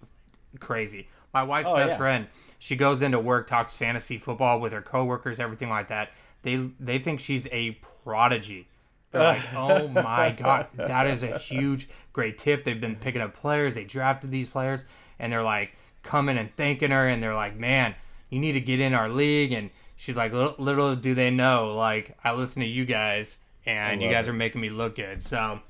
crazy. 0.58 1.08
My 1.32 1.42
wife's 1.44 1.68
Oh, 1.68 1.76
best 1.76 1.90
yeah. 1.90 1.96
friend, 1.98 2.26
she 2.60 2.76
goes 2.76 3.00
into 3.00 3.18
work, 3.18 3.46
talks 3.46 3.74
fantasy 3.74 4.18
football 4.18 4.60
with 4.60 4.72
her 4.72 4.82
coworkers, 4.82 5.40
everything 5.40 5.70
like 5.70 5.88
that. 5.88 6.10
They 6.42 6.56
they 6.78 6.98
think 6.98 7.18
she's 7.18 7.48
a 7.50 7.78
prodigy. 8.04 8.68
They're 9.10 9.22
like, 9.22 9.42
oh 9.54 9.88
my 9.88 10.30
god, 10.30 10.68
that 10.74 11.06
is 11.06 11.22
a 11.22 11.38
huge, 11.38 11.88
great 12.12 12.36
tip. 12.36 12.62
They've 12.62 12.80
been 12.80 12.96
picking 12.96 13.22
up 13.22 13.34
players. 13.34 13.74
They 13.74 13.84
drafted 13.84 14.30
these 14.30 14.50
players, 14.50 14.84
and 15.18 15.32
they're 15.32 15.42
like 15.42 15.72
coming 16.02 16.36
and 16.36 16.54
thanking 16.54 16.90
her, 16.90 17.08
and 17.08 17.22
they're 17.22 17.34
like, 17.34 17.56
man, 17.56 17.94
you 18.28 18.38
need 18.38 18.52
to 18.52 18.60
get 18.60 18.78
in 18.78 18.92
our 18.92 19.08
league. 19.08 19.52
And 19.52 19.70
she's 19.96 20.18
like, 20.18 20.34
little, 20.34 20.54
little 20.58 20.94
do 20.94 21.14
they 21.14 21.30
know, 21.30 21.74
like 21.74 22.16
I 22.22 22.34
listen 22.34 22.60
to 22.60 22.68
you 22.68 22.84
guys, 22.84 23.38
and 23.64 24.02
you 24.02 24.10
guys 24.10 24.26
it. 24.26 24.30
are 24.30 24.34
making 24.34 24.60
me 24.60 24.68
look 24.68 24.96
good. 24.96 25.22
So, 25.22 25.60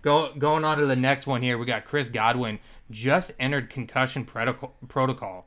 go 0.00 0.32
going 0.38 0.64
on 0.64 0.78
to 0.78 0.86
the 0.86 0.96
next 0.96 1.26
one 1.26 1.42
here. 1.42 1.58
We 1.58 1.66
got 1.66 1.84
Chris 1.84 2.08
Godwin 2.08 2.58
just 2.90 3.32
entered 3.38 3.68
concussion 3.68 4.24
protocol. 4.24 4.74
protocol. 4.88 5.44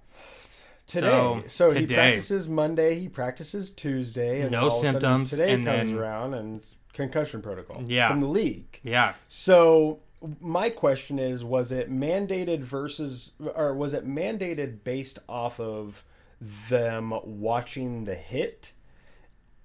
Today, 0.91 1.07
So, 1.09 1.43
so, 1.47 1.71
he 1.71 1.85
practices 1.87 2.49
Monday, 2.49 2.99
he 2.99 3.07
practices 3.07 3.69
Tuesday, 3.69 4.41
and 4.41 4.51
No 4.51 4.63
all 4.63 4.67
of 4.67 4.73
a 4.73 4.75
sudden 4.77 4.91
symptoms, 4.91 5.29
Today 5.29 5.53
and 5.53 5.65
comes 5.65 5.89
then- 5.89 5.97
around 5.97 6.33
and 6.33 6.59
it's 6.59 6.75
concussion 6.93 7.41
protocol 7.41 7.81
Yeah. 7.87 8.09
from 8.09 8.19
the 8.19 8.27
league. 8.27 8.79
Yeah, 8.83 9.13
So 9.29 9.99
my 10.41 10.69
question 10.69 11.17
is, 11.17 11.45
was 11.45 11.71
it 11.71 11.89
mandated 11.89 12.59
versus, 12.59 13.31
or 13.55 13.73
was 13.73 13.93
it 13.93 14.05
mandated 14.05 14.83
based 14.83 15.17
off 15.29 15.61
of 15.61 16.03
them 16.69 17.13
watching 17.23 18.03
the 18.03 18.15
hit, 18.15 18.73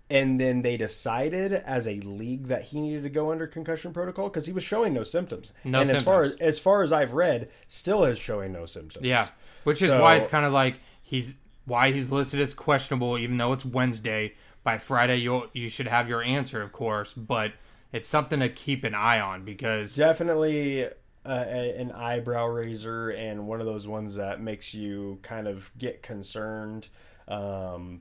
and 0.09 0.41
then 0.41 0.63
they 0.63 0.77
decided 0.77 1.53
as 1.53 1.89
a 1.89 1.99
league 2.01 2.47
that 2.47 2.63
he 2.67 2.81
needed 2.81 3.03
to 3.03 3.09
go 3.11 3.33
under 3.33 3.49
concussion 3.49 3.93
protocol 3.93 4.29
because 4.29 4.47
he 4.47 4.53
was 4.53 4.63
showing 4.63 4.95
no 4.95 5.03
symptoms. 5.03 5.53
No 5.65 5.81
and 5.81 5.91
as 5.91 6.03
far 6.05 6.23
as 6.23 6.37
as 6.37 6.61
far 6.61 6.85
as 6.85 6.93
I've 6.93 7.13
read, 7.15 7.49
still 7.67 8.05
is 8.05 8.17
showing 8.17 8.53
no 8.53 8.67
symptoms. 8.67 9.05
Yeah, 9.05 9.27
which 9.65 9.83
is 9.83 9.91
why 9.91 10.15
it's 10.15 10.29
kind 10.29 10.47
of 10.47 10.53
like 10.53 10.77
he's 11.07 11.37
why 11.65 11.93
he's 11.93 12.11
listed 12.11 12.41
as 12.41 12.55
questionable, 12.55 13.19
even 13.19 13.39
though 13.39 13.53
it's 13.53 13.65
Wednesday. 13.65 14.35
By 14.63 14.79
Friday, 14.79 15.19
you'll 15.19 15.47
you 15.53 15.69
should 15.69 15.87
have 15.87 16.09
your 16.09 16.23
answer, 16.23 16.61
of 16.61 16.73
course, 16.73 17.15
but 17.15 17.53
it's 17.93 18.09
something 18.09 18.41
to 18.41 18.49
keep 18.49 18.83
an 18.83 18.95
eye 18.95 19.21
on 19.21 19.45
because 19.45 19.95
definitely 19.95 20.85
uh, 20.85 21.29
an 21.29 21.93
eyebrow 21.93 22.47
raiser 22.47 23.11
and 23.11 23.47
one 23.47 23.61
of 23.61 23.67
those 23.67 23.87
ones 23.87 24.17
that 24.17 24.41
makes 24.41 24.75
you 24.75 25.21
kind 25.23 25.47
of 25.47 25.71
get 25.79 26.03
concerned 26.03 26.89
um, 27.29 28.01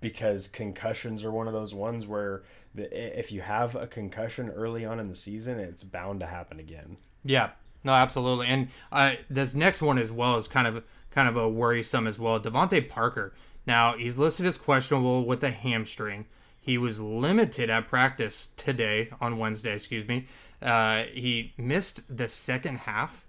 because 0.00 0.48
concussions 0.48 1.22
are 1.22 1.30
one 1.30 1.46
of 1.46 1.52
those 1.52 1.74
ones 1.74 2.06
where 2.06 2.44
the, 2.74 3.18
if 3.18 3.30
you 3.30 3.42
have 3.42 3.76
a 3.76 3.86
concussion 3.86 4.48
early 4.48 4.86
on 4.86 4.98
in 4.98 5.08
the 5.08 5.14
season 5.14 5.58
it's 5.58 5.84
bound 5.84 6.20
to 6.20 6.26
happen 6.26 6.58
again 6.58 6.96
yeah, 7.26 7.50
no, 7.84 7.92
absolutely. 7.92 8.46
And 8.46 8.68
uh, 8.90 9.14
this 9.28 9.54
next 9.54 9.82
one 9.82 9.98
as 9.98 10.10
well 10.10 10.36
is 10.36 10.48
kind 10.48 10.66
of 10.66 10.84
kind 11.16 11.28
of 11.30 11.36
a 11.36 11.48
worrisome 11.48 12.06
as 12.06 12.18
well. 12.18 12.38
DeVante 12.38 12.86
Parker. 12.88 13.32
Now 13.66 13.96
he's 13.96 14.18
listed 14.18 14.44
as 14.44 14.58
questionable 14.58 15.24
with 15.24 15.42
a 15.42 15.50
hamstring. 15.50 16.26
He 16.60 16.76
was 16.76 17.00
limited 17.00 17.70
at 17.70 17.88
practice 17.88 18.48
today 18.58 19.08
on 19.18 19.38
Wednesday. 19.38 19.74
Excuse 19.74 20.06
me. 20.06 20.26
Uh, 20.60 21.04
he 21.14 21.54
missed 21.56 22.02
the 22.14 22.28
second 22.28 22.80
half 22.80 23.24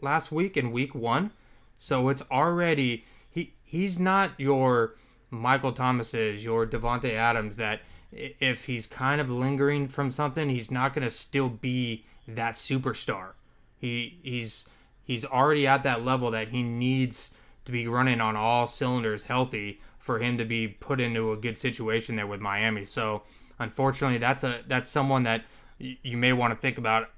last 0.00 0.32
week 0.32 0.56
in 0.56 0.72
week 0.72 0.94
one. 0.94 1.30
So 1.78 2.08
it's 2.08 2.22
already 2.30 3.04
he 3.30 3.52
he's 3.62 3.98
not 3.98 4.30
your 4.38 4.94
Michael 5.30 5.72
Thomas's, 5.72 6.42
your 6.42 6.66
Davante 6.66 7.12
Adams 7.12 7.56
that 7.56 7.82
if 8.12 8.64
he's 8.64 8.86
kind 8.86 9.20
of 9.20 9.28
lingering 9.28 9.88
from 9.88 10.10
something, 10.10 10.48
he's 10.48 10.70
not 10.70 10.94
going 10.94 11.04
to 11.06 11.10
still 11.10 11.50
be 11.50 12.06
that 12.26 12.54
superstar. 12.54 13.32
He 13.78 14.20
he's 14.22 14.66
he's 15.06 15.24
already 15.24 15.66
at 15.66 15.84
that 15.84 16.04
level 16.04 16.30
that 16.32 16.48
he 16.48 16.62
needs 16.62 17.30
to 17.64 17.72
be 17.72 17.86
running 17.86 18.20
on 18.20 18.36
all 18.36 18.66
cylinders 18.66 19.24
healthy 19.24 19.80
for 19.98 20.18
him 20.18 20.36
to 20.38 20.44
be 20.44 20.68
put 20.68 21.00
into 21.00 21.32
a 21.32 21.36
good 21.36 21.56
situation 21.56 22.16
there 22.16 22.26
with 22.26 22.40
Miami. 22.40 22.84
So 22.84 23.22
unfortunately, 23.58 24.18
that's 24.18 24.44
a 24.44 24.60
that's 24.66 24.90
someone 24.90 25.22
that 25.22 25.44
you 25.78 26.16
may 26.16 26.32
want 26.32 26.52
to 26.52 26.60
think 26.60 26.78
about 26.78 27.10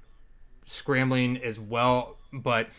scrambling 0.65 1.37
as 1.43 1.59
well. 1.59 2.17
But 2.31 2.69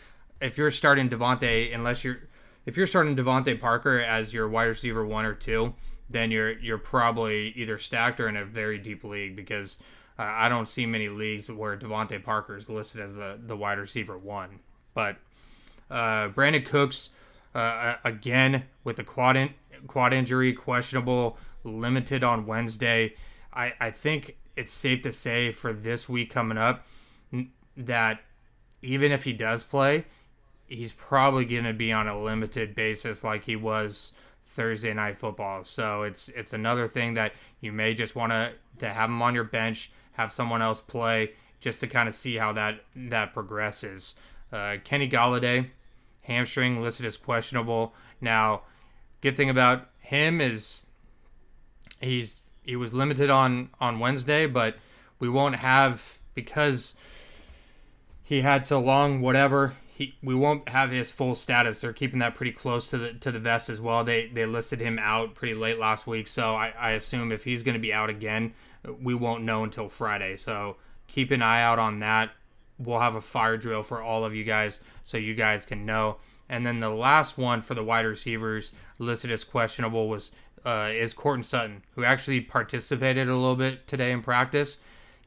if 0.41 0.57
you're 0.57 0.71
starting 0.71 1.09
DeVante, 1.09 1.73
unless 1.73 2.03
you're 2.03 2.19
if 2.65 2.77
you're 2.77 2.87
starting 2.87 3.15
DeVante 3.15 3.59
Parker 3.59 3.99
as 3.99 4.33
your 4.33 4.47
wide 4.47 4.65
receiver 4.65 5.05
one 5.05 5.25
or 5.25 5.33
two, 5.33 5.73
then 6.09 6.31
you're 6.31 6.57
you're 6.59 6.77
probably 6.77 7.53
either 7.55 7.77
stacked 7.77 8.19
or 8.19 8.27
in 8.27 8.37
a 8.37 8.45
very 8.45 8.77
deep 8.77 9.03
league 9.03 9.35
because 9.35 9.77
uh, 10.19 10.23
I 10.23 10.49
don't 10.49 10.67
see 10.67 10.85
many 10.85 11.09
leagues 11.09 11.49
where 11.49 11.77
DeVante 11.77 12.23
Parker 12.23 12.57
is 12.57 12.69
listed 12.69 13.01
as 13.01 13.13
the 13.13 13.39
the 13.41 13.55
wide 13.55 13.79
receiver 13.79 14.17
one. 14.17 14.59
But 14.93 15.17
uh, 15.89 16.29
Brandin 16.29 16.65
Cooks 16.65 17.11
uh, 17.53 17.95
again 18.03 18.63
with 18.83 18.99
a 18.99 19.03
quad 19.03 19.37
in, 19.37 19.53
quad 19.87 20.13
injury, 20.13 20.53
questionable, 20.53 21.37
limited 21.63 22.23
on 22.23 22.45
Wednesday. 22.45 23.15
I, 23.53 23.73
I 23.79 23.91
think 23.91 24.37
it's 24.55 24.73
safe 24.73 25.01
to 25.03 25.11
say 25.11 25.51
for 25.51 25.73
this 25.73 26.07
week 26.07 26.31
coming 26.31 26.57
up 26.57 26.85
that 27.77 28.21
even 28.81 29.11
if 29.11 29.23
he 29.23 29.33
does 29.33 29.63
play, 29.63 30.05
he's 30.67 30.93
probably 30.93 31.45
going 31.45 31.63
to 31.65 31.73
be 31.73 31.91
on 31.91 32.07
a 32.07 32.21
limited 32.21 32.75
basis 32.75 33.23
like 33.23 33.43
he 33.43 33.55
was 33.55 34.13
Thursday 34.45 34.93
night 34.93 35.17
football. 35.17 35.63
So 35.63 36.03
it's 36.03 36.29
it's 36.29 36.53
another 36.53 36.87
thing 36.87 37.13
that 37.15 37.33
you 37.61 37.71
may 37.71 37.93
just 37.93 38.15
want 38.15 38.31
to 38.31 38.53
to 38.79 38.89
have 38.89 39.09
him 39.09 39.21
on 39.21 39.35
your 39.35 39.43
bench, 39.43 39.91
have 40.13 40.33
someone 40.33 40.61
else 40.61 40.81
play 40.81 41.31
just 41.59 41.79
to 41.81 41.87
kind 41.87 42.09
of 42.09 42.15
see 42.15 42.35
how 42.35 42.53
that 42.53 42.83
that 42.95 43.33
progresses. 43.33 44.15
Uh, 44.51 44.77
Kenny 44.83 45.09
Golladay, 45.09 45.69
hamstring 46.21 46.81
listed 46.81 47.05
as 47.05 47.17
questionable. 47.17 47.93
Now, 48.19 48.61
good 49.21 49.37
thing 49.37 49.49
about 49.49 49.87
him 49.99 50.41
is 50.41 50.81
he's 51.99 52.41
he 52.63 52.75
was 52.75 52.93
limited 52.93 53.29
on 53.29 53.69
on 53.79 53.99
Wednesday, 53.99 54.45
but 54.45 54.75
we 55.19 55.29
won't 55.29 55.55
have 55.55 56.19
because 56.33 56.95
he 58.23 58.41
had 58.41 58.67
so 58.67 58.79
long 58.79 59.21
whatever 59.21 59.73
he 60.01 60.15
we 60.23 60.33
won't 60.33 60.67
have 60.67 60.91
his 60.91 61.11
full 61.11 61.35
status. 61.35 61.81
They're 61.81 61.93
keeping 61.93 62.19
that 62.19 62.35
pretty 62.35 62.51
close 62.51 62.89
to 62.89 62.97
the 62.97 63.13
to 63.13 63.31
the 63.31 63.39
vest 63.39 63.69
as 63.69 63.79
well. 63.79 64.03
They 64.03 64.27
they 64.27 64.45
listed 64.45 64.81
him 64.81 64.99
out 64.99 65.35
pretty 65.35 65.53
late 65.53 65.79
last 65.79 66.07
week 66.07 66.27
so 66.27 66.55
i, 66.55 66.73
I 66.79 66.91
assume 66.91 67.31
if 67.31 67.43
he's 67.43 67.63
going 67.63 67.75
to 67.75 67.79
be 67.79 67.93
out 67.93 68.09
again 68.09 68.53
we 69.01 69.13
won't 69.13 69.43
know 69.43 69.63
until 69.63 69.89
friday. 69.89 70.37
So 70.37 70.77
keep 71.07 71.31
an 71.31 71.41
eye 71.41 71.61
out 71.61 71.77
on 71.77 71.99
that 71.99 72.31
we'll 72.83 72.99
have 72.99 73.15
a 73.15 73.21
fire 73.21 73.57
drill 73.57 73.83
for 73.83 74.01
all 74.01 74.25
of 74.25 74.35
you 74.35 74.43
guys 74.43 74.79
so 75.03 75.17
you 75.17 75.33
guys 75.33 75.65
can 75.65 75.85
know 75.85 76.17
and 76.49 76.65
then 76.65 76.81
the 76.81 76.89
last 76.89 77.37
one 77.37 77.61
for 77.61 77.75
the 77.75 77.83
wide 77.83 78.05
receivers 78.05 78.73
listed 78.99 79.31
as 79.31 79.43
questionable 79.43 80.09
was 80.09 80.31
uh, 80.65 80.89
is 80.93 81.13
Courtland 81.13 81.45
Sutton, 81.45 81.83
who 81.95 82.03
actually 82.03 82.41
participated 82.41 83.27
a 83.27 83.35
little 83.35 83.55
bit 83.55 83.87
today 83.87 84.11
in 84.11 84.21
practice. 84.21 84.77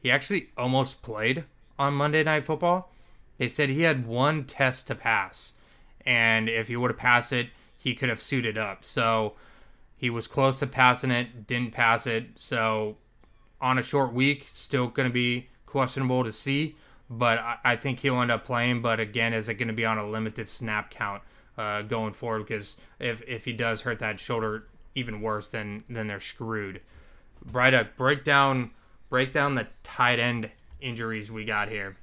He 0.01 0.11
actually 0.11 0.49
almost 0.57 1.01
played 1.01 1.43
on 1.77 1.93
Monday 1.93 2.23
Night 2.23 2.45
Football. 2.45 2.91
They 3.37 3.49
said 3.49 3.69
he 3.69 3.81
had 3.81 4.07
one 4.07 4.45
test 4.45 4.87
to 4.87 4.95
pass, 4.95 5.53
and 6.05 6.47
if 6.47 6.69
he 6.69 6.77
would 6.77 6.91
have 6.91 6.97
passed 6.97 7.33
it, 7.33 7.49
he 7.77 7.95
could 7.95 8.09
have 8.09 8.21
suited 8.21 8.57
up. 8.57 8.85
So 8.85 9.33
he 9.97 10.09
was 10.09 10.27
close 10.27 10.59
to 10.59 10.67
passing 10.67 11.11
it, 11.11 11.47
didn't 11.47 11.73
pass 11.73 12.07
it. 12.07 12.27
So 12.35 12.95
on 13.59 13.77
a 13.77 13.83
short 13.83 14.13
week, 14.13 14.47
still 14.51 14.87
going 14.87 15.09
to 15.09 15.13
be 15.13 15.49
questionable 15.65 16.23
to 16.23 16.31
see, 16.31 16.75
but 17.09 17.39
I, 17.39 17.57
I 17.63 17.75
think 17.75 17.99
he'll 17.99 18.21
end 18.21 18.31
up 18.31 18.45
playing. 18.45 18.81
But 18.81 18.99
again, 18.99 19.33
is 19.33 19.49
it 19.49 19.55
going 19.55 19.67
to 19.67 19.73
be 19.73 19.85
on 19.85 19.97
a 19.97 20.07
limited 20.07 20.49
snap 20.49 20.89
count 20.91 21.21
uh, 21.57 21.83
going 21.83 22.13
forward? 22.13 22.47
Because 22.47 22.77
if 22.99 23.21
if 23.27 23.45
he 23.45 23.53
does 23.53 23.81
hurt 23.81 23.99
that 23.99 24.19
shoulder 24.19 24.67
even 24.95 25.21
worse, 25.21 25.47
then 25.47 25.83
then 25.89 26.07
they're 26.07 26.19
screwed. 26.19 26.81
Bryduck, 27.49 27.95
break 27.97 28.23
down 28.23 28.71
break 29.09 29.33
down 29.33 29.55
the 29.55 29.67
tight 29.83 30.19
end 30.19 30.49
injuries 30.81 31.31
we 31.31 31.45
got 31.45 31.69
here. 31.69 31.95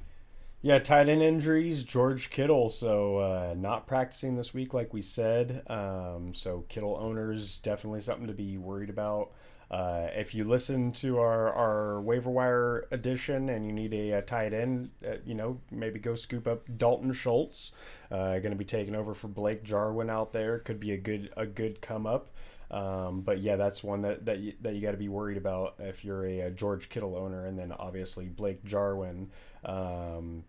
Yeah, 0.65 0.79
tight 0.79 1.09
end 1.09 1.23
injuries. 1.23 1.83
George 1.83 2.31
Kittle, 2.31 2.69
so 2.69 3.19
uh, 3.19 3.55
not 3.57 3.89
practicing 3.89 4.37
this 4.37 4.55
week, 4.55 4.73
like 4.73 4.95
we 4.95 5.03
said. 5.03 5.63
Um, 5.67 6.33
so 6.35 6.65
Kittle 6.69 6.97
owners 7.01 7.57
definitely 7.57 8.01
something 8.01 8.29
to 8.29 8.33
be 8.33 8.57
worried 8.59 8.89
about. 8.89 9.33
Uh, 9.73 10.09
if 10.15 10.35
you 10.35 10.45
listen 10.45 10.93
to 10.93 11.19
our, 11.19 11.51
our 11.51 12.01
waiver 12.03 12.29
wire 12.29 12.87
edition 12.91 13.49
and 13.49 13.65
you 13.65 13.73
need 13.73 13.95
a, 13.95 14.19
a 14.19 14.23
tight 14.23 14.53
end, 14.53 14.91
uh, 15.07 15.15
you 15.25 15.35
know, 15.35 15.59
maybe 15.71 15.99
go 15.99 16.15
scoop 16.15 16.47
up 16.47 16.63
Dalton 16.77 17.15
Schultz. 17.15 17.73
Uh, 18.11 18.39
going 18.41 18.51
to 18.51 18.57
be 18.57 18.67
taking 18.67 18.95
over 18.95 19.15
for 19.15 19.29
Blake 19.29 19.65
Jarwin 19.65 20.11
out 20.11 20.35
there. 20.35 20.59
Could 20.59 20.79
be 20.79 20.93
a 20.93 20.99
good 20.99 21.33
a 21.39 21.47
good 21.47 21.81
come 21.81 22.07
up. 22.07 22.35
Um, 22.71 23.23
but 23.23 23.41
yeah, 23.41 23.57
that's 23.57 23.83
one 23.83 24.03
that 24.03 24.27
that 24.27 24.41
you, 24.41 24.53
that 24.61 24.75
you 24.75 24.83
got 24.83 24.91
to 24.91 24.99
be 24.99 25.09
worried 25.09 25.39
about 25.39 25.77
if 25.79 26.05
you're 26.05 26.27
a, 26.27 26.41
a, 26.41 26.51
George 26.51 26.91
Kittle 26.91 27.17
owner, 27.17 27.47
and 27.47 27.59
then 27.59 27.73
obviously 27.73 28.27
Blake 28.27 28.63
Jarwin 28.65 29.31
um, 29.65 30.45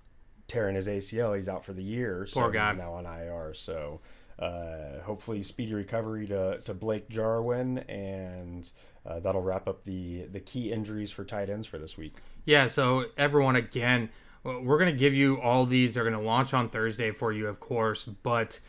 tearing 0.50 0.76
his 0.76 0.88
ACL, 0.90 1.36
he's 1.36 1.48
out 1.48 1.64
for 1.64 1.72
the 1.72 1.84
year. 1.84 2.26
So 2.26 2.42
Poor 2.42 2.52
guy. 2.52 2.72
He's 2.72 2.80
now 2.80 2.94
on 2.94 3.06
IR. 3.06 3.54
So 3.54 4.02
uh, 4.44 5.02
hopefully 5.04 5.44
speedy 5.44 5.74
recovery 5.74 6.28
to, 6.28 6.60
to 6.60 6.74
Blake 6.74 7.10
Jarwin, 7.10 7.80
and 7.80 8.70
uh, 9.06 9.20
that'll 9.20 9.42
wrap 9.42 9.68
up 9.68 9.84
the 9.84 10.24
the 10.32 10.40
key 10.40 10.72
injuries 10.72 11.12
for 11.12 11.24
tight 11.24 11.50
ends 11.50 11.68
for 11.68 11.78
this 11.78 11.98
week. 11.98 12.16
Yeah. 12.46 12.68
So 12.68 13.06
everyone, 13.18 13.56
again, 13.56 14.10
we're 14.44 14.78
gonna 14.78 14.92
give 14.92 15.14
you 15.14 15.42
all 15.42 15.66
these. 15.66 15.94
They're 15.94 16.04
gonna 16.04 16.22
launch 16.22 16.54
on 16.54 16.70
Thursday 16.70 17.12
for 17.12 17.32
you, 17.32 17.48
of 17.48 17.60
course, 17.60 18.06
but 18.06 18.60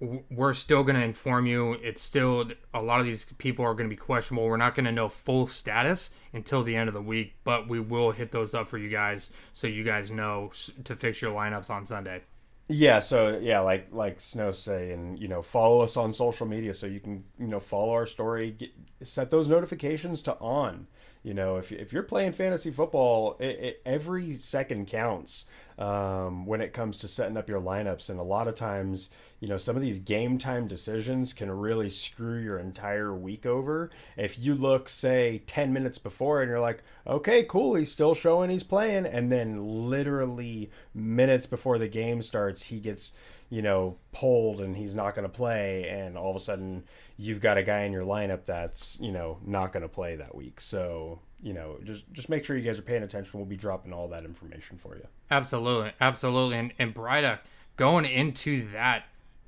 we're 0.00 0.54
still 0.54 0.82
going 0.82 0.96
to 0.96 1.02
inform 1.02 1.46
you. 1.46 1.74
It's 1.74 2.02
still 2.02 2.50
a 2.74 2.82
lot 2.82 3.00
of 3.00 3.06
these 3.06 3.24
people 3.38 3.64
are 3.64 3.74
going 3.74 3.88
to 3.88 3.94
be 3.94 3.98
questionable. 3.98 4.46
We're 4.46 4.56
not 4.56 4.74
going 4.74 4.84
to 4.84 4.92
know 4.92 5.08
full 5.08 5.46
status 5.46 6.10
until 6.32 6.62
the 6.62 6.76
end 6.76 6.88
of 6.88 6.94
the 6.94 7.00
week, 7.00 7.36
but 7.44 7.68
we 7.68 7.80
will 7.80 8.10
hit 8.10 8.32
those 8.32 8.54
up 8.54 8.68
for 8.68 8.76
you 8.76 8.90
guys 8.90 9.30
so 9.52 9.66
you 9.66 9.84
guys 9.84 10.10
know 10.10 10.50
to 10.82 10.96
fix 10.96 11.22
your 11.22 11.32
lineups 11.32 11.70
on 11.70 11.86
Sunday. 11.86 12.22
Yeah, 12.66 13.00
so 13.00 13.38
yeah, 13.38 13.60
like 13.60 13.88
like 13.92 14.20
Snow 14.20 14.50
say, 14.50 14.92
and 14.92 15.18
you 15.18 15.28
know, 15.28 15.42
follow 15.42 15.82
us 15.82 15.96
on 15.98 16.12
social 16.14 16.46
media 16.46 16.72
so 16.72 16.86
you 16.86 16.98
can 17.00 17.24
you 17.38 17.46
know 17.46 17.60
follow 17.60 17.92
our 17.92 18.06
story, 18.06 18.52
get, 18.52 18.70
set 19.02 19.30
those 19.30 19.48
notifications 19.48 20.22
to 20.22 20.34
on. 20.38 20.86
You 21.22 21.34
know, 21.34 21.56
if 21.56 21.72
if 21.72 21.92
you're 21.92 22.02
playing 22.02 22.32
fantasy 22.32 22.70
football, 22.70 23.36
it, 23.38 23.46
it, 23.60 23.82
every 23.84 24.38
second 24.38 24.86
counts 24.86 25.46
um, 25.78 26.46
when 26.46 26.62
it 26.62 26.72
comes 26.72 26.96
to 26.98 27.08
setting 27.08 27.36
up 27.36 27.50
your 27.50 27.60
lineups, 27.60 28.08
and 28.08 28.18
a 28.18 28.22
lot 28.22 28.48
of 28.48 28.54
times 28.54 29.10
you 29.44 29.50
know 29.50 29.58
some 29.58 29.76
of 29.76 29.82
these 29.82 29.98
game 29.98 30.38
time 30.38 30.66
decisions 30.66 31.34
can 31.34 31.50
really 31.50 31.90
screw 31.90 32.40
your 32.40 32.58
entire 32.58 33.14
week 33.14 33.44
over. 33.44 33.90
If 34.16 34.38
you 34.38 34.54
look 34.54 34.88
say 34.88 35.42
10 35.46 35.70
minutes 35.70 35.98
before 35.98 36.40
and 36.40 36.48
you're 36.48 36.60
like 36.60 36.82
okay 37.06 37.42
cool 37.42 37.74
he's 37.74 37.92
still 37.92 38.14
showing 38.14 38.48
he's 38.48 38.62
playing 38.62 39.04
and 39.04 39.30
then 39.30 39.90
literally 39.90 40.70
minutes 40.94 41.44
before 41.44 41.76
the 41.76 41.88
game 41.88 42.22
starts 42.22 42.62
he 42.62 42.80
gets 42.80 43.12
you 43.50 43.60
know 43.60 43.98
pulled 44.12 44.62
and 44.62 44.78
he's 44.78 44.94
not 44.94 45.14
going 45.14 45.28
to 45.28 45.28
play 45.28 45.90
and 45.90 46.16
all 46.16 46.30
of 46.30 46.36
a 46.36 46.40
sudden 46.40 46.82
you've 47.18 47.42
got 47.42 47.58
a 47.58 47.62
guy 47.62 47.82
in 47.82 47.92
your 47.92 48.06
lineup 48.06 48.46
that's 48.46 48.98
you 48.98 49.12
know 49.12 49.36
not 49.44 49.74
going 49.74 49.82
to 49.82 49.90
play 49.90 50.16
that 50.16 50.34
week. 50.34 50.58
So 50.58 51.18
you 51.42 51.52
know 51.52 51.76
just 51.84 52.10
just 52.14 52.30
make 52.30 52.46
sure 52.46 52.56
you 52.56 52.64
guys 52.64 52.78
are 52.78 52.82
paying 52.82 53.02
attention. 53.02 53.38
We'll 53.38 53.44
be 53.44 53.58
dropping 53.58 53.92
all 53.92 54.08
that 54.08 54.24
information 54.24 54.78
for 54.78 54.96
you. 54.96 55.06
Absolutely 55.30 55.92
absolutely. 56.00 56.56
And 56.56 56.72
and 56.78 56.94
Bryduck, 56.94 57.40
going 57.76 58.06
into 58.06 58.72
that 58.72 59.04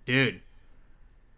dude, 0.06 0.40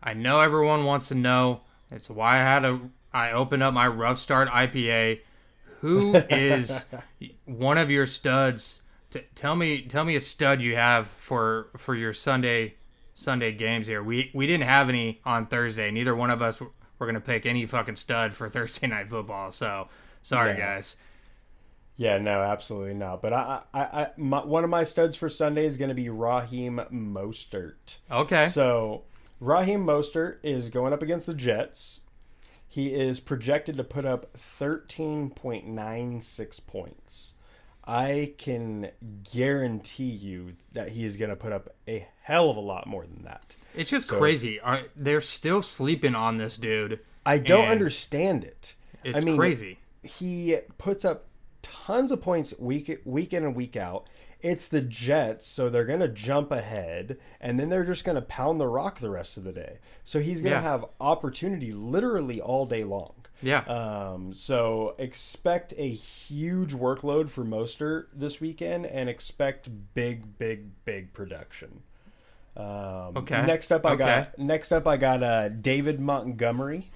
I 0.03 0.15
know 0.15 0.41
everyone 0.41 0.85
wants 0.85 1.09
to 1.09 1.15
know. 1.15 1.63
It's 1.91 2.09
why 2.09 2.37
I 2.37 2.39
had 2.39 2.65
a 2.65 2.81
I 3.13 3.33
opened 3.33 3.63
up 3.63 3.75
my 3.75 3.89
rough 3.89 4.19
start 4.19 4.49
IPA. 4.49 5.21
Who 5.81 6.15
is 6.31 6.85
one 7.47 7.79
of 7.79 7.91
your 7.91 8.07
studs? 8.07 8.83
T- 9.11 9.23
tell 9.35 9.57
me, 9.57 9.83
tell 9.83 10.05
me 10.05 10.15
a 10.17 10.21
stud 10.21 10.61
you 10.61 10.77
have 10.77 11.09
for 11.09 11.71
for 11.77 11.95
your 11.95 12.13
Sunday 12.13 12.75
Sunday 13.15 13.53
games 13.53 13.87
here. 13.87 14.03
We 14.03 14.31
we 14.35 14.47
didn't 14.47 14.69
have 14.69 14.89
any 14.89 15.21
on 15.25 15.47
Thursday. 15.47 15.91
Neither 15.91 16.15
one 16.15 16.31
of 16.31 16.43
us 16.43 16.61
were, 16.61 16.71
were 16.99 17.07
gonna 17.07 17.21
pick 17.21 17.47
any 17.47 17.67
fucking 17.67 17.97
stud 17.97 18.35
for 18.35 18.49
Thursday 18.51 18.87
night 18.87 19.09
football. 19.09 19.51
So 19.51 19.89
sorry, 20.23 20.53
yeah. 20.53 20.75
guys. 20.75 20.97
Yeah, 21.99 22.17
no, 22.19 22.41
absolutely 22.41 22.95
not. 22.95 23.21
But 23.21 23.35
I, 23.35 23.61
I, 23.75 23.81
I 23.81 24.11
my, 24.17 24.45
one 24.45 24.63
of 24.63 24.71
my 24.71 24.85
studs 24.85 25.17
for 25.17 25.29
Sunday 25.29 25.67
is 25.67 25.77
going 25.77 25.89
to 25.89 25.95
be 25.95 26.09
Raheem 26.09 26.81
Mostert. 26.93 27.97
Okay. 28.11 28.47
So 28.47 29.03
Raheem 29.41 29.85
Mostert 29.85 30.37
is 30.45 30.71
going 30.71 30.93
up 30.93 31.03
against 31.03 31.27
the 31.27 31.35
Jets. 31.35 32.03
He 32.69 32.95
is 32.95 33.19
projected 33.19 33.77
to 33.79 33.85
put 33.85 34.07
up 34.07 34.39
13.96 34.61 36.67
points. 36.67 37.35
I 37.85 38.35
can 38.39 38.91
guarantee 39.33 40.05
you 40.05 40.53
that 40.73 40.91
he 40.91 41.05
is 41.05 41.17
going 41.17 41.31
to 41.31 41.37
put 41.37 41.53
up 41.53 41.75
a 41.89 42.07
hell 42.23 42.51
of 42.51 42.57
a 42.57 42.61
lot 42.61 42.87
more 42.87 43.07
than 43.07 43.25
that. 43.25 43.57
It's 43.75 43.91
just 43.91 44.07
so, 44.09 44.19
crazy. 44.19 44.61
Are 44.61 44.83
they're 44.95 45.21
still 45.21 45.63
sleeping 45.63 46.15
on 46.15 46.39
this 46.39 46.57
dude? 46.57 47.01
I 47.27 47.39
don't 47.39 47.67
understand 47.69 48.45
it. 48.45 48.77
It's 49.03 49.17
I 49.17 49.21
mean, 49.21 49.37
crazy. 49.37 49.79
He 50.03 50.59
puts 50.77 51.05
up 51.05 51.28
tons 51.63 52.13
of 52.13 52.21
points 52.23 52.55
week 52.59 53.01
week 53.05 53.33
in 53.33 53.45
and 53.45 53.55
week 53.55 53.77
out. 53.77 54.07
It's 54.41 54.69
the 54.69 54.81
Jets, 54.81 55.47
so 55.47 55.69
they're 55.69 55.85
going 55.85 55.99
to 55.99 56.09
jump 56.09 56.53
ahead, 56.53 57.19
and 57.41 57.59
then 57.59 57.71
they're 57.71 57.85
just 57.85 58.05
going 58.05 58.15
to 58.15 58.23
pound 58.23 58.61
the 58.61 58.69
rock 58.69 59.01
the 59.01 59.11
rest 59.11 59.37
of 59.37 59.43
the 59.43 59.53
day. 59.53 59.79
So 60.05 60.21
he's 60.21 60.43
going 60.43 60.55
to 60.55 60.61
yeah. 60.61 60.71
have 60.71 60.85
opportunity 61.01 61.73
literally 61.73 62.41
all 62.41 62.65
day 62.65 62.85
long. 62.85 63.15
Yeah. 63.43 63.63
Um, 63.63 64.33
so 64.33 64.95
expect 64.97 65.75
a 65.77 65.89
huge 65.89 66.73
workload 66.73 67.31
for 67.31 67.45
Mostert 67.45 68.07
this 68.15 68.41
weekend, 68.41 68.87
and 68.87 69.09
expect 69.09 69.69
big, 69.95 70.39
big, 70.39 70.85
big 70.85 71.13
production. 71.13 71.83
Um, 72.57 73.17
okay. 73.17 73.45
Next 73.47 73.71
up, 73.71 73.87
I 73.87 73.93
okay. 73.93 74.05
got 74.05 74.39
next 74.39 74.73
up 74.73 74.87
I 74.87 74.97
got 74.97 75.23
uh, 75.23 75.49
David 75.49 76.01
Montgomery 76.01 76.91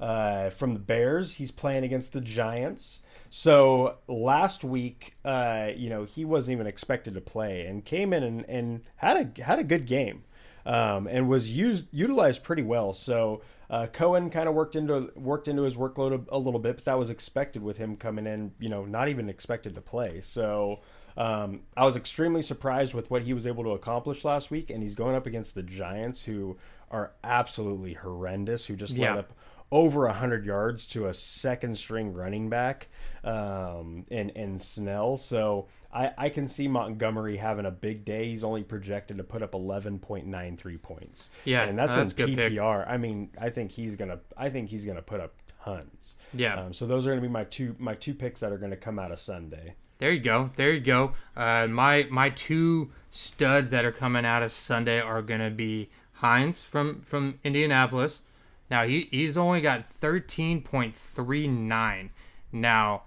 uh, 0.00 0.50
from 0.50 0.74
the 0.74 0.80
Bears. 0.80 1.34
He's 1.34 1.52
playing 1.52 1.84
against 1.84 2.12
the 2.12 2.20
Giants. 2.20 3.03
So 3.36 3.98
last 4.06 4.62
week, 4.62 5.16
uh, 5.24 5.70
you 5.74 5.90
know, 5.90 6.04
he 6.04 6.24
wasn't 6.24 6.52
even 6.52 6.68
expected 6.68 7.14
to 7.14 7.20
play 7.20 7.66
and 7.66 7.84
came 7.84 8.12
in 8.12 8.22
and, 8.22 8.44
and 8.48 8.82
had 8.94 9.36
a 9.36 9.42
had 9.42 9.58
a 9.58 9.64
good 9.64 9.86
game, 9.86 10.22
um, 10.64 11.08
and 11.08 11.28
was 11.28 11.50
used 11.50 11.86
utilized 11.90 12.44
pretty 12.44 12.62
well. 12.62 12.92
So 12.92 13.42
uh, 13.68 13.88
Cohen 13.88 14.30
kind 14.30 14.48
of 14.48 14.54
worked 14.54 14.76
into 14.76 15.10
worked 15.16 15.48
into 15.48 15.62
his 15.62 15.74
workload 15.74 16.12
a, 16.12 16.36
a, 16.36 16.38
little 16.38 16.60
bit, 16.60 16.76
but 16.76 16.84
that 16.84 16.96
was 16.96 17.10
expected 17.10 17.60
with 17.60 17.76
him 17.76 17.96
coming 17.96 18.28
in. 18.28 18.52
You 18.60 18.68
know, 18.68 18.84
not 18.84 19.08
even 19.08 19.28
expected 19.28 19.74
to 19.74 19.80
play. 19.80 20.20
So. 20.20 20.78
Um, 21.16 21.60
I 21.76 21.84
was 21.84 21.94
extremely 21.94 22.42
surprised 22.42 22.92
with 22.92 23.08
what 23.08 23.22
he 23.22 23.34
was 23.34 23.46
able 23.46 23.62
to 23.62 23.70
accomplish 23.70 24.24
last 24.24 24.50
week, 24.50 24.68
and 24.68 24.82
he's 24.82 24.96
going 24.96 25.14
up 25.14 25.26
against 25.26 25.54
the 25.54 25.62
Giants, 25.62 26.24
who 26.24 26.56
are 26.90 27.12
absolutely 27.22 27.94
horrendous, 27.94 28.66
who 28.66 28.74
just 28.74 28.94
yeah. 28.94 29.10
let 29.10 29.18
up 29.20 29.32
over 29.72 30.06
100 30.06 30.44
yards 30.44 30.86
to 30.86 31.06
a 31.06 31.14
second 31.14 31.76
string 31.76 32.12
running 32.12 32.48
back 32.48 32.88
um, 33.24 34.04
in, 34.10 34.30
in 34.30 34.58
Snell. 34.58 35.16
So 35.16 35.66
I, 35.92 36.10
I 36.18 36.28
can 36.28 36.48
see 36.48 36.68
Montgomery 36.68 37.36
having 37.36 37.66
a 37.66 37.70
big 37.70 38.04
day. 38.04 38.28
He's 38.28 38.44
only 38.44 38.62
projected 38.62 39.18
to 39.18 39.24
put 39.24 39.42
up 39.42 39.52
11.93 39.52 40.82
points. 40.82 41.30
Yeah, 41.44 41.64
and 41.64 41.78
that's, 41.78 41.94
that's 41.94 42.12
in 42.12 42.36
PPR. 42.36 42.88
I 42.88 42.96
mean, 42.96 43.30
I 43.40 43.50
think 43.50 43.70
he's 43.70 43.96
gonna 43.96 44.18
I 44.36 44.50
think 44.50 44.68
he's 44.68 44.84
gonna 44.84 45.02
put 45.02 45.20
up 45.20 45.34
tons. 45.64 46.16
Yeah. 46.32 46.60
Um, 46.60 46.72
so 46.72 46.86
those 46.86 47.06
are 47.06 47.10
gonna 47.10 47.22
be 47.22 47.28
my 47.28 47.44
two 47.44 47.76
my 47.78 47.94
two 47.94 48.14
picks 48.14 48.40
that 48.40 48.52
are 48.52 48.58
gonna 48.58 48.76
come 48.76 48.98
out 48.98 49.12
of 49.12 49.20
Sunday. 49.20 49.74
There 49.98 50.12
you 50.12 50.20
go. 50.20 50.50
There 50.56 50.72
you 50.72 50.80
go. 50.80 51.12
Uh, 51.36 51.68
my 51.68 52.06
my 52.10 52.30
two 52.30 52.90
studs 53.10 53.70
that 53.70 53.84
are 53.84 53.92
coming 53.92 54.24
out 54.24 54.42
of 54.42 54.52
Sunday 54.52 55.00
are 55.00 55.22
gonna 55.22 55.50
be 55.50 55.90
Hines 56.14 56.62
from 56.62 57.00
from 57.02 57.38
Indianapolis. 57.44 58.22
Now 58.70 58.86
he, 58.86 59.08
he's 59.10 59.36
only 59.36 59.60
got 59.60 59.84
13.39. 60.00 62.10
Now 62.52 63.02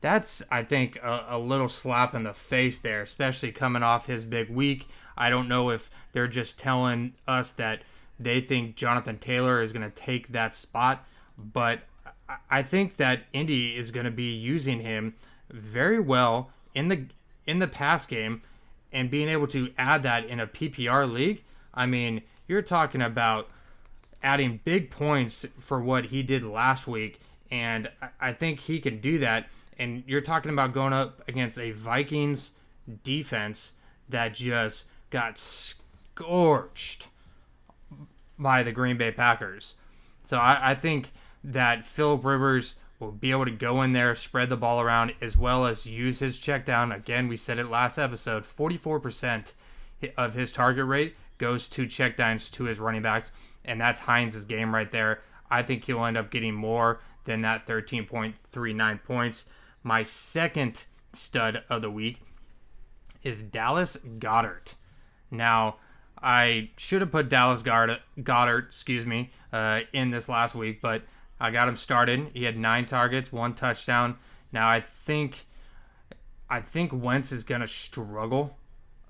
that's 0.00 0.42
I 0.50 0.62
think 0.62 0.96
a, 1.02 1.26
a, 1.30 1.38
little 1.38 1.68
slap 1.68 2.14
in 2.14 2.22
the 2.22 2.32
face 2.32 2.78
there, 2.78 3.02
especially 3.02 3.52
coming 3.52 3.82
off 3.82 4.06
his 4.06 4.24
big 4.24 4.50
week. 4.50 4.86
I 5.16 5.30
don't 5.30 5.48
know 5.48 5.70
if 5.70 5.90
they're 6.12 6.28
just 6.28 6.60
telling 6.60 7.14
us 7.26 7.50
that 7.52 7.82
they 8.18 8.40
think 8.40 8.76
Jonathan 8.76 9.18
Taylor 9.18 9.62
is 9.62 9.72
going 9.72 9.88
to 9.88 9.94
take 9.94 10.28
that 10.28 10.54
spot, 10.54 11.04
but 11.38 11.80
I 12.50 12.62
think 12.62 12.96
that 12.96 13.20
Indy 13.32 13.76
is 13.76 13.90
going 13.90 14.06
to 14.06 14.12
be 14.12 14.32
using 14.32 14.80
him 14.80 15.14
very 15.50 16.00
well 16.00 16.50
in 16.74 16.88
the 16.88 17.06
in 17.46 17.58
the 17.58 17.68
pass 17.68 18.06
game 18.06 18.42
and 18.92 19.10
being 19.10 19.28
able 19.28 19.46
to 19.48 19.72
add 19.78 20.02
that 20.02 20.26
in 20.26 20.40
a 20.40 20.46
PPR 20.46 21.10
league. 21.10 21.42
I 21.74 21.86
mean, 21.86 22.22
you're 22.48 22.62
talking 22.62 23.02
about 23.02 23.48
adding 24.22 24.60
big 24.64 24.90
points 24.90 25.44
for 25.58 25.80
what 25.80 26.06
he 26.06 26.22
did 26.22 26.42
last 26.42 26.86
week, 26.86 27.20
and 27.50 27.90
I 28.20 28.32
think 28.32 28.60
he 28.60 28.80
can 28.80 29.00
do 29.00 29.18
that. 29.18 29.48
And 29.78 30.02
you're 30.06 30.20
talking 30.20 30.50
about 30.50 30.72
going 30.72 30.92
up 30.92 31.22
against 31.28 31.58
a 31.58 31.72
Vikings 31.72 32.52
defense 33.04 33.74
that 34.08 34.34
just 34.34 34.86
got 35.10 35.38
scorched 35.38 37.08
by 38.38 38.62
the 38.62 38.72
Green 38.72 38.96
Bay 38.96 39.12
Packers. 39.12 39.74
So 40.24 40.38
I, 40.38 40.70
I 40.70 40.74
think 40.74 41.12
that 41.44 41.86
Philip 41.86 42.24
Rivers 42.24 42.76
will 42.98 43.12
be 43.12 43.30
able 43.30 43.44
to 43.44 43.50
go 43.50 43.82
in 43.82 43.92
there, 43.92 44.14
spread 44.14 44.48
the 44.48 44.56
ball 44.56 44.80
around, 44.80 45.14
as 45.20 45.36
well 45.36 45.66
as 45.66 45.86
use 45.86 46.18
his 46.18 46.38
check 46.38 46.64
down. 46.64 46.92
Again, 46.92 47.28
we 47.28 47.36
said 47.36 47.58
it 47.58 47.70
last 47.70 47.98
episode 47.98 48.44
44% 48.44 49.52
of 50.16 50.34
his 50.34 50.52
target 50.52 50.86
rate 50.86 51.16
goes 51.38 51.68
to 51.68 51.86
check 51.86 52.16
downs 52.16 52.48
to 52.50 52.64
his 52.64 52.78
running 52.78 53.02
backs, 53.02 53.30
and 53.66 53.80
that's 53.80 54.00
Hines's 54.00 54.44
game 54.44 54.74
right 54.74 54.90
there. 54.90 55.20
I 55.50 55.62
think 55.62 55.84
he'll 55.84 56.04
end 56.04 56.16
up 56.16 56.30
getting 56.30 56.54
more 56.54 57.00
than 57.24 57.42
that 57.42 57.66
13.39 57.66 59.04
points. 59.04 59.46
My 59.82 60.02
second 60.02 60.84
stud 61.12 61.62
of 61.68 61.82
the 61.82 61.90
week 61.90 62.20
is 63.22 63.42
Dallas 63.42 63.96
Goddard. 64.18 64.72
Now, 65.30 65.76
I 66.22 66.70
should 66.76 67.00
have 67.02 67.10
put 67.10 67.28
Dallas 67.28 67.62
Goddard, 67.62 68.00
Goedert 68.18 68.68
excuse 68.68 69.04
me, 69.04 69.30
uh, 69.52 69.80
in 69.92 70.10
this 70.10 70.28
last 70.28 70.54
week, 70.54 70.80
but 70.80 71.02
I 71.38 71.50
got 71.50 71.68
him 71.68 71.76
started. 71.76 72.30
He 72.32 72.44
had 72.44 72.56
nine 72.56 72.86
targets, 72.86 73.32
one 73.32 73.54
touchdown. 73.54 74.16
Now 74.52 74.70
I 74.70 74.80
think, 74.80 75.46
I 76.48 76.60
think 76.60 76.92
Wentz 76.92 77.32
is 77.32 77.44
gonna 77.44 77.66
struggle 77.66 78.56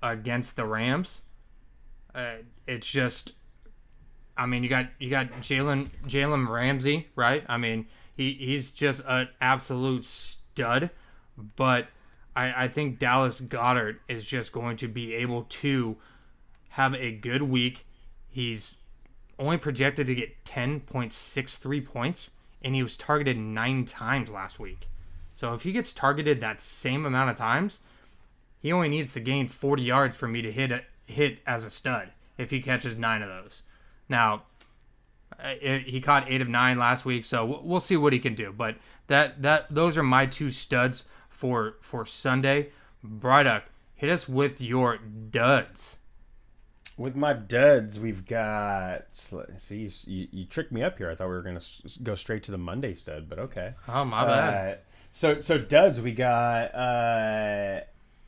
against 0.03 0.55
the 0.55 0.65
Rams. 0.65 1.21
Uh, 2.13 2.37
it's 2.65 2.87
just, 2.87 3.33
I 4.37 4.45
mean, 4.45 4.63
you 4.63 4.69
got 4.69 4.87
you 4.99 5.09
got 5.09 5.31
Jalen 5.41 5.89
Jalen 6.05 6.47
Ramsey, 6.47 7.07
right? 7.15 7.43
I 7.47 7.57
mean, 7.57 7.87
he 8.15 8.33
he's 8.33 8.71
just 8.71 9.01
an 9.07 9.29
absolute 9.41 10.05
stud, 10.05 10.89
but 11.55 11.87
I 12.35 12.65
I 12.65 12.67
think 12.67 12.99
Dallas 12.99 13.39
Goddard 13.39 13.99
is 14.07 14.25
just 14.25 14.51
going 14.51 14.77
to 14.77 14.87
be 14.87 15.13
able 15.15 15.43
to 15.43 15.97
have 16.69 16.93
a 16.95 17.11
good 17.11 17.41
week. 17.41 17.85
He's 18.29 18.77
only 19.39 19.57
projected 19.57 20.07
to 20.07 20.15
get 20.15 20.43
10.63 20.45 21.85
points, 21.85 22.31
and 22.63 22.75
he 22.75 22.83
was 22.83 22.97
targeted 22.97 23.37
nine 23.37 23.85
times 23.85 24.31
last 24.31 24.59
week. 24.59 24.87
So 25.35 25.53
if 25.53 25.61
he 25.61 25.71
gets 25.71 25.93
targeted 25.93 26.41
that 26.41 26.61
same 26.61 27.05
amount 27.05 27.29
of 27.29 27.37
times, 27.37 27.81
he 28.59 28.71
only 28.71 28.89
needs 28.89 29.13
to 29.13 29.19
gain 29.19 29.47
40 29.47 29.83
yards 29.83 30.15
for 30.15 30.27
me 30.27 30.41
to 30.41 30.51
hit 30.51 30.71
a, 30.71 30.81
hit 31.05 31.39
as 31.45 31.65
a 31.65 31.71
stud 31.71 32.09
if 32.37 32.49
he 32.49 32.61
catches 32.61 32.95
nine 32.95 33.21
of 33.21 33.29
those. 33.29 33.63
Now, 34.09 34.43
he 35.59 36.01
caught 36.01 36.29
eight 36.29 36.41
of 36.41 36.47
nine 36.47 36.77
last 36.77 37.05
week, 37.05 37.25
so 37.25 37.61
we'll 37.63 37.79
see 37.79 37.97
what 37.97 38.13
he 38.13 38.19
can 38.19 38.35
do. 38.35 38.53
But 38.55 38.77
that 39.07 39.41
that 39.41 39.67
those 39.69 39.97
are 39.97 40.03
my 40.03 40.25
two 40.25 40.49
studs 40.49 41.05
for 41.29 41.77
for 41.81 42.05
Sunday. 42.05 42.69
Bryduck, 43.05 43.63
hit 43.95 44.09
us 44.09 44.27
with 44.27 44.61
your 44.61 44.97
duds. 44.97 45.97
With 46.97 47.15
my 47.15 47.33
duds, 47.33 47.99
we've 47.99 48.25
got. 48.25 49.05
See, 49.11 49.89
you, 50.07 50.27
you 50.31 50.45
tricked 50.45 50.71
me 50.71 50.81
up 50.81 50.97
here. 50.97 51.11
I 51.11 51.15
thought 51.15 51.27
we 51.27 51.35
were 51.35 51.43
gonna 51.43 51.61
go 52.01 52.15
straight 52.15 52.43
to 52.43 52.51
the 52.51 52.57
Monday 52.57 52.95
stud, 52.95 53.29
but 53.29 53.37
okay. 53.37 53.73
Oh 53.87 54.03
my 54.03 54.25
bad. 54.25 54.73
Uh, 54.73 54.77
so 55.11 55.39
so 55.39 55.57
duds, 55.57 56.01
we 56.01 56.11
got. 56.13 56.73
Uh, 56.73 57.81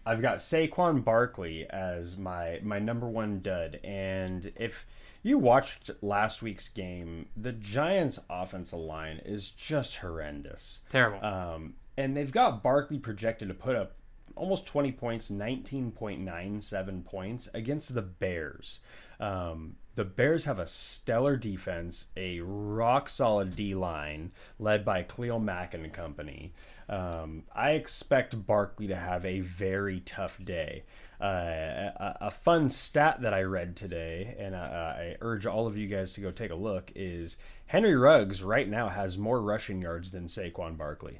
I've 0.06 0.22
got 0.22 0.38
Saquon 0.38 1.04
Barkley 1.04 1.68
as 1.70 2.18
my 2.18 2.60
my 2.64 2.78
number 2.78 3.08
one 3.08 3.42
dud, 3.42 3.80
and 3.84 4.52
if 4.56 4.86
you 5.22 5.38
watched 5.38 5.92
last 6.02 6.42
week's 6.42 6.70
game, 6.70 7.28
the 7.36 7.52
Giants' 7.52 8.20
offensive 8.30 8.80
line 8.80 9.22
is 9.26 9.50
just 9.50 9.98
horrendous, 9.98 10.82
terrible. 10.90 11.26
Um, 11.26 11.74
and 11.98 12.16
they've 12.16 12.32
got 12.32 12.64
Barkley 12.64 12.98
projected 12.98 13.50
to 13.50 13.54
put 13.54 13.76
up 13.76 13.94
almost 14.36 14.66
20 14.66 14.94
points, 14.94 15.30
19.97 15.30 17.06
points 17.06 17.50
against 17.54 17.94
the 17.94 18.02
Bears. 18.02 18.80
Um, 19.20 19.76
the 19.96 20.06
Bears 20.06 20.46
have 20.46 20.60
a 20.60 20.68
stellar 20.68 21.36
defense, 21.36 22.08
a 22.16 22.40
rock 22.40 23.10
solid 23.10 23.56
D 23.56 23.76
line 23.76 24.32
led 24.58 24.86
by 24.86 25.04
Khalil 25.04 25.40
Mack 25.40 25.74
and 25.74 25.92
company. 25.92 26.54
Um, 26.88 27.44
I 27.54 27.72
expect 27.72 28.48
Barkley 28.48 28.88
to 28.88 28.96
have 28.96 29.26
a 29.26 29.42
very 29.42 30.00
tough 30.00 30.40
day. 30.44 30.84
Uh, 31.22 31.26
a, 31.26 32.18
a, 32.22 32.32
fun 32.32 32.70
stat 32.70 33.22
that 33.22 33.34
I 33.34 33.42
read 33.42 33.76
today, 33.76 34.38
and 34.40 34.56
uh, 34.56 34.60
I 34.60 35.18
urge 35.20 35.46
all 35.46 35.68
of 35.68 35.76
you 35.76 35.88
guys 35.88 36.14
to 36.14 36.22
go 36.22 36.32
take 36.32 36.50
a 36.50 36.56
look, 36.56 36.94
is 36.96 37.36
Henry 37.66 37.94
Ruggs 37.94 38.42
right 38.42 38.70
now 38.70 38.88
has 38.88 39.18
more 39.18 39.42
rushing 39.42 39.82
yards 39.82 40.12
than 40.12 40.28
Saquon 40.28 40.78
Barkley. 40.78 41.20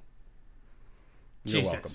You're 1.44 1.64
Jesus. 1.64 1.74
welcome. 1.74 1.92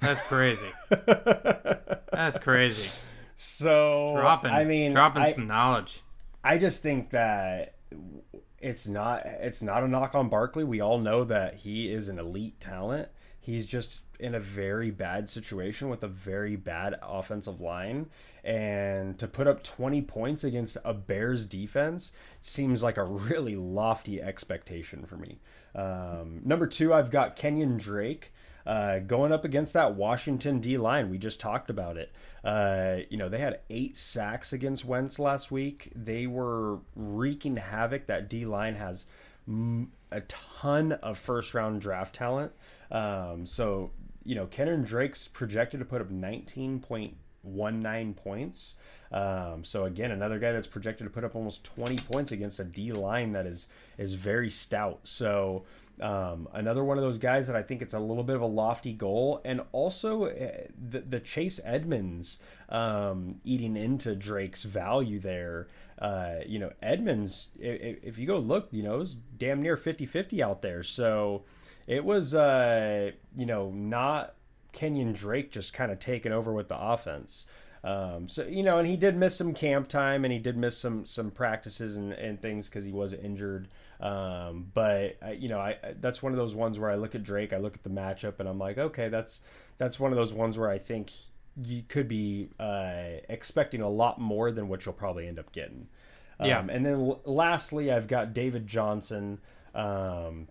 That's 0.00 0.20
crazy. 0.28 0.68
That's 2.12 2.38
crazy. 2.38 2.88
So 3.36 4.12
dropping, 4.14 4.52
I 4.52 4.64
mean, 4.64 4.92
dropping 4.92 5.22
I, 5.22 5.32
some 5.32 5.46
knowledge. 5.46 6.02
I 6.42 6.58
just 6.58 6.82
think 6.82 7.10
that 7.10 7.74
it's 8.60 8.86
not 8.88 9.22
it's 9.24 9.62
not 9.62 9.84
a 9.84 9.88
knock 9.88 10.14
on 10.14 10.28
Barkley. 10.28 10.64
We 10.64 10.80
all 10.80 10.98
know 10.98 11.24
that 11.24 11.56
he 11.56 11.90
is 11.92 12.08
an 12.08 12.18
elite 12.18 12.60
talent. 12.60 13.08
He's 13.40 13.66
just 13.66 14.00
in 14.18 14.34
a 14.34 14.40
very 14.40 14.90
bad 14.90 15.30
situation 15.30 15.88
with 15.88 16.02
a 16.02 16.08
very 16.08 16.56
bad 16.56 16.96
offensive 17.02 17.60
line 17.60 18.06
and 18.44 19.18
to 19.18 19.28
put 19.28 19.46
up 19.46 19.62
20 19.62 20.02
points 20.02 20.42
against 20.42 20.76
a 20.84 20.94
Bears 20.94 21.44
defense 21.44 22.12
seems 22.40 22.82
like 22.82 22.96
a 22.96 23.04
really 23.04 23.56
lofty 23.56 24.22
expectation 24.22 25.04
for 25.04 25.16
me. 25.16 25.38
Um, 25.74 26.40
number 26.44 26.66
two, 26.66 26.94
I've 26.94 27.10
got 27.10 27.36
Kenyon 27.36 27.76
Drake. 27.76 28.32
Uh, 28.66 28.98
going 28.98 29.32
up 29.32 29.44
against 29.46 29.72
that 29.72 29.94
Washington 29.94 30.60
D 30.60 30.76
line, 30.76 31.08
we 31.08 31.16
just 31.16 31.40
talked 31.40 31.70
about 31.70 31.96
it. 31.96 32.12
Uh, 32.44 32.98
you 33.08 33.16
know, 33.16 33.28
they 33.28 33.38
had 33.38 33.60
eight 33.70 33.96
sacks 33.96 34.52
against 34.52 34.84
Wentz 34.84 35.18
last 35.18 35.50
week. 35.50 35.90
They 35.94 36.26
were 36.26 36.78
wreaking 36.94 37.56
havoc. 37.56 38.06
That 38.06 38.28
D 38.28 38.44
line 38.44 38.74
has 38.74 39.06
a 40.10 40.20
ton 40.22 40.92
of 40.92 41.18
first 41.18 41.54
round 41.54 41.80
draft 41.80 42.14
talent. 42.14 42.52
Um, 42.90 43.46
so, 43.46 43.90
you 44.28 44.34
know, 44.34 44.44
Kenyon 44.44 44.84
Drake's 44.84 45.26
projected 45.26 45.80
to 45.80 45.86
put 45.86 46.02
up 46.02 46.10
19.19 46.10 48.14
points. 48.14 48.74
Um, 49.10 49.64
so 49.64 49.86
again, 49.86 50.10
another 50.10 50.38
guy 50.38 50.52
that's 50.52 50.66
projected 50.66 51.06
to 51.06 51.10
put 51.10 51.24
up 51.24 51.34
almost 51.34 51.64
20 51.64 51.96
points 51.96 52.30
against 52.30 52.60
a 52.60 52.64
D 52.64 52.92
line 52.92 53.32
that 53.32 53.46
is 53.46 53.68
is 53.96 54.12
very 54.12 54.50
stout. 54.50 55.00
So 55.04 55.64
um, 56.02 56.46
another 56.52 56.84
one 56.84 56.98
of 56.98 57.04
those 57.04 57.16
guys 57.16 57.46
that 57.46 57.56
I 57.56 57.62
think 57.62 57.80
it's 57.80 57.94
a 57.94 57.98
little 57.98 58.22
bit 58.22 58.36
of 58.36 58.42
a 58.42 58.46
lofty 58.46 58.92
goal, 58.92 59.40
and 59.46 59.62
also 59.72 60.26
uh, 60.26 60.48
the, 60.90 61.00
the 61.00 61.20
Chase 61.20 61.58
Edmonds 61.64 62.42
um, 62.68 63.36
eating 63.44 63.78
into 63.78 64.14
Drake's 64.14 64.64
value 64.64 65.20
there. 65.20 65.68
Uh, 65.98 66.40
you 66.46 66.58
know, 66.58 66.70
Edmonds, 66.82 67.52
if, 67.58 68.04
if, 68.04 68.18
you 68.18 68.26
go 68.26 68.38
look, 68.38 68.68
you 68.72 68.82
know, 68.82 68.98
was 68.98 69.14
damn 69.14 69.62
near 69.62 69.78
50 69.78 70.04
50 70.04 70.42
out 70.42 70.60
there. 70.60 70.82
So 70.82 71.44
it 71.88 72.04
was, 72.04 72.34
uh, 72.34 73.10
you 73.34 73.46
know, 73.46 73.70
not 73.70 74.34
Kenyon 74.72 75.14
Drake 75.14 75.50
just 75.50 75.72
kind 75.72 75.90
of 75.90 75.98
taking 75.98 76.30
over 76.32 76.52
with 76.52 76.68
the 76.68 76.78
offense. 76.78 77.46
Um, 77.82 78.28
so 78.28 78.44
you 78.44 78.62
know, 78.62 78.78
and 78.78 78.86
he 78.86 78.96
did 78.96 79.16
miss 79.16 79.36
some 79.36 79.54
camp 79.54 79.88
time, 79.88 80.24
and 80.24 80.32
he 80.32 80.38
did 80.38 80.56
miss 80.56 80.76
some 80.76 81.06
some 81.06 81.30
practices 81.30 81.96
and, 81.96 82.12
and 82.12 82.40
things 82.40 82.68
because 82.68 82.84
he 82.84 82.92
was 82.92 83.14
injured. 83.14 83.68
Um, 84.00 84.66
but 84.74 85.16
you 85.40 85.48
know, 85.48 85.58
I 85.58 85.76
that's 86.00 86.22
one 86.22 86.32
of 86.32 86.38
those 86.38 86.54
ones 86.54 86.78
where 86.78 86.90
I 86.90 86.96
look 86.96 87.14
at 87.14 87.22
Drake, 87.22 87.52
I 87.52 87.56
look 87.56 87.74
at 87.74 87.84
the 87.84 87.90
matchup, 87.90 88.38
and 88.38 88.48
I'm 88.48 88.58
like, 88.58 88.78
okay, 88.78 89.08
that's 89.08 89.40
that's 89.78 89.98
one 89.98 90.12
of 90.12 90.16
those 90.16 90.32
ones 90.34 90.58
where 90.58 90.70
I 90.70 90.78
think 90.78 91.10
you 91.56 91.82
could 91.88 92.08
be 92.08 92.50
uh, 92.60 93.20
expecting 93.28 93.80
a 93.80 93.88
lot 93.88 94.20
more 94.20 94.50
than 94.50 94.68
what 94.68 94.84
you'll 94.84 94.92
probably 94.92 95.26
end 95.26 95.38
up 95.38 95.52
getting. 95.52 95.88
Um, 96.38 96.48
yeah. 96.48 96.64
And 96.68 96.84
then 96.84 96.94
l- 96.94 97.20
lastly, 97.24 97.90
I've 97.90 98.06
got 98.06 98.34
David 98.34 98.66
Johnson. 98.66 99.40
Um, 99.74 100.48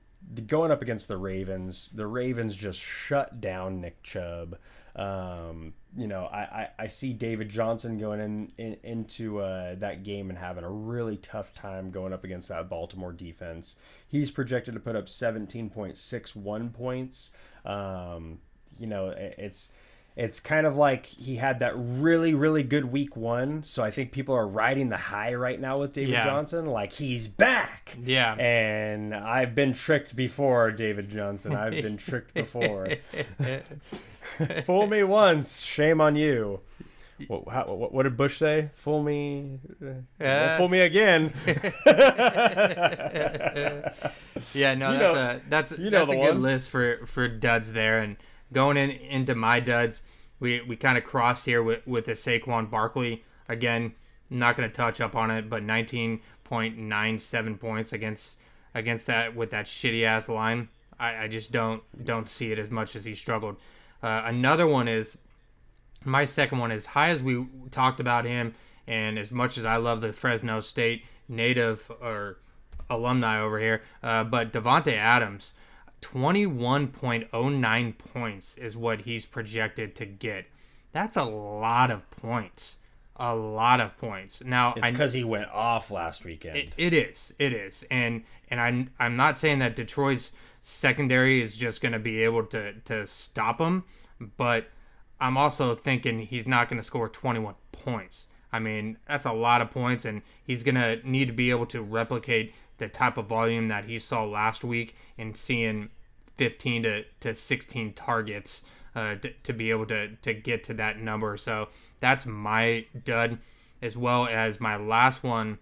going 0.48 0.72
up 0.72 0.82
against 0.82 1.08
the 1.08 1.18
Ravens, 1.18 1.90
the 1.90 2.08
Ravens 2.08 2.56
just 2.56 2.80
shut 2.80 3.40
down 3.40 3.82
Nick 3.82 4.04
Chubb. 4.04 4.58
Um, 4.96 5.74
you 5.96 6.08
know, 6.08 6.26
I, 6.26 6.40
I, 6.40 6.70
I, 6.80 6.88
see 6.88 7.14
David 7.14 7.50
Johnson 7.50 8.00
going 8.00 8.20
in, 8.20 8.52
in 8.58 8.78
into 8.82 9.40
uh, 9.40 9.76
that 9.76 10.04
game 10.04 10.32
and 10.32 10.40
having 10.40 10.64
a 10.64 10.70
really 10.72 11.18
tough 11.18 11.54
time 11.54 11.92
going 11.92 12.14
up 12.14 12.24
against 12.24 12.50
that 12.50 12.68
Baltimore 12.68 13.14
defense. 13.14 13.76
He's 14.08 14.32
projected 14.32 14.74
to 14.74 14.80
put 14.80 14.96
up 14.96 15.06
17.61 15.06 16.74
points. 16.74 17.32
Um, 17.64 18.40
you 18.80 18.88
know, 18.88 19.14
it's 19.16 19.72
it's 20.18 20.40
kind 20.40 20.66
of 20.66 20.76
like 20.76 21.06
he 21.06 21.36
had 21.36 21.60
that 21.60 21.74
really 21.76 22.34
really 22.34 22.64
good 22.64 22.86
week 22.92 23.16
one 23.16 23.62
so 23.64 23.84
i 23.84 23.92
think 23.92 24.12
people 24.12 24.36
are 24.36 24.48
riding 24.48 24.90
the 24.90 24.98
high 24.98 25.34
right 25.34 25.62
now 25.62 25.78
with 25.78 25.94
david 25.94 26.12
yeah. 26.12 26.24
johnson 26.24 26.66
like 26.66 26.92
he's 26.94 27.28
back 27.28 27.96
yeah 28.02 28.34
and 28.36 29.14
i've 29.14 29.54
been 29.54 29.74
tricked 29.74 30.16
before 30.16 30.72
david 30.72 31.10
johnson 31.10 31.56
i've 31.56 31.72
been 31.72 31.98
tricked 31.98 32.34
before 32.34 32.90
fool 34.66 34.88
me 34.88 35.04
once 35.04 35.62
shame 35.62 36.02
on 36.02 36.16
you 36.16 36.60
what, 37.28 37.48
how, 37.50 37.66
what, 37.74 37.92
what, 37.92 38.04
did 38.04 38.16
Bush 38.16 38.38
say? 38.38 38.70
Fool 38.76 39.02
me, 39.02 39.58
uh, 40.22 40.56
fool 40.56 40.70
me 40.70 40.82
again. 40.82 41.34
yeah, 44.54 44.76
no, 44.76 44.92
you 44.92 45.00
that's 45.00 45.16
know, 45.16 45.16
a 45.16 45.42
that's 45.50 45.72
you 45.80 45.90
know 45.90 46.06
that's 46.06 46.12
a 46.12 46.16
good 46.16 46.34
one. 46.36 46.44
list 46.44 46.70
for 46.70 47.04
for 47.08 47.28
duds 47.28 47.74
there, 47.74 47.98
and 47.98 48.18
going 48.54 48.78
in 48.78 48.92
into 48.92 49.36
my 49.36 49.60
duds, 49.60 50.04
we 50.40 50.62
we 50.62 50.76
kind 50.76 50.98
of 50.98 51.04
crossed 51.04 51.46
here 51.46 51.62
with 51.64 51.86
with 51.88 52.06
the 52.06 52.14
Saquon 52.14 52.70
Barkley 52.70 53.24
again. 53.48 53.94
Not 54.30 54.58
going 54.58 54.70
to 54.70 54.76
touch 54.76 55.00
up 55.00 55.16
on 55.16 55.32
it, 55.32 55.50
but 55.50 55.64
19.97 55.64 57.60
points 57.62 57.94
against 57.94 58.36
against 58.76 59.06
that 59.08 59.34
with 59.36 59.52
that 59.52 59.68
shitty 59.68 60.04
ass 60.04 60.28
line. 60.28 60.68
I, 61.00 61.24
I 61.24 61.28
just 61.28 61.52
don't 61.52 61.82
don't 62.04 62.28
see 62.28 62.52
it 62.52 62.60
as 62.60 62.70
much 62.70 62.96
as 62.96 63.06
he 63.06 63.16
struggled. 63.16 63.56
Uh, 64.04 64.24
another 64.26 64.68
one 64.68 64.88
is 64.88 65.18
my 66.04 66.26
second 66.26 66.60
one 66.60 66.72
is 66.72 66.86
high 66.86 67.10
as 67.10 67.24
we 67.24 67.46
talked 67.72 68.00
about 68.00 68.26
him, 68.26 68.54
and 68.86 69.18
as 69.18 69.32
much 69.32 69.58
as 69.58 69.66
I 69.66 69.78
love 69.78 70.02
the 70.02 70.14
Fresno 70.14 70.60
State 70.60 71.06
native 71.28 71.90
or 72.02 72.38
alumni 72.90 73.40
over 73.42 73.60
here, 73.60 73.84
uh, 74.02 74.24
but 74.24 74.54
Davante 74.54 74.94
Adams, 74.94 75.54
21.09 76.02 77.98
points 77.98 78.58
is 78.58 78.78
what 78.78 79.02
he's 79.02 79.26
projected 79.26 79.96
to 79.96 80.06
get. 80.06 80.46
That's 80.92 81.18
a 81.18 81.24
lot 81.24 81.92
of 81.92 82.10
points. 82.12 82.78
A 83.18 83.36
lot 83.36 83.82
of 83.82 83.98
points. 83.98 84.44
Now, 84.46 84.74
It's 84.78 84.92
because 84.92 85.14
he 85.14 85.24
went 85.24 85.50
off 85.50 85.90
last 85.90 86.24
weekend. 86.24 86.58
it, 86.58 86.74
it 86.78 86.94
is. 86.94 87.34
It 87.40 87.52
is. 87.52 87.84
And 87.90 88.24
and 88.50 88.60
I'm 88.62 88.92
I'm 89.00 89.16
not 89.16 89.40
saying 89.40 89.60
that 89.60 89.76
Detroit's 89.76 90.32
secondary 90.62 91.42
is 91.42 91.56
just 91.56 91.82
going 91.82 91.94
to 91.94 92.00
be 92.00 92.22
able 92.24 92.46
to 92.48 92.74
to 92.74 93.08
stop 93.08 93.60
him, 93.60 93.84
but 94.38 94.68
I'm 95.20 95.36
also 95.36 95.74
thinking 95.76 96.20
he's 96.20 96.46
not 96.46 96.70
going 96.70 96.80
to 96.80 96.84
score 96.86 97.10
21 97.10 97.56
points. 97.72 98.28
I 98.54 98.60
mean, 98.60 98.98
that's 99.08 99.26
a 99.26 99.32
lot 99.34 99.62
of 99.62 99.72
points 99.72 100.06
and 100.06 100.22
he's 100.46 100.64
going 100.64 100.76
to 100.76 101.00
need 101.08 101.26
to 101.26 101.34
be 101.34 101.50
able 101.50 101.66
to 101.68 101.82
replicate 101.82 102.54
the 102.78 102.88
type 102.88 103.18
of 103.18 103.28
volume 103.28 103.68
that 103.68 103.86
he 103.86 104.00
saw 104.00 104.24
last 104.24 104.64
week 104.64 104.96
and 105.18 105.36
seeing 105.36 105.90
15 106.38 106.84
to, 106.84 107.04
to 107.20 107.36
16 107.36 107.94
targets 107.94 108.64
uh, 108.96 109.16
to, 109.16 109.32
to 109.44 109.54
be 109.54 109.70
able 109.70 109.86
to, 109.88 110.16
to 110.18 110.34
get 110.34 110.64
to 110.66 110.74
that 110.76 111.00
number. 111.00 111.38
So 111.38 111.70
that's 112.00 112.26
my 112.26 112.86
dud, 113.04 113.40
as 113.82 113.98
well 113.98 114.28
as 114.28 114.60
my 114.60 114.76
last 114.76 115.24
one 115.24 115.60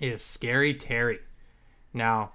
is 0.00 0.22
Scary 0.22 0.74
Terry. 0.74 1.20
Now, 1.92 2.32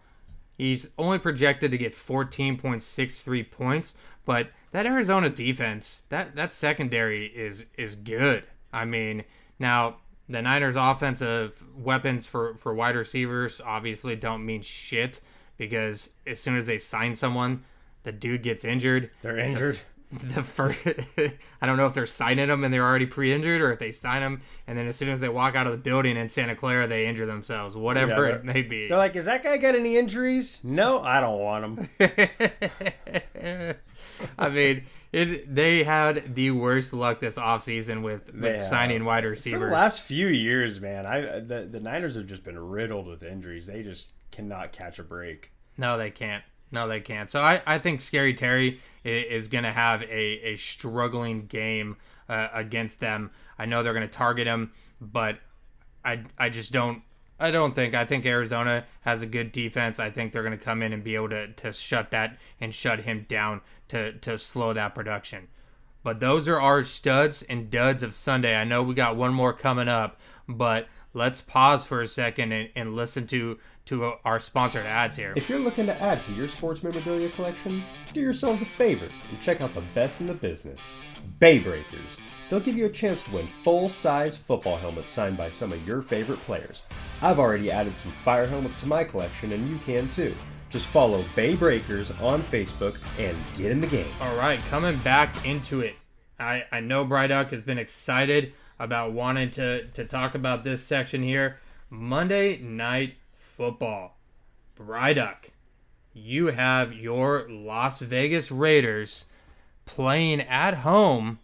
he's 0.58 0.88
only 0.98 1.20
projected 1.20 1.72
to 1.72 1.78
get 1.78 1.94
14.63 1.94 3.52
points, 3.52 3.96
but 4.26 4.50
that 4.72 4.86
Arizona 4.86 5.30
defense, 5.30 6.04
that 6.10 6.36
that 6.36 6.52
secondary 6.52 7.28
is 7.28 7.66
is 7.78 7.96
good. 7.96 8.44
I 8.72 8.86
mean, 8.86 9.24
now 9.60 9.98
the 10.30 10.42
Niners 10.42 10.76
offensive 10.76 11.64
weapons 11.78 12.26
for 12.26 12.56
for 12.56 12.74
wide 12.74 12.96
receivers 12.96 13.62
obviously 13.64 14.16
don't 14.16 14.46
mean 14.46 14.62
shit 14.62 15.22
because 15.58 16.10
as 16.26 16.40
soon 16.40 16.58
as 16.58 16.68
they 16.68 16.80
sign 16.80 17.16
someone, 17.16 17.64
the 18.04 18.12
dude 18.12 18.44
gets 18.44 18.64
injured. 18.64 19.10
They're 19.22 19.40
injured. 19.40 19.80
The 20.10 20.42
first, 20.42 20.80
I 21.62 21.66
don't 21.66 21.76
know 21.76 21.86
if 21.86 21.94
they're 21.94 22.06
signing 22.06 22.48
them 22.48 22.64
and 22.64 22.74
they're 22.74 22.86
already 22.86 23.06
pre-injured, 23.06 23.62
or 23.62 23.74
if 23.74 23.80
they 23.80 23.92
sign 23.92 24.22
them 24.22 24.42
and 24.66 24.78
then 24.78 24.88
as 24.88 24.96
soon 24.96 25.10
as 25.10 25.20
they 25.20 25.28
walk 25.28 25.56
out 25.56 25.68
of 25.68 25.74
the 25.74 25.78
building 25.78 26.16
in 26.16 26.30
Santa 26.30 26.56
Clara, 26.56 26.88
they 26.88 27.08
injure 27.08 27.26
themselves. 27.26 27.76
Whatever 27.76 28.30
Yeah, 28.30 28.36
it 28.36 28.46
may 28.46 28.62
be. 28.62 28.88
They're 28.88 28.98
like, 28.98 29.18
is 29.18 29.26
that 29.26 29.44
guy 29.44 29.58
got 29.58 29.76
any 29.76 29.98
injuries? 29.98 30.62
No, 30.64 31.02
I 31.02 31.20
don't 31.20 31.40
want 31.40 31.90
him. 32.00 33.76
I 34.40 34.48
mean, 34.50 34.86
it. 35.18 35.54
They 35.56 35.84
had 35.84 36.36
the 36.36 36.52
worst 36.52 36.94
luck 36.94 37.20
this 37.20 37.36
offseason 37.36 38.02
with, 38.04 38.34
with 38.34 38.56
Yeah. 38.58 38.70
signing 38.70 39.04
wide 39.06 39.24
For 39.24 39.30
receivers. 39.32 39.60
the 39.62 39.68
last 39.68 40.02
few 40.02 40.28
years, 40.28 40.80
man, 40.80 41.06
I 41.06 41.40
the, 41.40 41.68
the 41.70 41.80
Niners 41.80 42.16
have 42.16 42.28
just 42.28 42.44
been 42.44 42.60
riddled 42.60 43.08
with 43.08 43.24
injuries. 43.24 43.66
They 43.68 43.84
just 43.84 44.10
cannot 44.32 44.72
catch 44.72 45.00
a 45.00 45.04
break. 45.04 45.52
No, 45.78 45.98
they 45.98 46.12
can't. 46.12 46.44
No, 46.72 46.88
they 46.88 47.00
can't. 47.00 47.30
So 47.30 47.42
I, 47.42 47.62
I 47.66 47.78
think 47.80 48.02
Scary 48.02 48.34
Terry 48.34 48.82
is 49.04 49.48
going 49.48 49.64
to 49.64 49.72
have 49.72 50.02
a, 50.04 50.50
a 50.50 50.58
struggling 50.58 51.46
game 51.48 51.96
uh, 52.28 52.50
against 52.54 53.00
them. 53.00 53.32
I 53.58 53.66
know 53.66 53.84
they're 53.84 53.94
going 53.94 54.08
to 54.08 54.14
target 54.14 54.48
him, 54.48 54.72
but 55.00 55.40
I, 56.04 56.24
I 56.38 56.50
just 56.50 56.72
don't. 56.74 57.02
I 57.40 57.52
don't 57.52 57.76
think. 57.76 57.94
I 57.94 58.06
think 58.06 58.26
Arizona 58.26 58.86
has 59.02 59.22
a 59.22 59.28
good 59.28 59.52
defense. 59.52 60.00
I 60.00 60.10
think 60.10 60.32
they're 60.32 60.44
going 60.44 60.58
to 60.58 60.64
come 60.64 60.82
in 60.82 60.94
and 60.94 61.04
be 61.04 61.16
able 61.16 61.30
to, 61.30 61.54
to 61.54 61.74
shut 61.74 62.12
that 62.12 62.38
and 62.60 62.74
shut 62.74 63.02
him 63.02 63.26
down 63.30 63.62
to, 63.90 64.14
to 64.20 64.38
slow 64.38 64.74
that 64.74 64.96
production. 64.96 65.48
But 66.04 66.20
those 66.20 66.48
are 66.48 66.60
our 66.60 66.84
studs 66.84 67.44
and 67.44 67.70
duds 67.70 68.02
of 68.02 68.16
Sunday. 68.16 68.56
I 68.56 68.64
know 68.64 68.82
we 68.82 68.94
got 68.94 69.18
one 69.18 69.34
more 69.34 69.54
coming 69.54 69.88
up, 69.88 70.20
but 70.48 70.88
let's 71.14 71.42
pause 71.42 71.84
for 71.84 72.02
a 72.02 72.08
second 72.08 72.52
and, 72.52 72.70
and 72.76 72.96
listen 72.96 73.28
to 73.28 73.60
to 73.88 74.14
our 74.26 74.40
sponsored 74.40 74.86
ads 74.86 75.16
here. 75.16 75.34
If 75.38 75.50
you're 75.50 75.60
looking 75.60 75.86
to 75.86 76.02
add 76.02 76.24
to 76.26 76.34
your 76.34 76.50
sports 76.50 76.84
memorabilia 76.84 77.30
collection, 77.30 77.82
do 78.12 78.20
yourselves 78.20 78.62
a 78.62 78.66
favor 78.66 79.06
and 79.06 79.42
check 79.42 79.62
out 79.62 79.74
the 79.74 79.84
best 79.96 80.20
in 80.20 80.28
the 80.28 80.34
business, 80.34 80.92
Bay 81.40 81.60
Breakers. 81.60 82.18
They'll 82.50 82.60
give 82.62 82.78
you 82.78 82.86
a 82.86 82.90
chance 82.90 83.24
to 83.24 83.32
win 83.32 83.48
full-size 83.64 84.38
football 84.38 84.78
helmets 84.78 85.10
signed 85.10 85.36
by 85.38 85.50
some 85.50 85.74
of 85.74 85.86
your 85.86 86.02
favorite 86.02 86.40
players. 86.40 86.86
I've 87.22 87.40
already 87.40 87.72
added 87.72 87.98
some 87.98 88.12
fire 88.24 88.46
helmets 88.46 88.80
to 88.82 88.88
my 88.88 89.04
collection, 89.04 89.52
and 89.52 89.68
you 89.68 89.78
can 89.80 90.10
too. 90.10 90.34
Just 90.70 90.88
follow 90.88 91.26
Bay 91.36 91.56
Breakers 91.56 92.12
on 92.22 92.42
Facebook 92.42 93.02
and 93.20 93.38
get 93.58 93.72
in 93.72 93.82
the 93.82 93.88
game. 93.88 94.12
All 94.22 94.36
right, 94.38 94.60
coming 94.70 94.98
back 95.00 95.46
into 95.46 95.82
it. 95.82 95.96
I, 96.40 96.64
I 96.72 96.80
know 96.80 97.06
Bryduck 97.06 97.50
has 97.52 97.62
been 97.62 97.78
excited 97.78 98.54
about 98.80 99.14
wanting 99.14 99.50
to, 99.52 99.88
to 99.88 100.06
talk 100.06 100.36
about 100.36 100.64
this 100.64 100.84
section 100.84 101.24
here. 101.24 101.60
Monday 101.90 102.60
Night 102.60 103.16
Football. 103.40 104.18
Bryduck, 104.78 105.52
you 106.14 106.48
have 106.48 106.94
your 106.94 107.48
Las 107.50 108.00
Vegas 108.00 108.52
Raiders 108.52 109.26
playing 109.86 110.42
at 110.42 110.76
home 110.76 111.40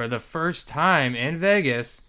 for 0.00 0.08
the 0.08 0.18
first 0.18 0.66
time 0.66 1.14
in 1.14 1.36
Vegas 1.36 2.00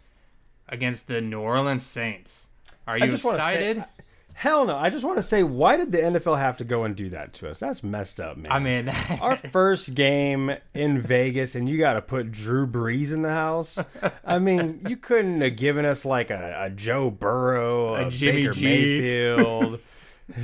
against 0.69 1.07
the 1.07 1.19
New 1.19 1.41
Orleans 1.41 1.85
Saints. 1.85 2.47
Are 2.87 2.97
you 2.97 3.11
excited? 3.11 3.79
Say, 3.79 3.85
hell 4.33 4.63
no! 4.63 4.77
I 4.77 4.89
just 4.89 5.03
want 5.03 5.17
to 5.17 5.23
say, 5.23 5.43
why 5.43 5.75
did 5.75 5.91
the 5.91 5.97
NFL 5.97 6.39
have 6.39 6.55
to 6.59 6.63
go 6.63 6.85
and 6.85 6.95
do 6.95 7.09
that 7.09 7.33
to 7.33 7.49
us? 7.49 7.59
That's 7.59 7.83
messed 7.83 8.21
up, 8.21 8.37
man. 8.37 8.49
I 8.49 8.59
mean, 8.59 8.87
our 9.19 9.35
first 9.51 9.93
game 9.93 10.55
in 10.73 11.01
Vegas, 11.01 11.53
and 11.53 11.67
you 11.67 11.77
got 11.77 11.95
to 11.95 12.01
put 12.01 12.31
Drew 12.31 12.65
Brees 12.65 13.11
in 13.11 13.23
the 13.23 13.33
house. 13.33 13.77
I 14.23 14.39
mean, 14.39 14.85
you 14.87 14.95
couldn't 14.95 15.41
have 15.41 15.57
given 15.57 15.83
us 15.83 16.05
like 16.05 16.29
a, 16.29 16.67
a 16.67 16.69
Joe 16.69 17.09
Burrow, 17.09 17.95
a, 17.95 18.09
Jimmy 18.09 18.43
Baker 18.43 18.53
G. 18.53 18.65
Mayfield. 18.65 19.79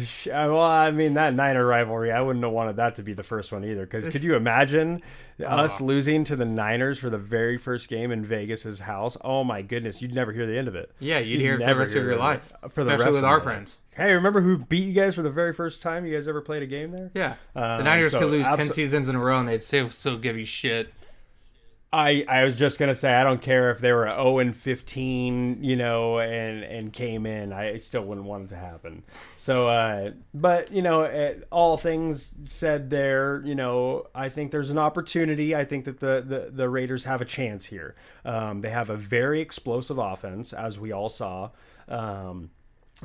Sh- 0.06 0.28
well, 0.28 0.60
I 0.62 0.92
mean 0.92 1.14
that 1.16 1.34
Niner 1.34 1.66
rivalry. 1.66 2.12
I 2.12 2.22
wouldn't 2.22 2.44
have 2.44 2.54
wanted 2.54 2.76
that 2.78 2.96
to 2.96 3.04
be 3.04 3.14
the 3.14 3.24
first 3.24 3.52
one 3.52 3.64
either. 3.66 3.86
Because 3.86 4.08
could 4.10 4.24
you 4.24 4.36
imagine 4.36 5.02
us 5.46 5.80
losing 5.82 6.24
to 6.26 6.36
the 6.36 6.46
Niners 6.46 6.98
for 7.00 7.10
the 7.10 7.18
very 7.18 7.58
first 7.58 7.90
game 7.90 8.12
in 8.12 8.26
Vegas's 8.26 8.82
house? 8.82 9.18
Oh 9.24 9.44
my 9.44 9.62
goodness, 9.62 10.02
you'd 10.02 10.14
never 10.16 10.32
hear 10.34 10.46
the 10.46 10.58
end 10.58 10.68
of 10.68 10.76
it. 10.76 10.92
yeah, 11.00 11.20
you'd 11.20 11.40
hear 11.42 11.56
it 11.56 11.60
for 11.60 11.66
the 11.74 11.76
rest 11.80 11.96
of 11.96 12.04
your 12.04 12.18
life. 12.18 12.52
For 12.70 12.84
the 12.84 12.92
especially 12.92 13.04
rest 13.06 13.08
with 13.16 13.18
of 13.18 13.24
our 13.26 13.38
my 13.40 13.44
friends. 13.44 13.78
Hey, 13.96 14.14
remember 14.14 14.42
who 14.42 14.58
beat 14.60 14.86
you 14.86 14.94
guys 14.94 15.16
for 15.16 15.24
the 15.24 15.32
very 15.32 15.54
first 15.54 15.82
time 15.82 16.06
you 16.06 16.14
guys 16.14 16.28
ever 16.28 16.42
played 16.42 16.62
a 16.62 16.68
game 16.68 16.92
there? 16.92 17.10
Yeah, 17.16 17.36
the 17.54 17.64
Um, 17.64 17.84
Niners 17.84 18.12
so 18.12 18.20
could 18.20 18.30
lose 18.32 18.46
ten 18.46 18.70
seasons 18.72 19.10
in 19.10 19.16
a 19.16 19.20
row 19.20 19.40
and 19.40 19.48
they'd 19.50 19.64
still 19.64 19.90
still 19.90 20.18
give 20.18 20.38
you 20.38 20.46
shit. 20.46 20.94
I, 21.94 22.26
I 22.28 22.44
was 22.44 22.56
just 22.56 22.80
gonna 22.80 22.96
say 22.96 23.14
I 23.14 23.24
don't 23.24 23.42
care 23.42 23.72
if 23.72 23.80
they 23.80 23.94
were 23.94 24.08
0 24.08 24.40
and 24.40 24.56
15, 24.56 25.64
you 25.64 25.76
know, 25.78 26.20
and 26.20 26.64
and 26.64 26.92
came 26.92 27.26
in. 27.26 27.54
I 27.54 27.78
still 27.78 28.04
wouldn't 28.04 28.28
want 28.28 28.46
it 28.46 28.50
to 28.50 28.58
happen. 28.58 29.04
So, 29.38 29.68
uh, 29.68 30.12
but 30.34 30.72
you 30.72 30.82
know, 30.82 31.04
eh, 31.04 31.36
all 31.50 31.78
things 31.78 32.36
said 32.44 32.90
there, 32.90 33.42
you 33.46 33.56
know, 33.56 34.08
I 34.14 34.28
think 34.28 34.52
there's 34.52 34.70
an 34.70 34.78
opportunity. 34.78 35.56
I 35.56 35.64
think 35.64 35.86
that 35.86 36.02
the 36.02 36.24
the, 36.26 36.50
the 36.52 36.70
Raiders 36.70 37.06
have 37.06 37.22
a 37.22 37.26
chance 37.26 37.66
here. 37.66 37.96
Um, 38.26 38.60
they 38.60 38.70
have 38.70 38.90
a 38.90 38.98
very 38.98 39.40
explosive 39.40 39.98
offense, 39.98 40.52
as 40.52 40.78
we 40.78 40.92
all 40.92 41.10
saw. 41.10 41.52
Um, 41.88 42.50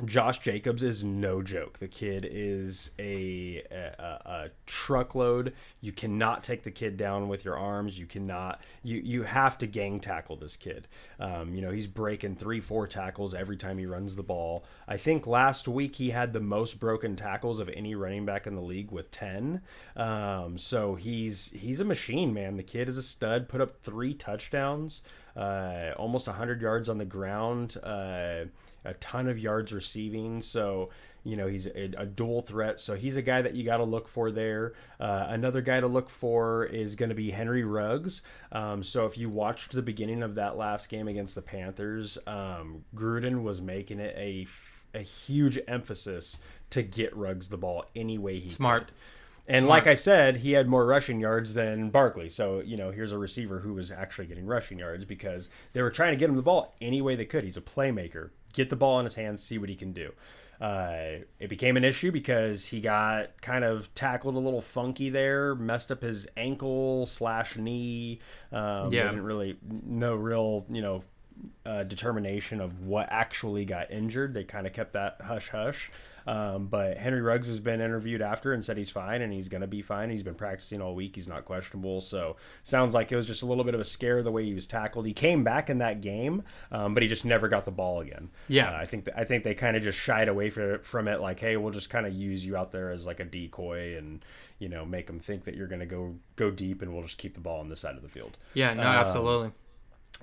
Josh 0.05 0.39
Jacobs 0.39 0.81
is 0.81 1.03
no 1.03 1.43
joke. 1.43 1.77
The 1.77 1.87
kid 1.87 2.27
is 2.29 2.91
a, 2.97 3.63
a, 3.71 4.03
a 4.25 4.49
truckload. 4.65 5.53
You 5.81 5.91
cannot 5.91 6.43
take 6.43 6.63
the 6.63 6.71
kid 6.71 6.97
down 6.97 7.27
with 7.27 7.45
your 7.45 7.55
arms. 7.55 7.99
You 7.99 8.07
cannot. 8.07 8.59
You 8.81 8.97
you 8.97 9.23
have 9.23 9.57
to 9.59 9.67
gang 9.67 9.99
tackle 9.99 10.35
this 10.35 10.55
kid. 10.55 10.87
Um, 11.19 11.53
you 11.53 11.61
know 11.61 11.69
he's 11.69 11.85
breaking 11.85 12.37
three, 12.37 12.59
four 12.59 12.87
tackles 12.87 13.35
every 13.35 13.55
time 13.55 13.77
he 13.77 13.85
runs 13.85 14.15
the 14.15 14.23
ball. 14.23 14.65
I 14.87 14.97
think 14.97 15.27
last 15.27 15.67
week 15.67 15.97
he 15.97 16.09
had 16.09 16.33
the 16.33 16.39
most 16.39 16.79
broken 16.79 17.15
tackles 17.15 17.59
of 17.59 17.69
any 17.69 17.93
running 17.93 18.25
back 18.25 18.47
in 18.47 18.55
the 18.55 18.61
league 18.61 18.89
with 18.89 19.11
ten. 19.11 19.61
Um, 19.95 20.57
so 20.57 20.95
he's 20.95 21.51
he's 21.51 21.79
a 21.79 21.85
machine, 21.85 22.33
man. 22.33 22.57
The 22.57 22.63
kid 22.63 22.89
is 22.89 22.97
a 22.97 23.03
stud. 23.03 23.47
Put 23.47 23.61
up 23.61 23.75
three 23.83 24.15
touchdowns, 24.15 25.03
uh, 25.35 25.91
almost 25.97 26.25
hundred 26.25 26.61
yards 26.63 26.89
on 26.89 26.97
the 26.97 27.05
ground. 27.05 27.77
Uh, 27.83 28.45
a 28.85 28.93
ton 28.95 29.27
of 29.27 29.39
yards 29.39 29.71
receiving. 29.71 30.41
So, 30.41 30.89
you 31.23 31.35
know, 31.35 31.47
he's 31.47 31.67
a, 31.67 31.91
a 31.97 32.05
dual 32.05 32.41
threat. 32.41 32.79
So 32.79 32.95
he's 32.95 33.15
a 33.15 33.21
guy 33.21 33.41
that 33.41 33.55
you 33.55 33.63
got 33.63 33.77
to 33.77 33.83
look 33.83 34.07
for 34.07 34.31
there. 34.31 34.73
Uh, 34.99 35.27
another 35.29 35.61
guy 35.61 35.79
to 35.79 35.87
look 35.87 36.09
for 36.09 36.65
is 36.65 36.95
going 36.95 37.09
to 37.09 37.15
be 37.15 37.31
Henry 37.31 37.63
Ruggs. 37.63 38.21
Um, 38.51 38.83
so 38.83 39.05
if 39.05 39.17
you 39.17 39.29
watched 39.29 39.71
the 39.71 39.81
beginning 39.81 40.21
of 40.21 40.35
that 40.35 40.57
last 40.57 40.89
game 40.89 41.07
against 41.07 41.35
the 41.35 41.41
Panthers, 41.41 42.17
um, 42.27 42.83
Gruden 42.95 43.43
was 43.43 43.61
making 43.61 43.99
it 43.99 44.15
a, 44.17 44.47
a 44.93 45.01
huge 45.01 45.59
emphasis 45.67 46.39
to 46.71 46.83
get 46.83 47.15
Ruggs 47.15 47.49
the 47.49 47.57
ball 47.57 47.85
any 47.95 48.17
way 48.17 48.39
he 48.39 48.49
Smart. 48.49 48.87
could. 48.87 48.95
And 49.45 49.67
like 49.67 49.87
I 49.87 49.95
said, 49.95 50.37
he 50.37 50.53
had 50.53 50.69
more 50.69 50.85
rushing 50.85 51.19
yards 51.19 51.53
than 51.53 51.89
Barkley. 51.89 52.29
So, 52.29 52.61
you 52.61 52.77
know, 52.77 52.91
here's 52.91 53.11
a 53.11 53.17
receiver 53.17 53.59
who 53.59 53.73
was 53.73 53.91
actually 53.91 54.27
getting 54.27 54.45
rushing 54.45 54.79
yards 54.79 55.03
because 55.03 55.49
they 55.73 55.81
were 55.81 55.89
trying 55.89 56.13
to 56.13 56.17
get 56.17 56.29
him 56.29 56.37
the 56.37 56.41
ball 56.41 56.73
any 56.79 57.01
way 57.01 57.17
they 57.17 57.25
could. 57.25 57.43
He's 57.43 57.57
a 57.57 57.61
playmaker. 57.61 58.29
Get 58.53 58.69
the 58.69 58.75
ball 58.75 58.99
in 58.99 59.05
his 59.05 59.15
hands, 59.15 59.43
see 59.43 59.57
what 59.57 59.69
he 59.69 59.75
can 59.75 59.91
do. 59.91 60.13
Uh, 60.61 61.23
it 61.39 61.49
became 61.49 61.75
an 61.75 61.83
issue 61.83 62.11
because 62.11 62.65
he 62.65 62.79
got 62.79 63.41
kind 63.41 63.65
of 63.65 63.93
tackled 63.95 64.35
a 64.35 64.39
little 64.39 64.61
funky 64.61 65.09
there, 65.09 65.55
messed 65.55 65.91
up 65.91 66.01
his 66.01 66.27
ankle 66.37 67.05
slash 67.05 67.57
knee. 67.57 68.19
Um, 68.51 68.93
Yeah. 68.93 69.05
Didn't 69.05 69.23
really, 69.23 69.57
no 69.85 70.15
real, 70.15 70.65
you 70.69 70.81
know, 70.81 71.03
uh, 71.65 71.83
determination 71.83 72.61
of 72.61 72.85
what 72.85 73.07
actually 73.09 73.65
got 73.65 73.91
injured. 73.91 74.33
They 74.33 74.43
kind 74.43 74.65
of 74.67 74.71
kept 74.73 74.93
that 74.93 75.17
hush 75.21 75.49
hush. 75.49 75.91
Um, 76.25 76.67
but 76.67 76.97
Henry 76.97 77.21
Ruggs 77.21 77.47
has 77.47 77.59
been 77.59 77.81
interviewed 77.81 78.21
after 78.21 78.53
and 78.53 78.63
said 78.63 78.77
he's 78.77 78.89
fine 78.89 79.21
and 79.21 79.33
he's 79.33 79.49
going 79.49 79.61
to 79.61 79.67
be 79.67 79.81
fine. 79.81 80.09
He's 80.09 80.23
been 80.23 80.35
practicing 80.35 80.81
all 80.81 80.95
week. 80.95 81.15
He's 81.15 81.27
not 81.27 81.45
questionable. 81.45 82.01
So 82.01 82.37
sounds 82.63 82.93
like 82.93 83.11
it 83.11 83.15
was 83.15 83.25
just 83.25 83.41
a 83.41 83.45
little 83.45 83.63
bit 83.63 83.73
of 83.73 83.81
a 83.81 83.83
scare 83.85 84.23
the 84.23 84.31
way 84.31 84.45
he 84.45 84.53
was 84.53 84.65
tackled. 84.67 85.05
He 85.05 85.13
came 85.13 85.43
back 85.43 85.69
in 85.69 85.79
that 85.79 86.01
game, 86.01 86.43
um, 86.71 86.93
but 86.93 87.03
he 87.03 87.09
just 87.09 87.25
never 87.25 87.47
got 87.47 87.65
the 87.65 87.71
ball 87.71 87.99
again. 88.01 88.29
Yeah. 88.47 88.71
Uh, 88.71 88.77
I 88.77 88.85
think 88.85 89.05
th- 89.05 89.17
I 89.17 89.23
think 89.25 89.43
they 89.43 89.53
kind 89.53 89.75
of 89.75 89.83
just 89.83 89.99
shied 89.99 90.27
away 90.29 90.49
for, 90.49 90.79
from 90.79 91.07
it. 91.07 91.19
Like, 91.19 91.39
hey, 91.39 91.57
we'll 91.57 91.73
just 91.73 91.89
kind 91.89 92.05
of 92.05 92.13
use 92.13 92.45
you 92.45 92.55
out 92.55 92.71
there 92.71 92.91
as 92.91 93.05
like 93.05 93.19
a 93.19 93.25
decoy 93.25 93.97
and 93.97 94.23
you 94.59 94.69
know 94.69 94.85
make 94.85 95.07
them 95.07 95.19
think 95.19 95.43
that 95.45 95.55
you're 95.55 95.67
going 95.67 95.79
to 95.81 95.85
go 95.85 96.15
go 96.37 96.49
deep 96.51 96.81
and 96.81 96.93
we'll 96.93 97.03
just 97.03 97.17
keep 97.17 97.33
the 97.33 97.41
ball 97.41 97.59
on 97.59 97.67
this 97.69 97.81
side 97.81 97.95
of 97.95 98.01
the 98.01 98.07
field. 98.09 98.37
Yeah, 98.53 98.73
no, 98.73 98.81
Um, 98.83 98.87
absolutely. 98.87 99.51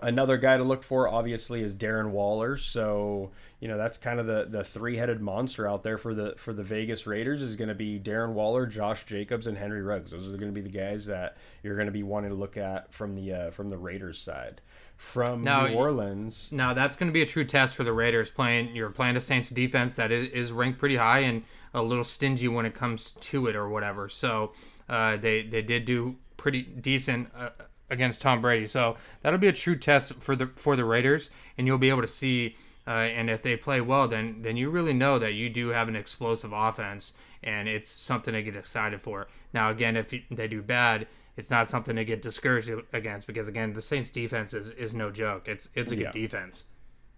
Another 0.02 0.38
guy 0.38 0.56
to 0.56 0.64
look 0.64 0.82
for, 0.82 1.08
obviously, 1.08 1.62
is 1.62 1.76
Darren 1.76 2.10
Waller. 2.10 2.56
So 2.56 3.30
you 3.60 3.68
know 3.68 3.76
that's 3.76 3.98
kind 3.98 4.18
of 4.18 4.26
the 4.26 4.46
the 4.48 4.64
three 4.64 4.96
headed 4.96 5.20
monster 5.20 5.68
out 5.68 5.82
there 5.82 5.98
for 5.98 6.14
the 6.14 6.34
for 6.38 6.52
the 6.52 6.62
Vegas 6.62 7.06
Raiders 7.06 7.42
is 7.42 7.56
going 7.56 7.68
to 7.68 7.74
be 7.74 8.00
Darren 8.00 8.32
Waller, 8.32 8.66
Josh 8.66 9.04
Jacobs, 9.04 9.46
and 9.46 9.58
Henry 9.58 9.82
Ruggs. 9.82 10.12
Those 10.12 10.26
are 10.26 10.38
going 10.38 10.52
to 10.52 10.52
be 10.52 10.62
the 10.62 10.70
guys 10.70 11.06
that 11.06 11.36
you're 11.62 11.76
going 11.76 11.86
to 11.86 11.92
be 11.92 12.02
wanting 12.02 12.30
to 12.30 12.36
look 12.36 12.56
at 12.56 12.92
from 12.92 13.14
the 13.14 13.32
uh, 13.32 13.50
from 13.50 13.68
the 13.68 13.76
Raiders 13.76 14.18
side. 14.18 14.62
From 14.96 15.44
Now, 15.44 15.66
New 15.66 15.74
Orleans, 15.74 16.52
Now 16.52 16.74
that's 16.74 16.96
going 16.96 17.08
to 17.08 17.12
be 17.12 17.22
a 17.22 17.26
true 17.26 17.44
test 17.44 17.74
for 17.74 17.84
the 17.84 17.92
Raiders. 17.92 18.30
Playing 18.30 18.74
you're 18.74 18.90
playing 18.90 19.16
a 19.16 19.20
Saints 19.20 19.50
defense 19.50 19.96
that 19.96 20.10
is, 20.10 20.28
is 20.30 20.52
ranked 20.52 20.78
pretty 20.78 20.96
high 20.96 21.20
and 21.20 21.42
a 21.72 21.82
little 21.82 22.04
stingy 22.04 22.48
when 22.48 22.66
it 22.66 22.74
comes 22.74 23.12
to 23.12 23.46
it 23.46 23.56
or 23.56 23.68
whatever. 23.68 24.08
So 24.08 24.52
uh, 24.88 25.16
they 25.16 25.42
they 25.42 25.62
did 25.62 25.84
do 25.84 26.16
pretty 26.36 26.62
decent 26.62 27.28
uh, 27.36 27.50
against 27.90 28.20
Tom 28.20 28.40
Brady. 28.40 28.66
So 28.66 28.96
that'll 29.22 29.38
be 29.38 29.48
a 29.48 29.52
true 29.52 29.76
test 29.76 30.14
for 30.14 30.34
the 30.36 30.46
for 30.56 30.76
the 30.76 30.84
Raiders, 30.84 31.30
and 31.58 31.66
you'll 31.66 31.78
be 31.78 31.90
able 31.90 32.02
to 32.02 32.08
see. 32.08 32.56
Uh, 32.86 32.92
and 32.92 33.28
if 33.28 33.42
they 33.42 33.56
play 33.56 33.80
well, 33.80 34.08
then 34.08 34.40
then 34.42 34.56
you 34.56 34.70
really 34.70 34.94
know 34.94 35.18
that 35.18 35.34
you 35.34 35.50
do 35.50 35.68
have 35.68 35.86
an 35.88 35.94
explosive 35.96 36.52
offense, 36.52 37.12
and 37.42 37.68
it's 37.68 37.90
something 37.90 38.32
to 38.34 38.42
get 38.42 38.56
excited 38.56 39.00
for. 39.00 39.28
Now 39.52 39.70
again, 39.70 39.96
if 39.96 40.12
you, 40.12 40.22
they 40.30 40.48
do 40.48 40.62
bad, 40.62 41.06
it's 41.36 41.50
not 41.50 41.68
something 41.68 41.94
to 41.96 42.04
get 42.04 42.22
discouraged 42.22 42.70
against 42.92 43.26
because 43.26 43.48
again, 43.48 43.74
the 43.74 43.82
Saints 43.82 44.10
defense 44.10 44.54
is, 44.54 44.70
is 44.70 44.94
no 44.94 45.10
joke. 45.10 45.46
It's 45.46 45.68
it's 45.74 45.92
a 45.92 45.96
Yeah. 45.96 46.04
good 46.10 46.12
defense. 46.20 46.64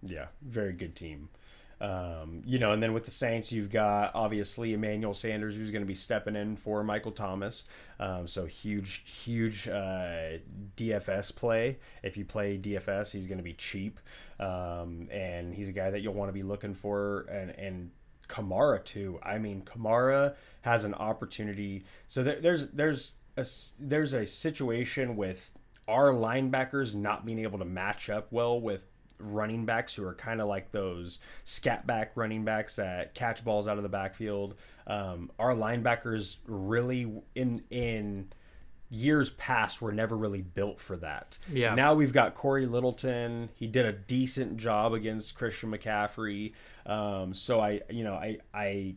Yeah, 0.01 0.27
very 0.41 0.73
good 0.73 0.95
team. 0.95 1.29
Um, 1.83 2.43
you 2.45 2.59
know, 2.59 2.71
and 2.71 2.81
then 2.81 2.93
with 2.93 3.03
the 3.03 3.11
Saints, 3.11 3.51
you've 3.51 3.69
got 3.69 4.11
obviously 4.15 4.73
Emmanuel 4.73 5.13
Sanders, 5.13 5.53
who's 5.57 5.69
going 5.69 5.81
to 5.81 5.87
be 5.87 5.95
stepping 5.95 6.37
in 6.37 6.55
for 6.55 6.81
Michael 6.81 7.11
Thomas. 7.11 7.65
Um, 7.99 8.25
so 8.25 8.45
huge, 8.45 9.03
huge 9.05 9.67
uh, 9.67 10.37
DFS 10.77 11.35
play. 11.35 11.79
If 12.01 12.15
you 12.15 12.23
play 12.23 12.57
DFS, 12.57 13.11
he's 13.11 13.27
going 13.27 13.39
to 13.39 13.43
be 13.43 13.51
cheap, 13.51 13.99
um, 14.39 15.09
and 15.11 15.53
he's 15.53 15.67
a 15.67 15.73
guy 15.73 15.91
that 15.91 15.99
you'll 15.99 16.13
want 16.13 16.29
to 16.29 16.33
be 16.33 16.43
looking 16.43 16.73
for. 16.73 17.25
And 17.29 17.51
and 17.51 17.91
Kamara 18.29 18.81
too. 18.81 19.19
I 19.21 19.37
mean, 19.37 19.63
Kamara 19.63 20.35
has 20.61 20.85
an 20.85 20.93
opportunity. 20.93 21.83
So 22.07 22.23
there, 22.23 22.39
there's 22.39 22.69
there's 22.69 23.15
a 23.35 23.45
there's 23.77 24.13
a 24.13 24.25
situation 24.25 25.17
with 25.17 25.51
our 25.89 26.11
linebackers 26.11 26.95
not 26.95 27.25
being 27.25 27.39
able 27.39 27.59
to 27.59 27.65
match 27.65 28.09
up 28.09 28.31
well 28.31 28.61
with 28.61 28.83
running 29.23 29.65
backs 29.65 29.95
who 29.95 30.05
are 30.05 30.13
kind 30.13 30.41
of 30.41 30.47
like 30.47 30.71
those 30.71 31.19
scat 31.43 31.87
back 31.87 32.11
running 32.15 32.43
backs 32.43 32.75
that 32.75 33.13
catch 33.13 33.43
balls 33.43 33.67
out 33.67 33.77
of 33.77 33.83
the 33.83 33.89
backfield. 33.89 34.55
Um, 34.85 35.31
our 35.39 35.55
linebackers 35.55 36.37
really 36.47 37.11
in 37.35 37.63
in 37.69 38.31
years 38.89 39.31
past 39.31 39.81
were 39.81 39.91
never 39.91 40.15
really 40.15 40.41
built 40.41 40.79
for 40.79 40.95
that. 40.97 41.37
Yeah. 41.51 41.73
Now 41.73 41.95
we've 41.95 42.13
got 42.13 42.35
Cory 42.35 42.67
Littleton. 42.67 43.49
He 43.55 43.65
did 43.65 43.85
a 43.85 43.93
decent 43.93 44.57
job 44.57 44.93
against 44.93 45.35
Christian 45.35 45.71
McCaffrey. 45.71 46.53
Um, 46.85 47.33
so 47.33 47.59
I, 47.59 47.81
you 47.89 48.03
know, 48.03 48.13
I 48.13 48.37
I 48.53 48.95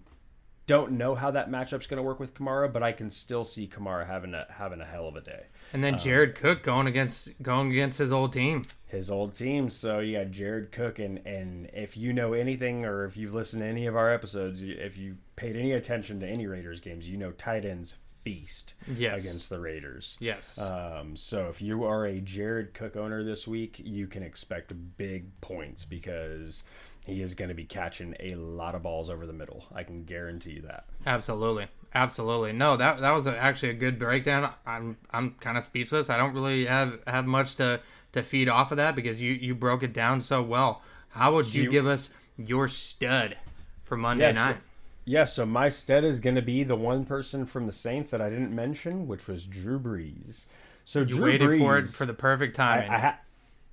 don't 0.66 0.92
know 0.92 1.14
how 1.14 1.30
that 1.30 1.50
matchup's 1.50 1.86
going 1.86 1.98
to 1.98 2.02
work 2.02 2.18
with 2.18 2.34
Kamara, 2.34 2.72
but 2.72 2.82
I 2.82 2.92
can 2.92 3.08
still 3.10 3.44
see 3.44 3.68
Kamara 3.68 4.06
having 4.06 4.34
a 4.34 4.46
having 4.50 4.80
a 4.80 4.84
hell 4.84 5.06
of 5.08 5.16
a 5.16 5.20
day. 5.20 5.44
And 5.72 5.82
then 5.82 5.98
Jared 5.98 6.34
Cook 6.34 6.62
going 6.62 6.86
against 6.86 7.40
going 7.42 7.70
against 7.70 7.98
his 7.98 8.10
old 8.12 8.32
team. 8.32 8.62
his 8.86 9.10
old 9.10 9.34
team. 9.34 9.68
So 9.70 10.00
you 10.00 10.18
got 10.18 10.30
Jared 10.30 10.72
Cook, 10.72 10.98
and 10.98 11.18
and 11.26 11.70
if 11.72 11.96
you 11.96 12.12
know 12.12 12.32
anything, 12.32 12.84
or 12.84 13.04
if 13.04 13.16
you've 13.16 13.34
listened 13.34 13.62
to 13.62 13.66
any 13.66 13.86
of 13.86 13.96
our 13.96 14.12
episodes, 14.12 14.62
if 14.62 14.96
you've 14.96 15.18
paid 15.36 15.56
any 15.56 15.72
attention 15.72 16.20
to 16.20 16.26
any 16.26 16.46
Raiders 16.46 16.80
games, 16.80 17.08
you 17.08 17.16
know 17.16 17.30
tight 17.32 17.64
ends 17.64 17.96
feast 18.22 18.74
Yes. 18.92 19.22
against 19.24 19.50
the 19.50 19.60
Raiders. 19.60 20.16
Yes. 20.18 20.58
Um, 20.58 21.14
so 21.14 21.48
if 21.48 21.62
you 21.62 21.84
are 21.84 22.06
a 22.06 22.18
Jared 22.20 22.74
Cook 22.74 22.96
owner 22.96 23.22
this 23.22 23.46
week, 23.46 23.80
you 23.84 24.08
can 24.08 24.24
expect 24.24 24.72
big 24.96 25.40
points 25.40 25.84
because 25.84 26.64
he 27.06 27.22
is 27.22 27.34
going 27.34 27.48
to 27.48 27.54
be 27.54 27.64
catching 27.64 28.14
a 28.20 28.34
lot 28.34 28.74
of 28.74 28.82
balls 28.82 29.08
over 29.10 29.26
the 29.26 29.32
middle. 29.32 29.64
I 29.74 29.82
can 29.84 30.04
guarantee 30.04 30.52
you 30.52 30.62
that. 30.62 30.84
Absolutely. 31.06 31.68
Absolutely. 31.94 32.52
No, 32.52 32.76
that 32.76 33.00
that 33.00 33.12
was 33.12 33.26
actually 33.26 33.70
a 33.70 33.74
good 33.74 33.98
breakdown. 33.98 34.52
I'm 34.66 34.96
I'm 35.10 35.30
kind 35.40 35.56
of 35.56 35.64
speechless. 35.64 36.10
I 36.10 36.18
don't 36.18 36.34
really 36.34 36.66
have 36.66 36.98
have 37.06 37.24
much 37.26 37.56
to 37.56 37.80
to 38.12 38.22
feed 38.22 38.48
off 38.48 38.70
of 38.70 38.76
that 38.76 38.94
because 38.96 39.20
you 39.20 39.32
you 39.32 39.54
broke 39.54 39.82
it 39.82 39.92
down 39.92 40.20
so 40.20 40.42
well. 40.42 40.82
How 41.10 41.32
would 41.34 41.52
you, 41.54 41.64
you- 41.64 41.70
give 41.70 41.86
us 41.86 42.10
your 42.36 42.68
stud 42.68 43.36
for 43.82 43.96
Monday 43.96 44.26
Yes. 44.26 44.34
night? 44.34 44.56
Yeah, 45.08 45.24
so 45.24 45.46
my 45.46 45.68
stud 45.68 46.02
is 46.02 46.18
going 46.18 46.34
to 46.34 46.42
be 46.42 46.64
the 46.64 46.74
one 46.74 47.04
person 47.04 47.46
from 47.46 47.66
the 47.66 47.72
Saints 47.72 48.10
that 48.10 48.20
I 48.20 48.28
didn't 48.28 48.52
mention, 48.52 49.06
which 49.06 49.28
was 49.28 49.44
Drew 49.46 49.78
Brees. 49.78 50.46
So 50.84 50.98
You 51.00 51.04
Drew 51.06 51.24
waited 51.24 51.48
Brees, 51.50 51.58
for 51.58 51.78
it 51.78 51.84
for 51.86 52.04
the 52.06 52.12
perfect 52.12 52.56
timing. 52.56 52.90
I, 52.90 52.94
I, 52.94 52.98
ha- 52.98 53.18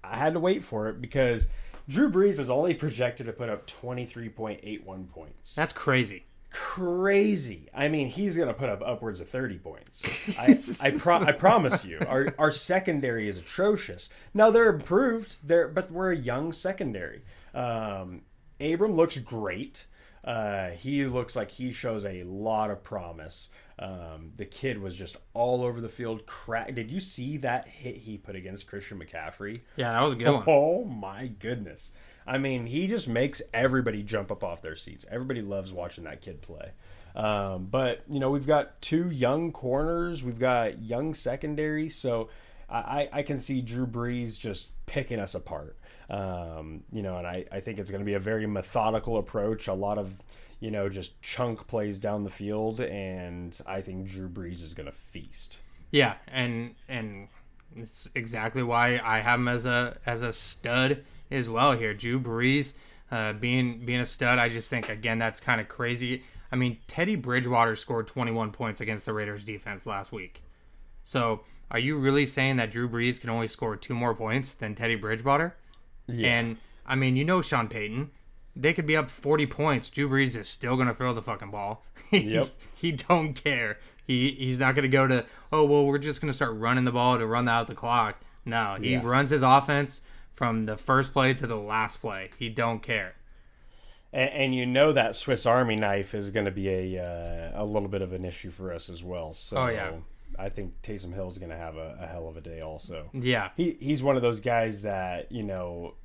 I 0.04 0.18
had 0.18 0.34
to 0.34 0.40
wait 0.40 0.64
for 0.64 0.90
it 0.90 1.02
because 1.02 1.50
Drew 1.90 2.10
Brees 2.12 2.40
is 2.40 2.50
only 2.50 2.74
projected 2.74 3.26
to 3.26 3.34
put 3.34 3.50
up 3.50 3.68
23.81 3.68 5.10
points. 5.10 5.56
That's 5.56 5.74
crazy. 5.74 6.26
crazy. 6.52 7.68
I 7.74 7.88
mean, 7.90 8.08
he's 8.08 8.38
going 8.38 8.48
to 8.48 8.54
put 8.54 8.70
up 8.70 8.82
upwards 8.86 9.20
of 9.20 9.28
30 9.30 9.58
points. 9.60 10.06
I 10.40 10.60
I, 10.80 10.92
pro- 10.92 11.24
I 11.24 11.32
promise 11.32 11.84
you. 11.84 12.00
Our 12.08 12.34
our 12.38 12.52
secondary 12.52 13.28
is 13.28 13.38
atrocious. 13.38 14.10
Now 14.34 14.50
they're 14.52 14.70
improved. 14.70 15.36
They're 15.44 15.68
but 15.68 15.92
we're 15.92 16.12
a 16.12 16.18
young 16.18 16.54
secondary. 16.54 17.24
Um, 17.54 18.22
Abram 18.62 18.96
looks 18.96 19.18
great. 19.18 19.88
Uh, 20.24 20.70
he 20.70 21.06
looks 21.06 21.36
like 21.36 21.52
he 21.52 21.74
shows 21.74 22.06
a 22.06 22.24
lot 22.24 22.72
of 22.72 22.82
promise. 22.84 23.50
Um, 23.80 24.32
the 24.36 24.46
kid 24.46 24.80
was 24.80 24.96
just 24.96 25.18
all 25.34 25.64
over 25.64 25.82
the 25.82 25.90
field. 25.90 26.26
Crack. 26.26 26.74
Did 26.76 26.92
you 26.92 27.00
see 27.00 27.38
that 27.38 27.68
hit 27.68 27.98
he 27.98 28.18
put 28.18 28.36
against 28.36 28.68
Christian 28.68 29.00
McCaffrey? 29.00 29.62
Yeah, 29.76 29.92
that 29.94 30.02
was 30.02 30.14
a 30.14 30.16
good 30.16 30.32
one. 30.32 30.44
Oh 30.48 30.84
my 30.86 31.28
goodness. 31.28 31.94
I 32.26 32.38
mean, 32.38 32.68
he 32.68 32.88
just 32.88 33.08
makes 33.08 33.42
everybody 33.54 34.04
jump 34.04 34.32
up 34.32 34.44
off 34.44 34.62
their 34.62 34.76
seats. 34.76 35.06
Everybody 35.12 35.42
loves 35.42 35.74
watching 35.74 36.06
that 36.06 36.22
kid 36.22 36.42
play. 36.42 36.72
Um, 37.16 37.68
but, 37.70 38.04
you 38.10 38.20
know, 38.20 38.30
we've 38.30 38.48
got 38.48 38.82
two 38.82 39.10
young 39.10 39.52
corners, 39.52 40.24
we've 40.24 40.40
got 40.40 40.82
young 40.82 41.14
secondary. 41.14 41.90
So 41.90 42.30
I, 42.70 42.78
I 42.78 43.10
I 43.20 43.24
can 43.24 43.40
see 43.40 43.62
Drew 43.62 43.86
Brees 43.86 44.40
just 44.40 44.70
picking 44.86 45.20
us 45.20 45.36
apart. 45.36 45.78
Um, 46.10 46.84
you 46.92 47.02
know, 47.02 47.18
and 47.18 47.26
I, 47.26 47.46
I 47.52 47.60
think 47.60 47.80
it's 47.80 47.90
going 47.90 48.02
to 48.02 48.06
be 48.06 48.14
a 48.14 48.20
very 48.20 48.46
methodical 48.46 49.18
approach, 49.18 49.68
a 49.68 49.74
lot 49.74 49.98
of, 49.98 50.14
you 50.60 50.72
know, 50.72 50.90
just 50.90 51.22
chunk 51.22 51.68
plays 51.68 52.00
down 52.00 52.24
the 52.24 52.30
field. 52.30 52.82
And 52.82 53.60
I 53.66 53.82
think 53.82 54.10
Drew 54.10 54.30
Brees 54.30 54.64
is 54.64 54.74
going 54.74 54.88
to 54.88 54.96
feast. 54.96 55.60
Yeah, 55.92 56.16
and 56.28 56.74
and 56.90 57.28
it's 57.76 58.10
exactly 58.16 58.64
why 58.64 59.00
I 59.04 59.20
have 59.20 59.40
him 59.40 59.48
as 59.48 59.66
a 59.66 59.98
as 60.06 60.24
a 60.24 60.34
stud 60.34 61.04
as 61.30 61.50
well 61.50 61.74
here. 61.74 61.94
Drew 61.94 62.20
Brees 62.20 62.74
uh, 63.12 63.34
being 63.34 63.86
being 63.86 64.00
a 64.00 64.06
stud, 64.06 64.40
I 64.40 64.50
just 64.50 64.70
think 64.70 64.90
again 64.90 65.20
that's 65.20 65.40
kind 65.40 65.62
of 65.62 65.70
crazy. 65.70 66.24
I 66.52 66.56
mean, 66.56 66.78
Teddy 66.88 67.16
Bridgewater 67.16 67.76
scored 67.76 68.08
21 68.08 68.52
points 68.52 68.80
against 68.80 69.06
the 69.06 69.14
Raiders 69.14 69.44
defense 69.44 69.86
last 69.86 70.12
week. 70.12 70.44
So, 71.04 71.42
are 71.72 71.80
you 71.80 71.98
really 71.98 72.28
saying 72.28 72.58
that 72.58 72.72
Drew 72.72 72.88
Brees 72.88 73.20
can 73.20 73.32
only 73.32 73.48
score 73.48 73.76
two 73.76 73.96
more 73.96 74.14
points 74.14 74.54
than 74.54 74.76
Teddy 74.76 74.96
Bridgewater? 74.96 75.56
And 76.08 76.58
I 76.86 76.96
mean, 76.96 77.16
you 77.16 77.24
know 77.26 77.42
Sean 77.42 77.68
Payton. 77.68 78.12
They 78.56 78.74
could 78.74 78.86
be 78.86 78.96
up 78.96 79.10
40 79.10 79.46
points. 79.48 79.90
Drew 79.90 80.08
Brees 80.08 80.36
is 80.36 80.48
still 80.48 80.76
going 80.76 80.88
to 80.88 80.94
throw 80.94 81.14
the 81.14 81.22
fucking 81.22 81.52
ball. 81.52 81.84
Yep. 82.12 82.50
he 82.76 82.92
don't 82.92 83.34
care. 83.34 83.80
He 84.06 84.32
he's 84.32 84.60
not 84.60 84.76
going 84.76 84.84
to 84.84 84.90
go 84.90 85.08
to, 85.08 85.26
"Oh, 85.52 85.64
well, 85.64 85.86
we're 85.86 85.98
just 85.98 86.20
going 86.22 86.30
to 86.30 86.36
start 86.36 86.54
running 86.56 86.84
the 86.86 86.92
ball 86.92 87.18
to 87.18 87.26
run 87.26 87.48
out 87.48 87.68
the 87.68 87.74
clock." 87.74 88.18
No, 88.46 88.78
he 88.80 88.92
Yeah. 88.92 89.02
runs 89.04 89.32
his 89.32 89.42
offense 89.42 90.02
from 90.36 90.66
the 90.66 90.76
first 90.78 91.14
play 91.14 91.34
to 91.34 91.48
the 91.48 91.56
last 91.56 92.02
play. 92.02 92.30
He 92.38 92.50
don't 92.50 92.84
care. 92.84 93.16
And, 94.12 94.30
and 94.30 94.56
you 94.56 94.66
know 94.66 94.92
that 94.94 95.16
Swiss 95.16 95.46
Army 95.46 95.76
knife 95.78 96.14
is 96.14 96.30
going 96.30 96.46
to 96.46 96.52
be 96.52 96.68
a 96.70 97.04
uh, 97.56 97.64
a 97.64 97.66
little 97.66 97.88
bit 97.90 98.02
of 98.04 98.14
an 98.14 98.26
issue 98.26 98.52
for 98.52 98.72
us 98.74 98.90
as 98.90 99.02
well. 99.02 99.34
So 99.34 99.58
Oh, 99.58 99.68
yeah. 99.68 99.92
I 100.40 100.50
think 100.50 100.82
Taysom 100.82 101.14
Hill 101.14 101.28
is 101.28 101.38
going 101.38 101.52
to 101.52 101.58
have 101.58 101.76
a, 101.78 101.98
a 102.02 102.08
hell 102.08 102.28
of 102.28 102.38
a 102.38 102.42
day 102.42 102.62
also. 102.62 103.10
Yeah. 103.14 103.50
He 103.58 103.78
he's 103.80 104.02
one 104.04 104.16
of 104.16 104.22
those 104.22 104.40
guys 104.40 104.82
that 104.84 105.32
you 105.32 105.44
know 105.44 105.96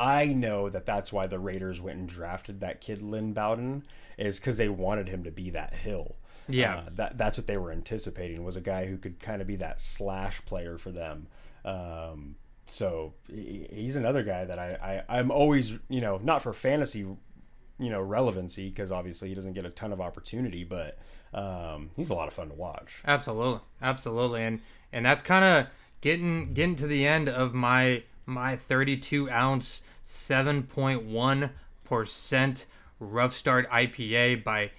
I 0.00 0.26
know 0.26 0.68
that 0.68 0.86
that's 0.86 1.12
why 1.12 1.26
the 1.26 1.38
Raiders 1.38 1.80
went 1.80 1.98
and 1.98 2.08
drafted 2.08 2.60
that 2.60 2.80
kid 2.80 3.02
Lynn 3.02 3.32
Bowden 3.32 3.84
is 4.16 4.38
because 4.38 4.56
they 4.56 4.68
wanted 4.68 5.08
him 5.08 5.24
to 5.24 5.30
be 5.30 5.50
that 5.50 5.74
hill. 5.74 6.16
Yeah. 6.48 6.78
Uh, 6.78 6.90
that 6.94 7.18
that's 7.18 7.36
what 7.36 7.46
they 7.46 7.56
were 7.56 7.72
anticipating 7.72 8.44
was 8.44 8.56
a 8.56 8.60
guy 8.60 8.86
who 8.86 8.96
could 8.96 9.20
kind 9.20 9.40
of 9.42 9.46
be 9.48 9.56
that 9.56 9.80
slash 9.80 10.40
player 10.46 10.78
for 10.78 10.90
them. 10.90 11.26
Um, 11.64 12.36
so 12.66 13.14
he- 13.28 13.66
he's 13.70 13.96
another 13.96 14.22
guy 14.22 14.44
that 14.44 14.58
I, 14.58 15.02
I 15.08 15.18
I'm 15.18 15.30
always 15.30 15.74
you 15.88 16.00
know 16.00 16.18
not 16.22 16.42
for 16.42 16.52
fantasy 16.52 17.00
you 17.00 17.90
know 17.90 18.00
relevancy 18.00 18.68
because 18.68 18.90
obviously 18.90 19.28
he 19.28 19.34
doesn't 19.34 19.52
get 19.52 19.64
a 19.64 19.70
ton 19.70 19.92
of 19.92 20.00
opportunity, 20.00 20.64
but 20.64 20.98
um, 21.34 21.90
he's 21.96 22.10
a 22.10 22.14
lot 22.14 22.28
of 22.28 22.34
fun 22.34 22.48
to 22.48 22.54
watch. 22.54 23.02
Absolutely, 23.06 23.60
absolutely, 23.82 24.44
and 24.44 24.60
and 24.92 25.04
that's 25.04 25.22
kind 25.22 25.44
of 25.44 25.66
getting 26.00 26.54
getting 26.54 26.76
to 26.76 26.86
the 26.86 27.04
end 27.06 27.28
of 27.28 27.52
my 27.54 28.04
my 28.26 28.56
32 28.56 29.28
ounce 29.30 29.82
7.1 30.06 31.50
percent 31.84 32.66
rough 33.00 33.36
start 33.36 33.68
IPA 33.70 34.44
by 34.44 34.70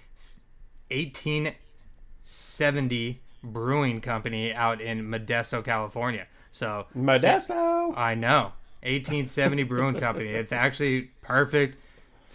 1870 0.90 3.20
Brewing 3.42 4.00
Company 4.00 4.52
out 4.52 4.80
in 4.80 5.08
Modesto, 5.08 5.64
California. 5.64 6.26
So 6.52 6.86
Modesto. 6.96 7.96
I 7.96 8.14
know 8.14 8.52
1870 8.82 9.62
Brewing 9.64 10.00
Company. 10.00 10.28
It's 10.28 10.52
actually 10.52 11.10
perfect. 11.22 11.76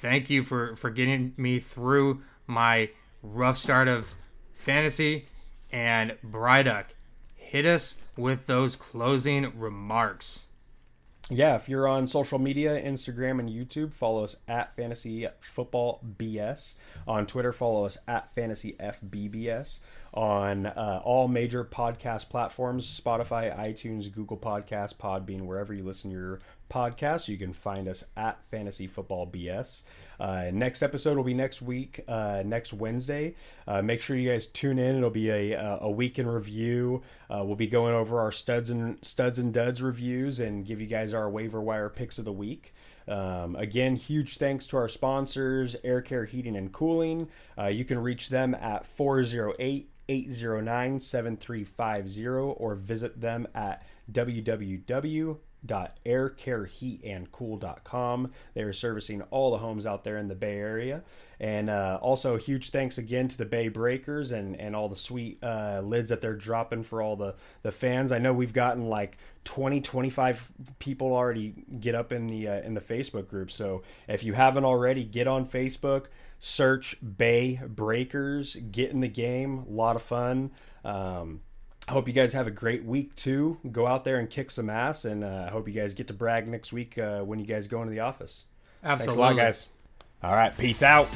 Thank 0.01 0.29
you 0.29 0.43
for 0.43 0.75
for 0.75 0.89
getting 0.89 1.33
me 1.37 1.59
through 1.59 2.21
my 2.47 2.89
rough 3.25 3.57
start 3.57 3.87
of 3.87 4.15
fantasy 4.53 5.25
and 5.71 6.15
Bryduck. 6.23 6.85
Hit 7.35 7.65
us 7.65 7.97
with 8.15 8.45
those 8.45 8.75
closing 8.75 9.57
remarks. 9.57 10.47
Yeah, 11.29 11.55
if 11.55 11.67
you're 11.67 11.87
on 11.87 12.05
social 12.05 12.37
media, 12.37 12.79
Instagram 12.79 13.39
and 13.39 13.49
YouTube, 13.49 13.93
follow 13.93 14.23
us 14.23 14.35
at 14.47 14.75
Fantasy 14.75 15.27
Football 15.41 15.99
BS. 16.19 16.75
On 17.07 17.25
Twitter, 17.25 17.51
follow 17.51 17.85
us 17.85 17.97
at 18.07 18.33
Fantasy 18.35 18.75
FBBS. 18.79 19.79
On 20.13 20.67
uh, 20.67 21.01
all 21.03 21.27
major 21.27 21.65
podcast 21.65 22.29
platforms 22.29 22.87
Spotify, 22.87 23.57
iTunes, 23.57 24.13
Google 24.13 24.37
Podcasts, 24.37 24.95
Podbean, 24.95 25.41
wherever 25.41 25.73
you 25.73 25.83
listen 25.83 26.11
to 26.11 26.15
your 26.15 26.39
podcasts, 26.69 27.27
you 27.27 27.37
can 27.37 27.53
find 27.53 27.87
us 27.87 28.05
at 28.15 28.39
Fantasy 28.49 28.87
Football 28.87 29.27
BS. 29.27 29.83
Uh, 30.19 30.49
next 30.53 30.81
episode 30.81 31.17
will 31.17 31.23
be 31.23 31.33
next 31.33 31.61
week, 31.61 32.03
uh, 32.07 32.41
next 32.45 32.73
Wednesday. 32.73 33.35
Uh, 33.67 33.81
make 33.81 34.01
sure 34.01 34.15
you 34.15 34.29
guys 34.29 34.47
tune 34.47 34.79
in. 34.79 34.95
It'll 34.95 35.09
be 35.09 35.29
a, 35.29 35.77
a 35.81 35.89
week 35.89 36.19
in 36.19 36.27
review. 36.27 37.01
Uh, 37.29 37.43
we'll 37.43 37.55
be 37.55 37.67
going 37.67 37.93
over 37.93 38.19
our 38.19 38.31
studs 38.31 38.69
and 38.69 39.03
studs 39.03 39.39
and 39.39 39.53
duds 39.53 39.81
reviews 39.81 40.39
and 40.39 40.65
give 40.65 40.79
you 40.79 40.87
guys 40.87 41.13
our 41.13 41.29
waiver 41.29 41.61
wire 41.61 41.89
picks 41.89 42.17
of 42.17 42.25
the 42.25 42.33
week. 42.33 42.73
Um, 43.07 43.55
again, 43.55 43.95
huge 43.95 44.37
thanks 44.37 44.65
to 44.67 44.77
our 44.77 44.87
sponsors, 44.87 45.75
Air 45.83 46.01
Care 46.01 46.25
Heating 46.25 46.55
and 46.55 46.71
Cooling. 46.71 47.29
Uh, 47.57 47.67
you 47.67 47.85
can 47.85 47.99
reach 47.99 48.29
them 48.29 48.55
at 48.55 48.85
408 48.85 49.91
809 50.07 50.99
7350 50.99 52.27
or 52.27 52.75
visit 52.75 53.19
them 53.21 53.47
at 53.55 53.83
www.aircareheatandcool.com. 55.65 58.31
They 58.53 58.61
are 58.61 58.73
servicing 58.73 59.21
all 59.23 59.51
the 59.51 59.57
homes 59.57 59.85
out 59.85 60.03
there 60.03 60.17
in 60.17 60.27
the 60.27 60.35
Bay 60.35 60.57
Area. 60.57 61.03
And 61.39 61.69
uh, 61.69 61.99
also, 62.01 62.37
huge 62.37 62.69
thanks 62.69 62.97
again 62.97 63.27
to 63.27 63.37
the 63.37 63.45
Bay 63.45 63.67
Breakers 63.67 64.31
and, 64.31 64.59
and 64.59 64.75
all 64.75 64.87
the 64.87 64.95
sweet 64.95 65.37
uh, 65.43 65.81
lids 65.83 66.09
that 66.09 66.21
they're 66.21 66.33
dropping 66.33 66.83
for 66.83 67.01
all 67.01 67.17
the, 67.17 67.35
the 67.61 67.73
fans. 67.73 68.13
I 68.13 68.19
know 68.19 68.31
we've 68.31 68.53
gotten 68.53 68.87
like 68.87 69.17
20, 69.43 69.81
25 69.81 70.51
people 70.79 71.13
already 71.13 71.65
get 71.79 71.93
up 71.93 72.13
in 72.13 72.27
the 72.27 72.47
uh, 72.47 72.61
in 72.61 72.73
the 72.73 72.81
Facebook 72.81 73.27
group. 73.27 73.51
So 73.51 73.83
if 74.07 74.23
you 74.23 74.33
haven't 74.33 74.63
already, 74.63 75.03
get 75.03 75.27
on 75.27 75.45
Facebook, 75.45 76.05
search 76.39 76.95
Bay 77.17 77.59
Breakers, 77.67 78.55
get 78.55 78.91
in 78.91 79.01
the 79.01 79.09
game. 79.09 79.65
A 79.67 79.71
lot 79.71 79.97
of 79.97 80.01
fun. 80.01 80.51
Um, 80.85 81.41
I 81.87 81.91
hope 81.91 82.07
you 82.07 82.13
guys 82.13 82.33
have 82.33 82.47
a 82.47 82.51
great 82.51 82.83
week 82.83 83.15
too. 83.15 83.57
Go 83.71 83.85
out 83.85 84.03
there 84.03 84.17
and 84.17 84.29
kick 84.29 84.49
some 84.49 84.69
ass, 84.69 85.05
and 85.05 85.23
uh, 85.23 85.45
I 85.47 85.51
hope 85.51 85.67
you 85.67 85.73
guys 85.73 85.93
get 85.93 86.07
to 86.07 86.13
brag 86.13 86.47
next 86.47 86.73
week 86.73 86.97
uh, 86.97 87.21
when 87.21 87.39
you 87.39 87.45
guys 87.45 87.67
go 87.67 87.81
into 87.81 87.91
the 87.91 87.99
office. 87.99 88.45
Absolutely. 88.83 89.05
Thanks 89.05 89.17
a 89.17 89.19
lot, 89.19 89.35
guys. 89.35 89.67
All 90.23 90.33
right, 90.33 90.57
peace 90.57 90.81
out. 90.81 91.07